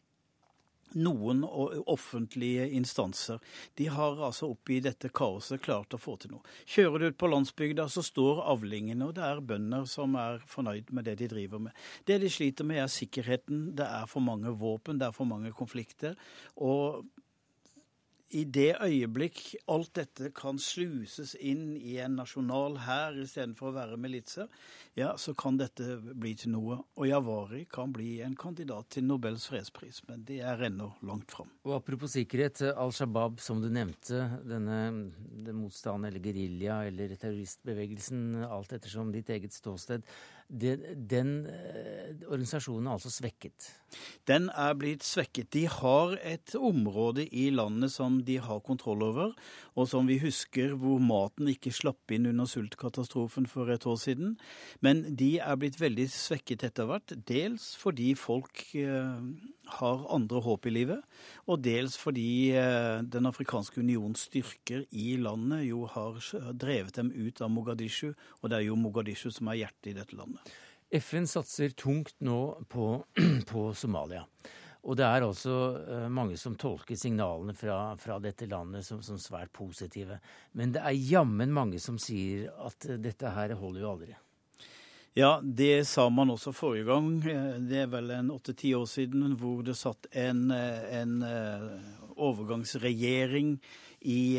noen 0.96 1.44
offentlige 1.44 2.70
instanser. 2.78 3.42
De 3.76 3.90
har 3.92 4.22
altså 4.24 4.52
oppi 4.54 4.80
dette 4.84 5.10
kaoset 5.10 5.62
klart 5.64 5.94
å 5.94 6.02
få 6.02 6.16
til 6.22 6.36
noe. 6.36 6.56
Kjører 6.66 7.00
du 7.00 7.10
ut 7.12 7.20
på 7.20 7.30
landsbygda, 7.32 7.88
så 7.92 8.04
står 8.06 8.44
avlingene, 8.54 9.10
og 9.10 9.16
det 9.18 9.26
er 9.28 9.44
bønder 9.52 9.86
som 9.90 10.16
er 10.20 10.42
fornøyd 10.48 10.94
med 10.96 11.10
det 11.10 11.18
de 11.22 11.30
driver 11.36 11.64
med. 11.68 11.86
Det 12.08 12.20
de 12.24 12.32
sliter 12.32 12.68
med, 12.68 12.82
er 12.84 12.92
sikkerheten. 12.92 13.72
Det 13.78 13.88
er 13.88 14.10
for 14.10 14.24
mange 14.24 14.54
våpen, 14.58 15.00
det 15.00 15.10
er 15.10 15.16
for 15.16 15.30
mange 15.30 15.54
konflikter. 15.56 16.18
Og 16.56 17.04
i 18.36 18.44
det 18.44 18.74
øyeblikk 18.84 19.56
alt 19.72 19.94
dette 19.96 20.32
kan 20.36 20.58
sluses 20.60 21.34
inn 21.40 21.78
i 21.78 21.96
en 22.04 22.18
nasjonal 22.20 22.76
hær 22.84 23.16
istedenfor 23.22 23.70
å 23.70 23.76
være 23.78 24.00
militser, 24.02 24.50
ja, 24.98 25.14
så 25.22 25.32
kan 25.38 25.60
dette 25.60 25.98
bli 26.18 26.34
til 26.36 26.52
noe. 26.56 26.80
Og 26.98 27.08
Javari 27.08 27.64
kan 27.72 27.94
bli 27.96 28.18
en 28.26 28.36
kandidat 28.40 28.90
til 28.96 29.06
Nobels 29.08 29.48
fredspris, 29.48 30.02
men 30.10 30.26
det 30.28 30.42
er 30.44 30.66
ennå 30.68 30.90
langt 31.08 31.32
fram. 31.32 31.52
Og 31.68 31.78
apropos 31.78 32.18
sikkerhet, 32.18 32.66
Al 32.74 32.92
Shabaab, 32.96 33.40
som 33.44 33.62
du 33.64 33.70
nevnte, 33.72 34.26
denne 34.48 34.80
den 35.48 35.62
motstanden 35.62 36.10
eller 36.10 36.24
gerilja 36.24 36.82
eller 36.90 37.16
terroristbevegelsen, 37.16 38.42
alt 38.48 38.76
ettersom 38.76 39.14
ditt 39.16 39.32
eget 39.32 39.56
ståsted, 39.56 40.04
det, 40.48 40.78
den 41.12 41.32
eh, 41.52 42.14
organisasjonen 42.30 42.88
er 42.88 42.96
altså 42.96 43.12
svekket? 43.12 43.68
Den 44.28 44.48
er 44.56 44.76
blitt 44.80 45.04
svekket. 45.04 45.50
De 45.54 45.66
har 45.72 46.16
et 46.24 46.56
område 46.56 47.26
i 47.28 47.50
landet 47.52 47.92
som 47.92 48.22
de 48.28 48.38
har 48.44 48.64
kontroll 48.64 49.04
over, 49.04 49.34
og 49.76 49.90
som 49.92 50.08
vi 50.08 50.20
husker 50.24 50.76
hvor 50.80 51.02
maten 51.04 51.52
ikke 51.52 51.74
slapp 51.76 52.16
inn 52.16 52.30
under 52.32 52.48
sultkatastrofen 52.48 53.48
for 53.52 53.72
et 53.74 53.88
år 53.88 54.00
siden. 54.00 54.38
Men 54.80 55.04
de 55.20 55.38
er 55.44 55.60
blitt 55.60 55.80
veldig 55.82 56.08
svekket 56.12 56.68
etter 56.70 56.88
hvert, 56.90 57.16
dels 57.28 57.74
fordi 57.80 58.14
folk 58.20 58.64
eh, 58.76 59.20
har 59.80 60.06
andre 60.14 60.42
håp 60.46 60.68
i 60.70 60.74
livet, 60.74 61.04
og 61.48 61.62
dels 61.66 61.98
fordi 62.00 62.54
eh, 62.58 63.02
Den 63.08 63.30
afrikanske 63.30 63.82
unions 63.82 64.28
styrker 64.28 64.86
i 64.92 65.18
landet 65.22 65.68
jo 65.68 65.86
har 65.92 66.22
drevet 66.54 66.96
dem 66.96 67.12
ut 67.12 67.42
av 67.42 67.52
Mogadishu, 67.54 68.14
og 68.42 68.50
det 68.50 68.60
er 68.60 68.68
jo 68.70 68.80
Mogadishu 68.80 69.30
som 69.32 69.52
er 69.52 69.64
hjertet 69.64 69.92
i 69.92 69.98
dette 69.98 70.18
landet. 70.18 70.56
FN 70.94 71.28
satser 71.28 71.74
tungt 71.76 72.16
nå 72.24 72.64
på, 72.72 73.04
på 73.52 73.68
Somalia. 73.76 74.24
Og 74.88 74.96
det 74.96 75.04
er 75.04 75.26
også 75.26 75.56
uh, 75.76 76.06
mange 76.14 76.38
som 76.40 76.56
tolker 76.56 76.96
signalene 76.96 77.56
fra, 77.58 77.96
fra 78.00 78.20
dette 78.24 78.48
landet 78.48 78.86
som, 78.88 79.02
som, 79.04 79.20
svært 79.20 79.52
positive. 79.56 80.20
Men 80.56 80.72
det 80.76 80.84
er 80.86 80.96
jammen 80.96 81.52
mange 81.52 81.82
som 81.84 81.98
sier 82.00 82.48
at 82.64 82.88
uh, 82.88 82.96
dette 83.02 83.34
her 83.36 83.58
holder 83.60 83.84
jo 83.84 83.92
aldri. 83.92 84.16
Ja, 85.18 85.40
det 85.42 85.88
sa 85.90 86.10
man 86.14 86.30
også 86.30 86.54
forrige 86.54 86.86
gang. 86.92 87.08
Det 87.66 87.80
er 87.82 87.88
vel 87.90 88.12
en 88.14 88.30
åtte-ti 88.30 88.76
år 88.78 88.86
siden 88.86 89.34
hvor 89.42 89.64
det 89.66 89.74
satt 89.80 90.06
en, 90.14 90.52
en 90.54 91.16
uh, 91.26 91.72
overgangsregjering 92.14 93.56
i 94.06 94.38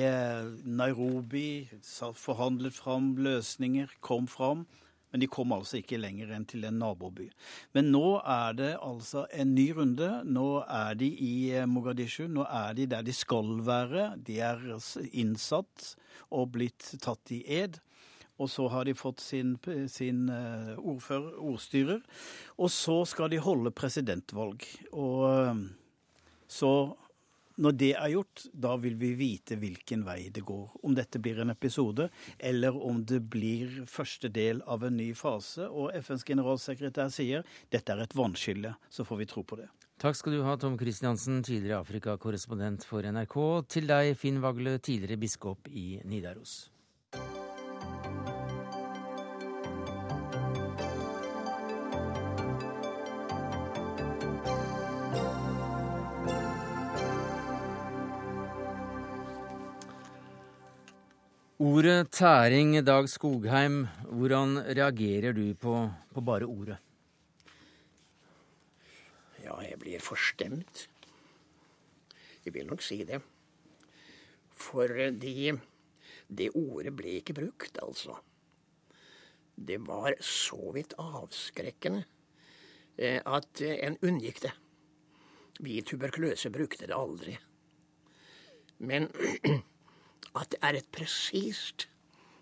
Nairobi, 0.63 1.67
forhandlet 2.15 2.79
fram 2.79 3.17
løsninger, 3.19 3.91
kom 4.01 4.31
fram 4.31 4.69
men 5.11 5.23
de 5.23 5.29
kom 5.31 5.53
altså 5.57 5.79
ikke 5.81 6.01
lenger 6.01 6.33
enn 6.37 6.45
til 6.49 6.67
en 6.69 6.79
naboby. 6.83 7.29
Men 7.77 7.91
nå 7.95 8.19
er 8.21 8.57
det 8.59 8.73
altså 8.85 9.25
en 9.33 9.55
ny 9.57 9.71
runde. 9.77 10.09
Nå 10.29 10.49
er 10.65 10.99
de 11.01 11.09
i 11.09 11.35
eh, 11.57 11.69
Mogadishu. 11.69 12.27
Nå 12.29 12.45
er 12.45 12.77
de 12.77 12.89
der 12.93 13.07
de 13.07 13.15
skal 13.17 13.57
være. 13.65 14.11
De 14.25 14.39
er 14.45 14.61
innsatt 15.09 15.95
og 16.29 16.53
blitt 16.59 16.93
tatt 17.05 17.33
i 17.33 17.41
ed. 17.61 17.81
Og 18.39 18.51
så 18.51 18.69
har 18.71 18.87
de 18.87 18.95
fått 18.95 19.21
sin, 19.25 19.57
sin 19.91 20.29
eh, 20.31 20.75
ordfører, 20.79 21.35
ordstyrer. 21.43 22.01
Og 22.59 22.71
så 22.71 23.01
skal 23.11 23.33
de 23.33 23.43
holde 23.43 23.75
presidentvalg. 23.75 24.63
Og 24.93 25.27
eh, 25.33 25.63
så 26.49 26.73
når 27.59 27.75
det 27.75 27.91
er 27.99 28.13
gjort, 28.13 28.45
da 28.55 28.77
vil 28.79 28.95
vi 29.01 29.09
vite 29.19 29.57
hvilken 29.59 30.05
vei 30.07 30.29
det 30.31 30.45
går. 30.47 30.77
Om 30.87 30.95
dette 30.95 31.19
blir 31.19 31.41
en 31.43 31.51
episode, 31.51 32.07
eller 32.39 32.77
om 32.87 33.03
det 33.03 33.19
blir 33.33 33.81
første 33.91 34.31
del 34.31 34.63
av 34.63 34.87
en 34.87 34.95
ny 34.95 35.11
fase. 35.19 35.67
Og 35.67 35.91
FNs 35.99 36.23
generalsekretær 36.29 37.11
sier 37.11 37.43
dette 37.75 37.91
er 37.91 38.05
et 38.05 38.15
vannskille. 38.15 38.77
Så 38.95 39.07
får 39.09 39.25
vi 39.25 39.31
tro 39.35 39.43
på 39.43 39.59
det. 39.59 39.67
Takk 39.99 40.15
skal 40.15 40.39
du 40.39 40.45
ha, 40.47 40.55
Tom 40.55 40.79
Christiansen, 40.79 41.43
tidligere 41.43 41.83
Afrikakorrespondent 41.83 42.87
for 42.87 43.03
NRK. 43.03 43.39
Til 43.75 43.91
deg, 43.91 44.15
Finn 44.21 44.39
Vagle, 44.45 44.79
tidligere 44.79 45.19
biskop 45.19 45.67
i 45.75 45.97
Nidaros. 46.07 46.69
Ordet 61.59 62.13
tæring, 62.15 62.77
Dag 62.87 63.09
Skogheim, 63.11 63.89
hvordan 64.07 64.61
reagerer 64.79 65.33
du 65.35 65.57
på, 65.59 65.73
på, 66.15 66.21
bare 66.23 66.47
ordet? 66.47 66.77
Ja, 69.43 69.57
jeg 69.65 69.81
blir 69.83 69.99
forstemt. 69.99 70.85
Jeg 72.45 72.55
vil 72.55 72.69
nok 72.69 72.85
si 72.87 73.01
det. 73.03 73.19
Fordi 74.55 75.51
det 76.31 76.47
ordet 76.55 76.93
ble 76.95 77.17
ikke 77.19 77.35
brukt, 77.41 77.81
altså. 77.83 78.15
Det 79.59 79.81
var 79.83 80.15
så 80.23 80.61
vidt 80.77 80.95
avskrekkende 80.95 82.05
eh, 82.95 83.19
at 83.27 83.65
en 83.67 83.99
unngikk 83.99 84.45
det. 84.47 84.55
Vi 85.59 85.81
tuberkuløse 85.83 86.55
brukte 86.55 86.87
det 86.87 86.95
aldri. 86.95 87.35
Men 88.79 89.11
at 90.39 90.53
det 90.55 90.61
er 90.63 90.79
et 90.79 90.91
presist 90.95 91.89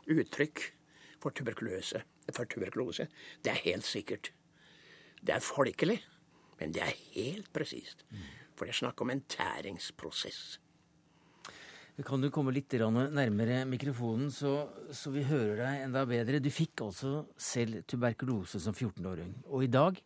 uttrykk 0.06 0.62
for 1.22 1.34
tuberkulose, 1.34 2.02
for 2.32 2.44
tuberkulose. 2.50 3.08
Det 3.44 3.52
er 3.52 3.64
helt 3.64 3.86
sikkert. 3.86 4.32
Det 5.22 5.34
er 5.34 5.42
folkelig, 5.42 5.98
men 6.60 6.74
det 6.74 6.84
er 6.84 6.94
helt 7.16 7.50
presist. 7.52 8.04
For 8.56 8.64
det 8.64 8.76
er 8.76 8.82
snakk 8.84 9.02
om 9.02 9.10
en 9.12 9.24
tæringsprosess. 9.28 10.58
Kan 12.04 12.20
du 12.20 12.28
komme 12.28 12.52
litt 12.52 12.74
nærmere 12.76 13.62
mikrofonen, 13.64 14.28
så, 14.28 14.68
så, 14.92 15.08
vi 15.14 15.22
hører 15.24 15.62
deg 15.62 15.84
enda 15.86 16.02
bedre? 16.04 16.42
Du 16.44 16.50
fikk 16.52 16.82
altså 16.84 17.22
selv 17.40 17.86
tuberkulose 17.88 18.60
som 18.60 18.76
14-åring. 18.76 19.30
Og 19.48 19.64
i 19.64 19.70
dag, 19.72 19.96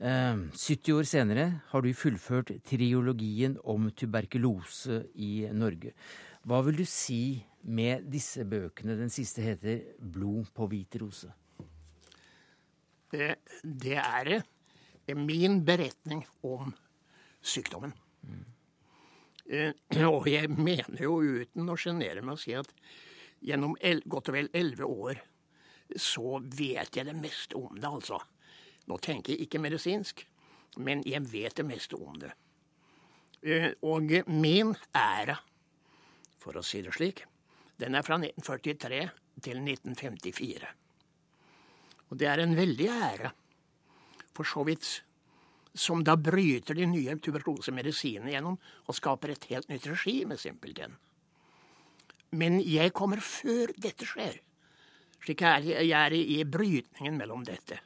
eh, 0.00 0.38
70 0.56 0.94
år 0.96 1.04
senere, 1.04 1.44
har 1.68 1.84
du 1.84 1.92
fullført 1.92 2.54
triologien 2.64 3.58
om 3.68 3.90
tuberkulose 3.92 5.02
i 5.12 5.44
Norge. 5.52 5.92
Hva 6.46 6.60
vil 6.62 6.78
du 6.78 6.84
si 6.86 7.40
med 7.66 8.06
disse 8.06 8.44
bøkene? 8.46 8.94
Den 8.94 9.10
siste 9.10 9.42
heter 9.42 9.80
'Blod 9.98 10.52
på 10.54 10.68
hvit 10.70 10.94
rose'. 11.02 11.32
Det, 13.10 13.34
det 13.62 13.96
er 13.98 14.42
min 15.14 15.64
beretning 15.64 16.22
om 16.42 16.74
sykdommen. 17.42 17.92
Mm. 18.22 18.44
Eh, 19.50 19.72
og 20.14 20.28
jeg 20.30 20.50
mener 20.50 21.02
jo 21.02 21.18
uten 21.18 21.68
å 21.70 21.78
sjenere 21.78 22.22
meg 22.22 22.36
å 22.36 22.40
si 22.40 22.54
at 22.54 22.70
gjennom 23.42 23.74
godt 24.06 24.30
og 24.30 24.38
vel 24.38 24.50
elleve 24.54 24.86
år 24.86 25.22
så 25.96 26.38
vet 26.42 26.96
jeg 26.98 27.06
det 27.06 27.14
meste 27.14 27.58
om 27.58 27.74
det, 27.74 27.86
altså. 27.86 28.18
Nå 28.86 28.98
tenker 29.02 29.34
jeg 29.34 29.46
ikke 29.46 29.62
medisinsk, 29.62 30.22
men 30.78 31.02
jeg 31.06 31.26
vet 31.30 31.58
det 31.58 31.66
meste 31.66 31.98
om 31.98 32.18
det. 32.22 32.32
Eh, 33.42 33.70
og 33.82 34.10
min 34.26 34.74
ære, 34.94 35.38
for 36.46 36.58
å 36.58 36.64
si 36.64 36.82
det 36.86 36.94
slik, 36.94 37.24
den 37.76 37.98
er 37.98 38.06
fra 38.06 38.20
1943 38.22 39.00
til 39.42 39.58
1954. 39.64 40.70
Og 42.06 42.20
det 42.20 42.28
er 42.30 42.42
en 42.44 42.54
veldig 42.56 42.86
ære, 42.94 43.32
for 44.36 44.46
så 44.46 44.62
vidt 44.68 44.86
som 45.76 46.04
da 46.06 46.14
bryter 46.16 46.78
de 46.78 46.86
nye 46.88 47.16
tuberkulosemedisinene 47.20 48.32
gjennom 48.32 48.56
og 48.86 48.96
skaper 48.96 49.34
et 49.34 49.48
helt 49.50 49.68
nytt 49.68 49.88
regime, 49.90 50.38
simpelthen. 50.40 50.94
Men 52.36 52.60
jeg 52.62 52.94
kommer 52.96 53.20
før 53.22 53.74
dette 53.76 54.08
skjer. 54.08 54.38
Slik 55.24 55.42
er 55.44 55.66
jeg 55.66 55.92
er 55.98 56.16
i 56.16 56.40
brytningen 56.48 57.18
mellom 57.18 57.44
dette. 57.44 57.80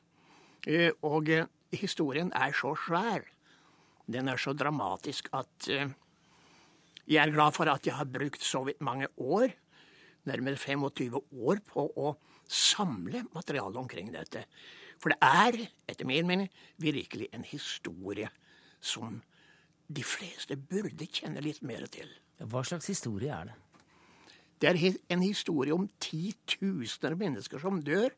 Eh, 0.66 0.92
og 1.06 1.30
eh, 1.32 1.48
historien 1.72 2.30
er 2.36 2.52
så 2.56 2.74
svær, 2.76 3.24
den 4.10 4.28
er 4.28 4.40
så 4.40 4.52
dramatisk, 4.52 5.30
at 5.32 5.68
eh, 5.70 5.88
jeg 7.10 7.18
er 7.22 7.32
glad 7.34 7.54
for 7.56 7.70
at 7.70 7.86
jeg 7.86 7.96
har 7.98 8.06
brukt 8.06 8.44
så 8.46 8.62
vidt 8.66 8.82
mange 8.86 9.08
år, 9.18 9.50
nærmere 10.30 10.56
25 10.56 11.16
år, 11.18 11.62
på 11.66 11.86
å 11.98 12.12
samle 12.46 13.24
materiale 13.34 13.80
omkring 13.80 14.12
dette. 14.14 14.44
For 15.00 15.10
det 15.10 15.18
er, 15.24 15.58
etter 15.90 16.06
min 16.06 16.28
mening, 16.28 16.50
virkelig 16.78 17.30
en 17.34 17.46
historie 17.46 18.28
som 18.80 19.18
de 19.90 20.04
fleste 20.06 20.54
burde 20.54 21.08
kjenne 21.10 21.42
litt 21.42 21.64
mer 21.66 21.88
til. 21.90 22.08
Hva 22.46 22.62
slags 22.64 22.90
historie 22.92 23.32
er 23.34 23.50
det? 23.50 23.58
Det 24.60 24.68
er 24.68 24.98
en 25.10 25.22
historie 25.24 25.74
om 25.74 25.88
titusener 25.98 27.16
av 27.16 27.22
mennesker 27.22 27.62
som 27.62 27.80
dør, 27.82 28.12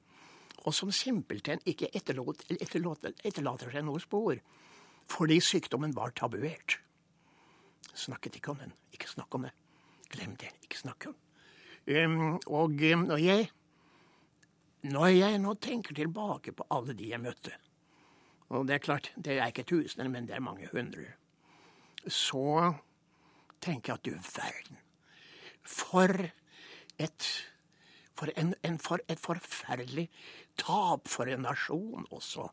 og 0.66 0.74
som 0.74 0.90
simpelthen 0.94 1.62
ikke 1.66 1.88
etterlater, 1.94 2.58
etterlater, 2.60 3.14
etterlater 3.24 3.70
seg 3.72 3.86
noe 3.86 4.02
spor. 4.02 4.36
Fordi 5.10 5.38
sykdommen 5.42 5.94
var 5.96 6.12
tabuert. 6.18 6.76
Snakket 7.94 8.38
ikke 8.38 8.54
om 8.54 8.62
den. 8.62 8.72
Ikke 8.92 9.10
snakk 9.10 9.34
om 9.34 9.46
det. 9.46 9.52
Glem 10.12 10.36
det. 10.40 10.52
Ikke 10.64 10.78
snakk 10.78 11.06
om 11.10 11.16
um, 11.88 12.38
Og 12.46 12.78
um, 12.94 13.04
når 13.08 13.16
jeg 13.22 13.50
når 14.82 15.06
jeg 15.14 15.38
nå 15.38 15.54
tenker 15.62 15.94
tilbake 15.94 16.52
på 16.58 16.64
alle 16.74 16.94
de 16.98 17.12
jeg 17.12 17.22
møtte, 17.22 17.52
og 18.50 18.66
det 18.66 18.74
er 18.74 18.82
klart, 18.82 19.12
det 19.14 19.36
er 19.38 19.52
ikke 19.52 19.62
tusener, 19.62 20.08
men 20.10 20.26
det 20.26 20.34
er 20.34 20.42
mange 20.42 20.66
hundre, 20.72 21.04
så 22.06 22.72
tenker 23.62 23.92
jeg 23.92 24.00
at 24.00 24.04
du 24.04 24.10
verden. 24.40 24.80
For 25.62 26.26
et 26.98 27.28
for, 28.18 28.32
en, 28.36 28.54
en, 28.66 28.78
for 28.78 28.98
et 29.08 29.20
forferdelig 29.22 30.08
tap 30.58 31.08
for 31.08 31.30
en 31.30 31.46
nasjon 31.46 32.06
også. 32.10 32.48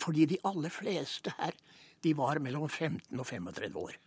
Fordi 0.00 0.24
de 0.30 0.38
aller 0.46 0.72
fleste 0.72 1.34
her, 1.38 1.58
de 2.04 2.14
var 2.16 2.38
mellom 2.38 2.68
15 2.68 3.20
og 3.20 3.26
35 3.26 3.76
år. 3.78 3.98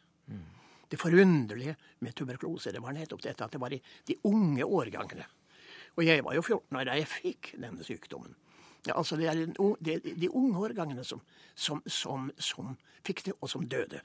Det 0.94 1.00
forunderlige 1.02 1.76
med 2.06 2.14
tuberkulose 2.14 2.72
det 2.72 2.82
var 2.84 2.94
nettopp 2.94 3.24
dette 3.24 3.46
at 3.46 3.54
det 3.56 3.62
var 3.62 3.74
i 3.74 3.82
de 4.08 4.20
unge 4.30 4.66
årgangene. 4.66 5.26
Og 5.98 6.06
jeg 6.06 6.24
var 6.26 6.36
jo 6.38 6.42
14 6.42 6.78
år 6.78 6.90
da 6.90 6.98
jeg 7.00 7.10
fikk 7.10 7.54
denne 7.62 7.86
sykdommen. 7.86 8.36
Ja, 8.88 8.98
altså 8.98 9.16
Det 9.16 9.28
er 9.32 9.40
de, 9.40 10.00
de 10.04 10.30
unge 10.30 10.60
årgangene 10.60 11.04
som, 11.08 11.22
som, 11.56 11.82
som, 11.88 12.32
som, 12.38 12.76
fikk 13.06 13.26
det, 13.26 13.34
og 13.40 13.50
som 13.50 13.64
døde. 13.68 14.02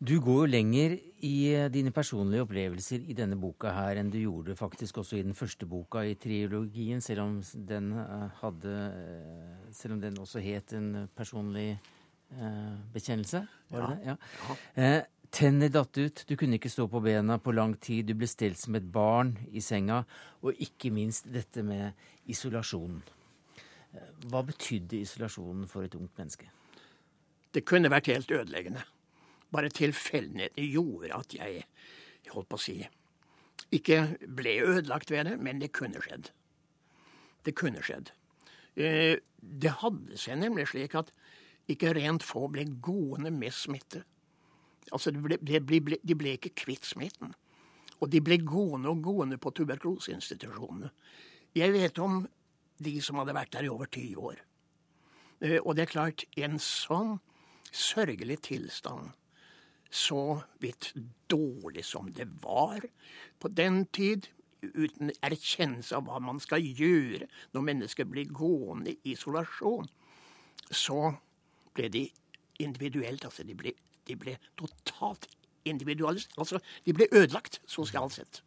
Du 0.00 0.14
går 0.20 0.38
jo 0.44 0.48
lenger 0.48 0.94
i 1.28 1.34
eh, 1.52 1.66
dine 1.72 1.92
personlige 1.92 2.46
opplevelser 2.46 3.02
i 3.04 3.16
denne 3.16 3.36
boka 3.36 3.72
her 3.76 3.98
enn 4.00 4.12
du 4.12 4.16
gjorde 4.22 4.56
faktisk 4.56 5.02
også 5.02 5.18
i 5.18 5.24
den 5.26 5.36
første 5.36 5.68
boka 5.68 6.06
i 6.08 6.14
triologien, 6.16 7.02
selv 7.04 7.26
om 7.26 7.34
den, 7.68 7.90
eh, 8.00 8.28
hadde, 8.40 8.76
eh, 8.96 9.66
selv 9.76 9.98
om 9.98 10.00
den 10.00 10.16
også 10.22 10.40
het 10.44 10.76
en 10.78 11.08
personlig 11.16 11.74
bekjennelse. 12.94 13.40
Var 13.72 13.80
det 13.82 14.06
ja. 14.06 14.14
det? 14.14 14.84
Ja. 14.84 14.98
Tenner 15.30 15.70
datt 15.70 15.98
ut, 15.98 16.24
du 16.26 16.34
kunne 16.36 16.58
ikke 16.58 16.72
stå 16.72 16.88
på 16.90 17.00
bena 17.04 17.36
på 17.38 17.54
lang 17.54 17.76
tid, 17.78 18.08
du 18.08 18.16
ble 18.18 18.26
stelt 18.26 18.58
som 18.58 18.74
et 18.74 18.86
barn 18.92 19.36
i 19.54 19.62
senga, 19.62 20.02
og 20.42 20.58
ikke 20.58 20.90
minst 20.90 21.28
dette 21.30 21.62
med 21.62 21.94
isolasjonen. 22.30 23.02
Hva 24.30 24.42
betydde 24.46 24.98
isolasjonen 25.04 25.68
for 25.70 25.86
et 25.86 25.94
ungt 25.98 26.18
menneske? 26.18 26.50
Det 27.54 27.62
kunne 27.66 27.90
vært 27.90 28.10
helt 28.10 28.30
ødeleggende. 28.30 28.82
Bare 29.50 29.70
tilfeldighetene 29.74 30.66
gjorde 30.66 31.14
at 31.16 31.34
jeg, 31.34 31.64
jeg 32.24 32.34
holdt 32.34 32.50
på 32.50 32.58
å 32.58 32.62
si, 32.62 32.76
ikke 33.74 34.02
ble 34.26 34.56
ødelagt 34.66 35.10
ved 35.10 35.26
det, 35.30 35.36
men 35.42 35.62
det 35.62 35.72
kunne 35.74 36.02
skjedd. 36.02 36.30
Det 37.46 37.54
kunne 37.58 37.82
skjedd. 37.86 38.10
Eh, 38.78 39.18
det 39.40 39.76
hadde 39.82 40.18
seg 40.18 40.38
nemlig 40.42 40.68
slik 40.70 40.94
at 40.98 41.12
ikke 41.70 41.94
rent 41.94 42.26
få 42.26 42.48
ble 42.50 42.66
gående 42.82 43.32
med 43.34 43.54
smitte. 43.54 44.04
Altså, 44.90 45.12
de 45.14 45.22
ble, 45.22 45.38
de, 45.38 45.60
ble, 45.60 45.98
de 46.02 46.16
ble, 46.18 46.34
ikke 46.38 46.54
kvitt 46.64 46.88
smitten. 46.88 47.34
Og 48.00 48.10
de 48.10 48.20
ble 48.24 48.40
gående 48.42 48.90
og 48.90 49.02
gående 49.04 49.38
på 49.40 49.52
tuberkuloseinstitusjonene. 49.54 50.90
Jeg 51.56 51.74
vet 51.74 51.98
om 52.00 52.22
de 52.80 52.94
som 53.04 53.20
hadde 53.20 53.36
vært 53.36 53.52
der 53.54 53.66
i 53.66 53.72
over 53.72 53.90
20 53.90 54.28
år. 54.30 54.42
Eh, 55.40 55.58
og 55.60 55.76
det 55.76 55.86
er 55.86 55.94
klart, 55.94 56.24
en 56.40 56.58
sånn 56.62 57.18
sørgelig 57.70 58.40
tilstand, 58.48 59.12
så 59.90 60.40
vidt 60.62 60.92
dårlig 61.30 61.82
som 61.84 62.10
det 62.14 62.28
var 62.42 62.84
på 63.42 63.50
den 63.50 63.84
tid, 63.90 64.28
uten 64.60 65.08
erkjennelse 65.24 65.96
av 65.96 66.04
hva 66.04 66.18
man 66.20 66.36
skal 66.42 66.60
gjøre 66.60 67.24
når 67.54 67.64
mennesker 67.64 68.04
blir 68.08 68.28
gående 68.28 68.92
i 68.92 69.14
isolasjon, 69.14 69.88
så 70.70 71.14
ble 71.74 71.88
de 71.88 72.02
individuelt, 72.60 73.24
altså 73.24 73.46
de 73.48 73.56
ble 73.56 73.72
de 74.08 74.16
ble 74.16 74.36
totalt 74.58 75.28
individualisert. 75.68 76.38
Altså, 76.40 76.60
de 76.86 76.94
ble 76.96 77.10
ødelagt 77.12 77.60
sosialt 77.68 78.16
sett. 78.16 78.44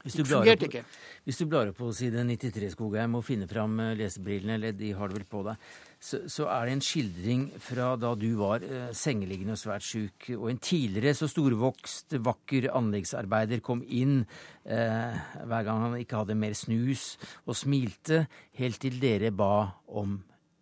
Hvis 0.00 0.14
du, 0.16 0.22
blar 0.24 0.48
opp, 0.48 0.92
hvis 1.28 1.38
du 1.42 1.44
blar 1.44 1.68
opp 1.68 1.76
på 1.76 1.90
side 1.92 2.22
93, 2.24 2.70
Skogheim, 2.72 3.18
og 3.18 3.24
finner 3.26 3.48
fram 3.50 3.74
eh, 3.84 3.92
lesebrillene, 3.98 4.54
eller 4.56 4.72
de 4.72 4.94
har 4.96 5.10
det 5.10 5.18
vel 5.18 5.26
på 5.28 5.42
deg, 5.44 5.66
så, 6.00 6.22
så, 6.24 6.46
er 6.48 6.68
det 6.70 6.76
en 6.78 6.82
skildring 6.84 7.42
fra 7.60 7.90
da 8.00 8.14
du 8.16 8.30
var 8.38 8.64
eh, 8.64 8.86
sengeliggende 8.96 9.58
og 9.58 9.60
svært 9.60 9.84
syk, 9.84 10.30
og 10.38 10.46
en 10.48 10.60
tidligere 10.64 11.12
så 11.18 11.28
storvokst, 11.28 12.16
vakker 12.24 12.70
anleggsarbeider 12.80 13.60
kom 13.64 13.82
inn 13.84 14.22
eh, 14.64 15.20
hver 15.44 15.66
gang 15.68 15.84
han 15.84 15.98
ikke 16.00 16.22
hadde 16.22 16.38
mer 16.46 16.56
snus, 16.56 17.18
og 17.44 17.58
smilte, 17.60 18.22
helt 18.56 18.80
til 18.80 18.96
dere 19.02 19.34
ba 19.36 19.52
om 20.00 20.16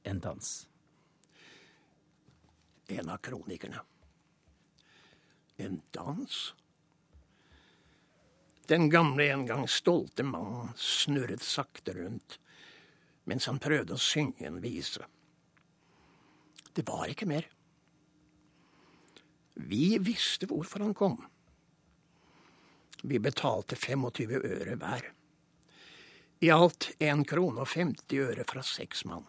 en 0.08 0.24
dans. 0.24 0.50
En 2.98 3.14
av 3.14 3.22
kronikerne 3.22 3.86
en 5.58 5.80
dans. 5.94 6.38
Den 8.68 8.88
gamle 8.92 9.30
en 9.32 9.46
gang 9.48 9.68
stolte 9.68 10.24
mannen 10.26 10.74
snurret 10.76 11.42
sakte 11.42 11.94
rundt 11.96 12.38
mens 13.28 13.44
han 13.48 13.60
prøvde 13.60 13.92
å 13.92 14.00
synge 14.00 14.46
en 14.48 14.60
vise. 14.62 15.04
Det 16.72 16.84
var 16.88 17.10
ikke 17.12 17.28
mer. 17.28 17.44
Vi 19.58 19.98
visste 20.00 20.48
hvorfor 20.48 20.84
han 20.86 20.94
kom. 20.96 21.18
Vi 23.02 23.20
betalte 23.22 23.76
25 23.76 24.38
øre 24.38 24.76
hver. 24.80 25.10
I 26.40 26.52
alt 26.54 26.88
1 27.02 27.26
krone 27.28 27.64
og 27.66 27.68
50 27.68 28.22
øre 28.30 28.46
fra 28.48 28.62
seks 28.64 29.04
mann. 29.10 29.26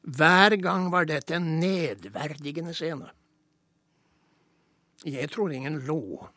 Hver 0.00 0.56
gang 0.60 0.88
var 0.92 1.06
dette 1.08 1.36
en 1.36 1.48
nedverdigende 1.60 2.74
scene. 2.76 3.12
Jeg 5.08 5.30
tror 5.32 5.52
ingen 5.52 5.78
lå, 5.88 6.28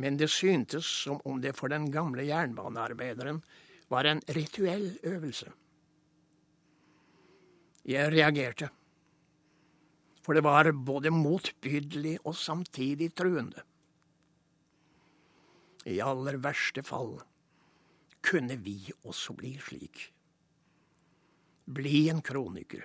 men 0.00 0.16
det 0.16 0.30
syntes 0.32 0.86
som 1.04 1.18
om 1.28 1.40
det 1.42 1.52
for 1.58 1.68
den 1.68 1.90
gamle 1.92 2.24
jernbanearbeideren 2.24 3.42
var 3.92 4.08
en 4.08 4.22
rituell 4.32 4.94
øvelse. 5.04 5.50
Jeg 7.84 8.12
reagerte, 8.12 8.70
for 10.22 10.36
det 10.36 10.44
var 10.46 10.70
både 10.72 11.12
motbydelig 11.12 12.18
og 12.24 12.36
samtidig 12.36 13.10
truende. 13.16 13.64
I 15.88 16.00
aller 16.04 16.40
verste 16.40 16.84
fall 16.84 17.18
kunne 18.24 18.56
vi 18.64 18.78
også 19.04 19.36
bli 19.36 19.54
slik. 19.60 20.06
Bli 21.70 22.08
en 22.12 22.20
kroniker 22.24 22.84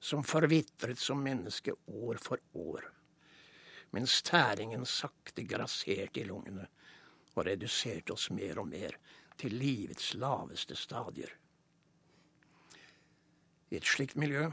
som 0.00 0.24
forvitret 0.24 1.00
som 1.00 1.22
menneske 1.24 1.72
år 1.86 2.20
for 2.22 2.38
år, 2.54 2.84
mens 3.96 4.20
tæringen 4.22 4.84
sakte 4.84 5.46
grasserte 5.48 6.20
i 6.20 6.26
lungene 6.28 6.66
og 7.32 7.46
reduserte 7.48 8.12
oss 8.12 8.28
mer 8.28 8.60
og 8.60 8.68
mer 8.68 8.98
til 9.40 9.56
livets 9.56 10.10
laveste 10.20 10.76
stadier. 10.76 11.32
I 13.72 13.78
et 13.80 13.88
slikt 13.88 14.18
miljø 14.20 14.50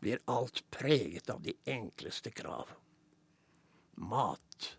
blir 0.00 0.24
alt 0.28 0.64
preget 0.72 1.28
av 1.32 1.44
de 1.44 1.52
enkleste 1.68 2.32
krav. 2.32 2.72
Mat 4.00 4.72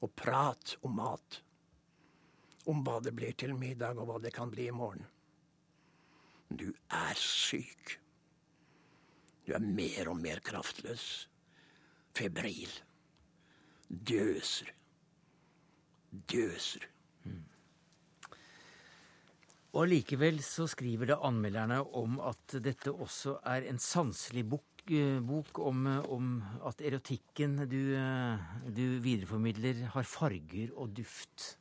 og 0.00 0.12
prat 0.16 0.76
om 0.80 0.96
mat. 0.96 1.42
Om 2.68 2.82
hva 2.84 2.98
det 3.04 3.14
blir 3.16 3.36
til 3.36 3.54
middag, 3.56 4.00
og 4.00 4.08
hva 4.08 4.18
det 4.20 4.32
kan 4.36 4.50
bli 4.52 4.68
i 4.68 4.74
morgen. 4.74 5.06
Du 6.48 6.68
er 6.88 7.16
syk. 7.20 7.98
Du 9.46 9.54
er 9.56 9.64
mer 9.64 10.08
og 10.12 10.20
mer 10.20 10.40
kraftløs. 10.44 11.28
Febril. 12.18 12.70
Døser. 13.88 14.72
Døser. 16.32 16.88
Og 19.76 19.84
allikevel 19.84 20.40
så 20.42 20.66
skriver 20.66 21.12
det 21.12 21.20
anmelderne 21.22 21.82
om 21.96 22.16
at 22.24 22.56
dette 22.64 22.90
også 22.90 23.36
er 23.46 23.68
en 23.68 23.78
sanselig 23.78 24.42
bok, 24.48 24.82
eh, 24.90 25.20
bok 25.22 25.60
om, 25.60 25.86
om, 26.08 26.30
at 26.66 26.80
erotikken 26.82 27.60
du, 27.68 27.78
eh, 27.94 28.48
du, 28.64 28.98
videreformidler, 29.04 29.84
har 29.92 30.08
farger 30.08 30.72
og 30.74 30.96
duft. 30.96 31.52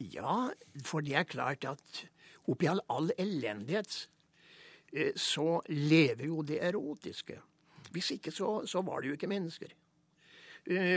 Ja, 0.00 0.48
for 0.86 1.04
det 1.04 1.18
er 1.18 1.28
klart 1.28 1.66
at 1.68 2.04
oppi 2.48 2.70
all, 2.70 2.80
all 2.88 3.10
elendighet 3.18 4.06
eh, 4.94 5.12
så 5.18 5.58
lever 5.68 6.30
jo 6.30 6.46
det 6.46 6.62
erotiske. 6.62 7.42
Hvis 7.94 8.10
ikke 8.16 8.34
så, 8.34 8.48
så 8.66 8.82
var 8.82 9.00
det 9.00 9.12
jo 9.12 9.18
ikke 9.18 9.30
mennesker. 9.30 9.74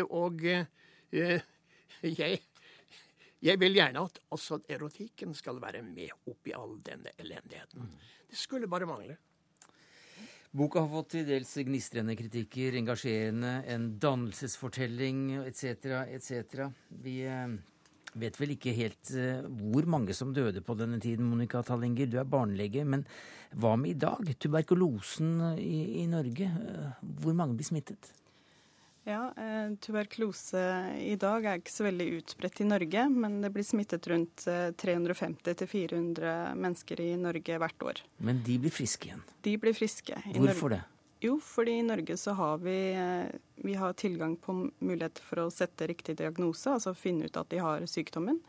Og 0.09 0.45
jeg 2.01 2.39
jeg 3.37 3.59
vil 3.61 3.77
gjerne 3.77 4.01
at 4.01 4.19
også 4.33 4.63
erotikken 4.73 5.35
skal 5.37 5.59
være 5.61 5.83
med 5.85 6.09
oppi 6.29 6.55
all 6.57 6.79
denne 6.81 7.13
elendigheten. 7.21 7.85
Det 8.27 8.37
skulle 8.37 8.69
bare 8.69 8.87
mangle. 8.89 9.17
Boka 10.57 10.81
har 10.81 10.89
fått 10.89 11.11
til 11.13 11.25
dels 11.27 11.51
gnistrende 11.67 12.15
kritikker, 12.17 12.79
engasjerende, 12.79 13.51
en 13.69 13.91
dannelsesfortelling 14.01 15.43
etc., 15.43 15.91
etc. 16.15 16.65
Vi 17.03 17.19
eh, 17.29 17.53
vet 18.19 18.37
vel 18.39 18.53
ikke 18.55 18.75
helt 18.77 19.11
eh, 19.15 19.41
hvor 19.71 19.87
mange 19.89 20.15
som 20.17 20.33
døde 20.35 20.63
på 20.65 20.75
denne 20.79 20.99
tiden, 21.03 21.27
Monica 21.29 21.63
Tallinger. 21.65 22.09
Du 22.09 22.19
er 22.21 22.29
barnelege, 22.29 22.85
men 22.85 23.05
hva 23.55 23.75
med 23.79 23.95
i 23.95 23.99
dag? 23.99 24.31
Tuberkulosen 24.39 25.35
i, 25.57 26.03
i 26.03 26.07
Norge, 26.11 26.51
eh, 26.51 27.03
hvor 27.21 27.37
mange 27.37 27.57
blir 27.59 27.69
smittet? 27.69 28.11
Ja, 29.07 29.33
eh, 29.37 29.75
Tuberkulose 29.79 30.61
i 30.99 31.15
dag 31.15 31.45
er 31.47 31.61
ikke 31.61 31.71
så 31.71 31.85
veldig 31.85 32.07
utbredt 32.17 32.59
i 32.59 32.67
Norge, 32.67 33.05
men 33.07 33.39
det 33.39 33.53
blir 33.55 33.63
smittet 33.63 34.09
rundt 34.11 34.43
350-400 34.83 36.27
eh, 36.27 36.49
mennesker 36.59 37.01
i 37.05 37.13
Norge 37.21 37.59
hvert 37.63 37.85
år. 37.87 38.01
Men 38.19 38.41
de 38.43 38.57
blir 38.65 38.73
friske 38.75 39.07
igjen? 39.07 39.23
De 39.47 39.55
blir 39.61 39.77
friske. 39.77 40.19
Hvorfor 40.35 40.75
det? 40.75 40.81
Jo, 41.23 41.39
fordi 41.41 41.79
i 41.79 41.85
Norge 41.85 42.17
så 42.19 42.35
har 42.37 42.59
vi, 42.61 42.77
eh, 42.93 43.39
vi 43.63 43.73
har 43.73 43.93
tilgang 43.97 44.35
på 44.37 44.55
mulighet 44.79 45.19
for 45.19 45.47
å 45.47 45.51
sette 45.53 45.87
riktig 45.89 46.17
diagnose, 46.19 46.69
altså 46.69 46.93
finne 46.95 47.25
ut 47.25 47.37
at 47.37 47.49
de 47.49 47.61
har 47.63 47.87
sykdommen. 47.89 48.39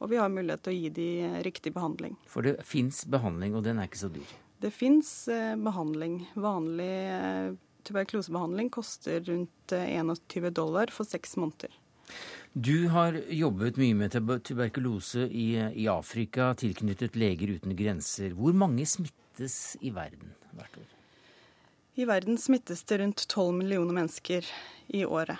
Og 0.00 0.10
vi 0.10 0.18
har 0.18 0.32
mulighet 0.32 0.64
til 0.64 0.72
å 0.72 0.78
gi 0.78 0.88
de 0.90 1.10
riktig 1.46 1.74
behandling. 1.74 2.16
For 2.26 2.42
det 2.42 2.56
fins 2.66 3.04
behandling, 3.04 3.54
og 3.54 3.62
den 3.64 3.78
er 3.78 3.86
ikke 3.86 4.02
så 4.06 4.10
dyr? 4.12 4.32
Det 4.60 4.72
fins 4.72 5.28
behandling. 5.60 6.24
Vanlig 6.34 7.58
tuberkulosebehandling 7.84 8.70
koster 8.70 9.20
rundt 9.20 9.72
21 9.72 10.44
eh, 10.44 10.50
dollar 10.50 10.92
for 10.92 11.04
seks 11.04 11.36
måneder. 11.36 11.72
Du 12.52 12.88
har 12.88 13.16
jobbet 13.32 13.78
mye 13.80 13.96
med 13.98 14.14
tuberkulose 14.46 15.26
i, 15.26 15.48
i, 15.58 15.88
Afrika, 15.90 16.52
tilknyttet 16.54 17.16
Leger 17.18 17.56
uten 17.56 17.74
grenser. 17.76 18.36
Hvor 18.38 18.54
mange 18.56 18.86
smittes 18.86 19.74
i 19.82 19.90
verden 19.94 20.36
hvert 20.54 20.78
år? 20.78 20.93
I 21.94 22.04
verden 22.04 22.38
smittes 22.38 22.82
det 22.82 22.98
rundt 22.98 23.28
12 23.28 23.52
millioner 23.54 23.94
mennesker 23.94 24.46
i 24.86 25.04
året. 25.04 25.38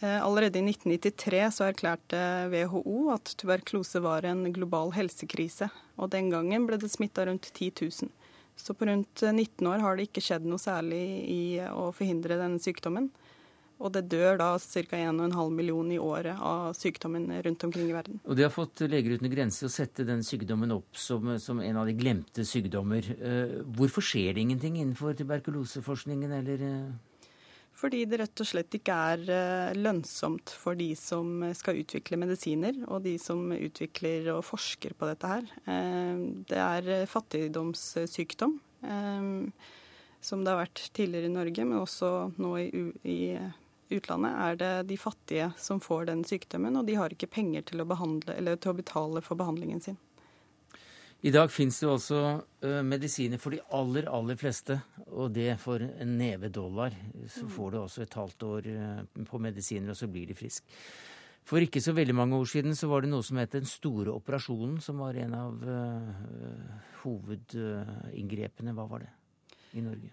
Eh, 0.00 0.24
allerede 0.24 0.58
i 0.58 0.62
1993 0.62 1.50
så 1.52 1.66
erklærte 1.68 2.20
WHO 2.48 3.10
at 3.12 3.34
tuberkulose 3.36 4.00
var 4.00 4.24
en 4.24 4.46
global 4.52 4.94
helsekrise. 4.96 5.68
Og 6.00 6.08
den 6.14 6.30
gangen 6.32 6.64
ble 6.66 6.78
det 6.80 6.88
smitta 6.94 7.26
rundt 7.28 7.50
10 7.52 7.70
000. 7.82 8.08
Så 8.56 8.74
på 8.74 8.88
rundt 8.88 9.20
19 9.20 9.68
år 9.68 9.84
har 9.84 9.96
det 9.96 10.08
ikke 10.08 10.24
skjedd 10.24 10.48
noe 10.48 10.60
særlig 10.60 11.02
i 11.28 11.42
å 11.68 11.90
forhindre 11.92 12.40
denne 12.40 12.62
sykdommen. 12.62 13.10
Og 13.82 13.90
det 13.94 14.04
dør 14.12 14.38
da 14.38 14.48
ca. 14.62 14.96
1,5 14.96 15.54
million 15.58 15.88
i 15.90 15.98
året 15.98 16.38
av 16.38 16.72
sykdommen 16.78 17.26
rundt 17.42 17.64
omkring 17.66 17.90
i 17.90 17.96
verden. 17.96 18.20
Og 18.22 18.38
det 18.38 18.46
har 18.46 18.54
fått 18.54 18.84
Leger 18.86 19.16
uten 19.18 19.30
grenser 19.32 19.66
å 19.66 19.72
sette 19.72 20.06
den 20.06 20.22
sykdommen 20.26 20.74
opp 20.74 20.98
som, 20.98 21.32
som, 21.42 21.60
en 21.62 21.80
av 21.80 21.88
de 21.90 21.96
glemte 21.98 22.46
sykdommer. 22.46 23.08
Eh, 23.18 23.56
hvorfor 23.74 24.04
skjer 24.06 24.36
det 24.36 24.44
ingenting 24.46 24.78
innenfor 24.78 25.16
tuberkuloseforskningen 25.18 26.36
eller 26.38 26.68
eh, 26.68 26.92
fordi 27.82 28.04
det 28.06 28.18
rett 28.20 28.40
og 28.44 28.46
slett 28.46 28.74
ikke 28.76 28.94
er 28.94 29.22
eh, 29.32 29.74
lønnsomt 29.74 30.52
for 30.54 30.78
de 30.78 30.92
som 30.94 31.40
skal 31.56 31.80
utvikle 31.80 32.18
medisiner, 32.20 32.76
og 32.86 33.02
de 33.02 33.16
som 33.18 33.40
utvikler 33.56 34.28
og 34.36 34.44
forsker 34.46 34.94
på 34.94 35.08
dette 35.08 35.30
her. 35.32 35.48
Det 36.46 36.60
er 36.60 37.08
fattigdomssykdom, 37.10 38.54
som 40.22 40.44
det 40.44 40.52
har 40.52 40.60
vært 40.60 40.84
tidligere 40.94 41.32
i 41.32 41.34
Norge, 41.34 41.66
men 41.66 41.80
også 41.80 42.12
nå 42.36 42.52
i 42.60 43.18
utlandet 43.96 44.38
er 44.46 44.56
det 44.60 44.72
de 44.90 44.96
fattige 45.00 45.50
som 45.60 45.80
får 45.82 46.08
den 46.10 46.24
sykdommen, 46.28 46.76
og 46.78 46.88
de 46.88 46.96
har 46.98 47.12
ikke 47.12 47.30
penger 47.32 47.66
til 47.68 47.82
å, 47.82 47.88
behandle, 47.88 48.56
til 48.56 48.72
å 48.72 48.78
betale 48.78 49.22
for 49.24 49.40
behandlingen 49.40 49.82
sin. 49.84 50.00
I 51.22 51.30
dag 51.30 51.52
fins 51.54 51.76
det 51.78 51.86
jo 51.86 51.92
også 51.94 52.20
uh, 52.66 52.80
medisiner 52.82 53.38
for 53.38 53.54
de 53.54 53.60
aller, 53.78 54.08
aller 54.10 54.38
fleste. 54.38 54.80
Og 55.14 55.30
det 55.30 55.52
for 55.62 55.78
en 55.78 56.16
neve 56.18 56.50
dollar. 56.50 56.96
Så 57.30 57.46
får 57.46 57.70
du 57.70 57.78
også 57.78 58.02
et 58.02 58.16
halvt 58.18 58.46
år 58.48 58.66
uh, 58.74 59.22
på 59.28 59.38
medisiner, 59.38 59.92
og 59.92 59.98
så 60.00 60.08
blir 60.10 60.26
de 60.26 60.34
frisk. 60.34 60.66
For 61.46 61.62
ikke 61.62 61.82
så 61.82 61.94
veldig 61.94 62.16
mange 62.18 62.38
år 62.38 62.50
siden 62.50 62.74
så 62.78 62.90
var 62.90 63.02
det 63.02 63.12
noe 63.12 63.22
som 63.26 63.38
het 63.38 63.54
Den 63.54 63.70
store 63.70 64.14
operasjonen, 64.14 64.80
som 64.82 64.98
var 65.02 65.18
en 65.22 65.36
av 65.38 65.62
uh, 65.62 66.82
hovedinngrepene. 67.04 68.74
Hva 68.74 68.88
var 68.90 69.06
det 69.06 69.12
i 69.78 69.86
Norge? 69.86 70.10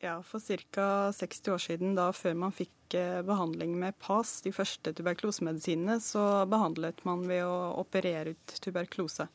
Ja, 0.00 0.16
for 0.22 0.38
ca. 0.38 0.88
60 1.12 1.52
år 1.54 1.62
siden, 1.62 1.94
da 1.98 2.10
før 2.14 2.36
man 2.38 2.54
fikk 2.54 2.94
behandling 3.26 3.74
med 3.76 3.96
PAS, 4.00 4.38
de 4.44 4.52
første 4.54 4.92
tuberkulosemedisinene, 4.96 5.98
så 6.00 6.22
behandlet 6.48 7.02
man 7.04 7.26
ved 7.28 7.42
å 7.44 7.74
operere 7.82 8.36
ut 8.36 8.54
tuberkulose. 8.62 9.26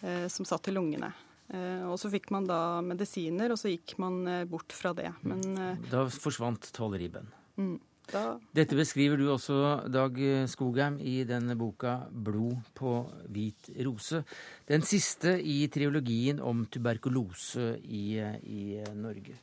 Eh, 0.00 0.28
som 0.28 0.44
satt 0.44 0.68
i 0.68 0.72
lungene. 0.72 1.12
Eh, 1.48 1.82
og 1.88 1.98
så 1.98 2.10
fikk 2.12 2.30
man 2.30 2.46
da 2.46 2.78
medisiner, 2.84 3.50
og 3.50 3.58
så 3.58 3.72
gikk 3.72 3.96
man 3.98 4.20
eh, 4.30 4.44
bort 4.48 4.74
fra 4.74 4.92
det. 4.94 5.10
Men, 5.26 5.42
da 5.90 6.04
forsvant 6.12 6.70
tåleribben. 6.76 7.32
Mm, 7.58 7.76
da... 8.12 8.24
Dette 8.56 8.76
beskriver 8.78 9.20
du 9.20 9.28
også, 9.32 9.88
Dag 9.92 10.18
Skogheim, 10.50 10.98
i 11.00 11.22
denne 11.28 11.56
boka 11.58 12.08
'Blod 12.10 12.72
på 12.74 12.98
hvit 13.28 13.70
rose'. 13.84 14.24
Den 14.68 14.82
siste 14.82 15.38
i 15.42 15.66
triologien 15.72 16.40
om 16.40 16.66
tuberkulose 16.66 17.74
i, 17.84 18.18
i 18.18 18.84
Norge. 18.94 19.38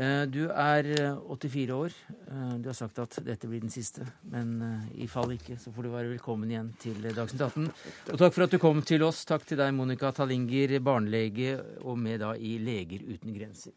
Eh, 0.00 0.22
du 0.30 0.46
er 0.48 0.86
84 1.26 1.64
eh, 1.64 1.76
år. 1.76 1.96
Eh, 2.30 2.54
du 2.62 2.70
har 2.70 2.76
sagt 2.78 2.98
at 3.02 3.18
dette 3.26 3.48
blir 3.50 3.60
den 3.60 3.72
siste. 3.72 4.06
Men 4.30 4.54
i 4.94 5.08
fall 5.10 5.34
ikke, 5.34 5.58
så 5.60 5.72
får 5.74 5.86
du 5.86 5.92
være 5.92 6.14
velkommen 6.14 6.50
igjen 6.50 6.72
til 6.80 7.02
Dagsnytt 7.04 7.44
18. 7.50 7.68
Og 8.14 8.22
takk 8.22 8.36
for 8.36 8.46
at 8.46 8.54
du 8.54 8.60
kom 8.62 8.82
til 8.86 9.04
oss. 9.06 9.24
Takk 9.28 9.46
til 9.48 9.60
deg, 9.60 9.74
Monica 9.76 10.12
Tallinger, 10.16 10.78
barnelege 10.84 11.58
og 11.82 11.98
med 11.98 12.22
da 12.24 12.34
i 12.36 12.56
Leger 12.62 13.04
uten 13.10 13.36
grenser. 13.36 13.76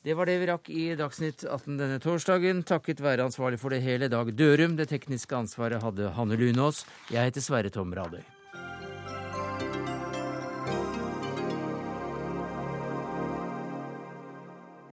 Det 0.00 0.14
var 0.16 0.24
det 0.24 0.38
vi 0.40 0.46
rakk 0.48 0.68
i 0.72 0.84
Dagsnytt 0.96 1.42
18 1.44 1.76
denne 1.76 1.98
torsdagen, 2.00 2.62
takket 2.64 3.02
være 3.04 3.26
ansvarlig 3.28 3.60
for 3.60 3.68
det 3.68 3.82
hele 3.84 4.08
Dag 4.08 4.32
Dørum. 4.32 4.78
Det 4.80 4.88
tekniske 4.88 5.36
ansvaret 5.36 5.84
hadde 5.84 6.14
Hanne 6.16 6.40
Lunås. 6.40 6.86
Jeg 7.12 7.28
heter 7.28 7.44
Sverre 7.44 7.68
Tom 7.74 7.92
Radøy. 7.92 8.24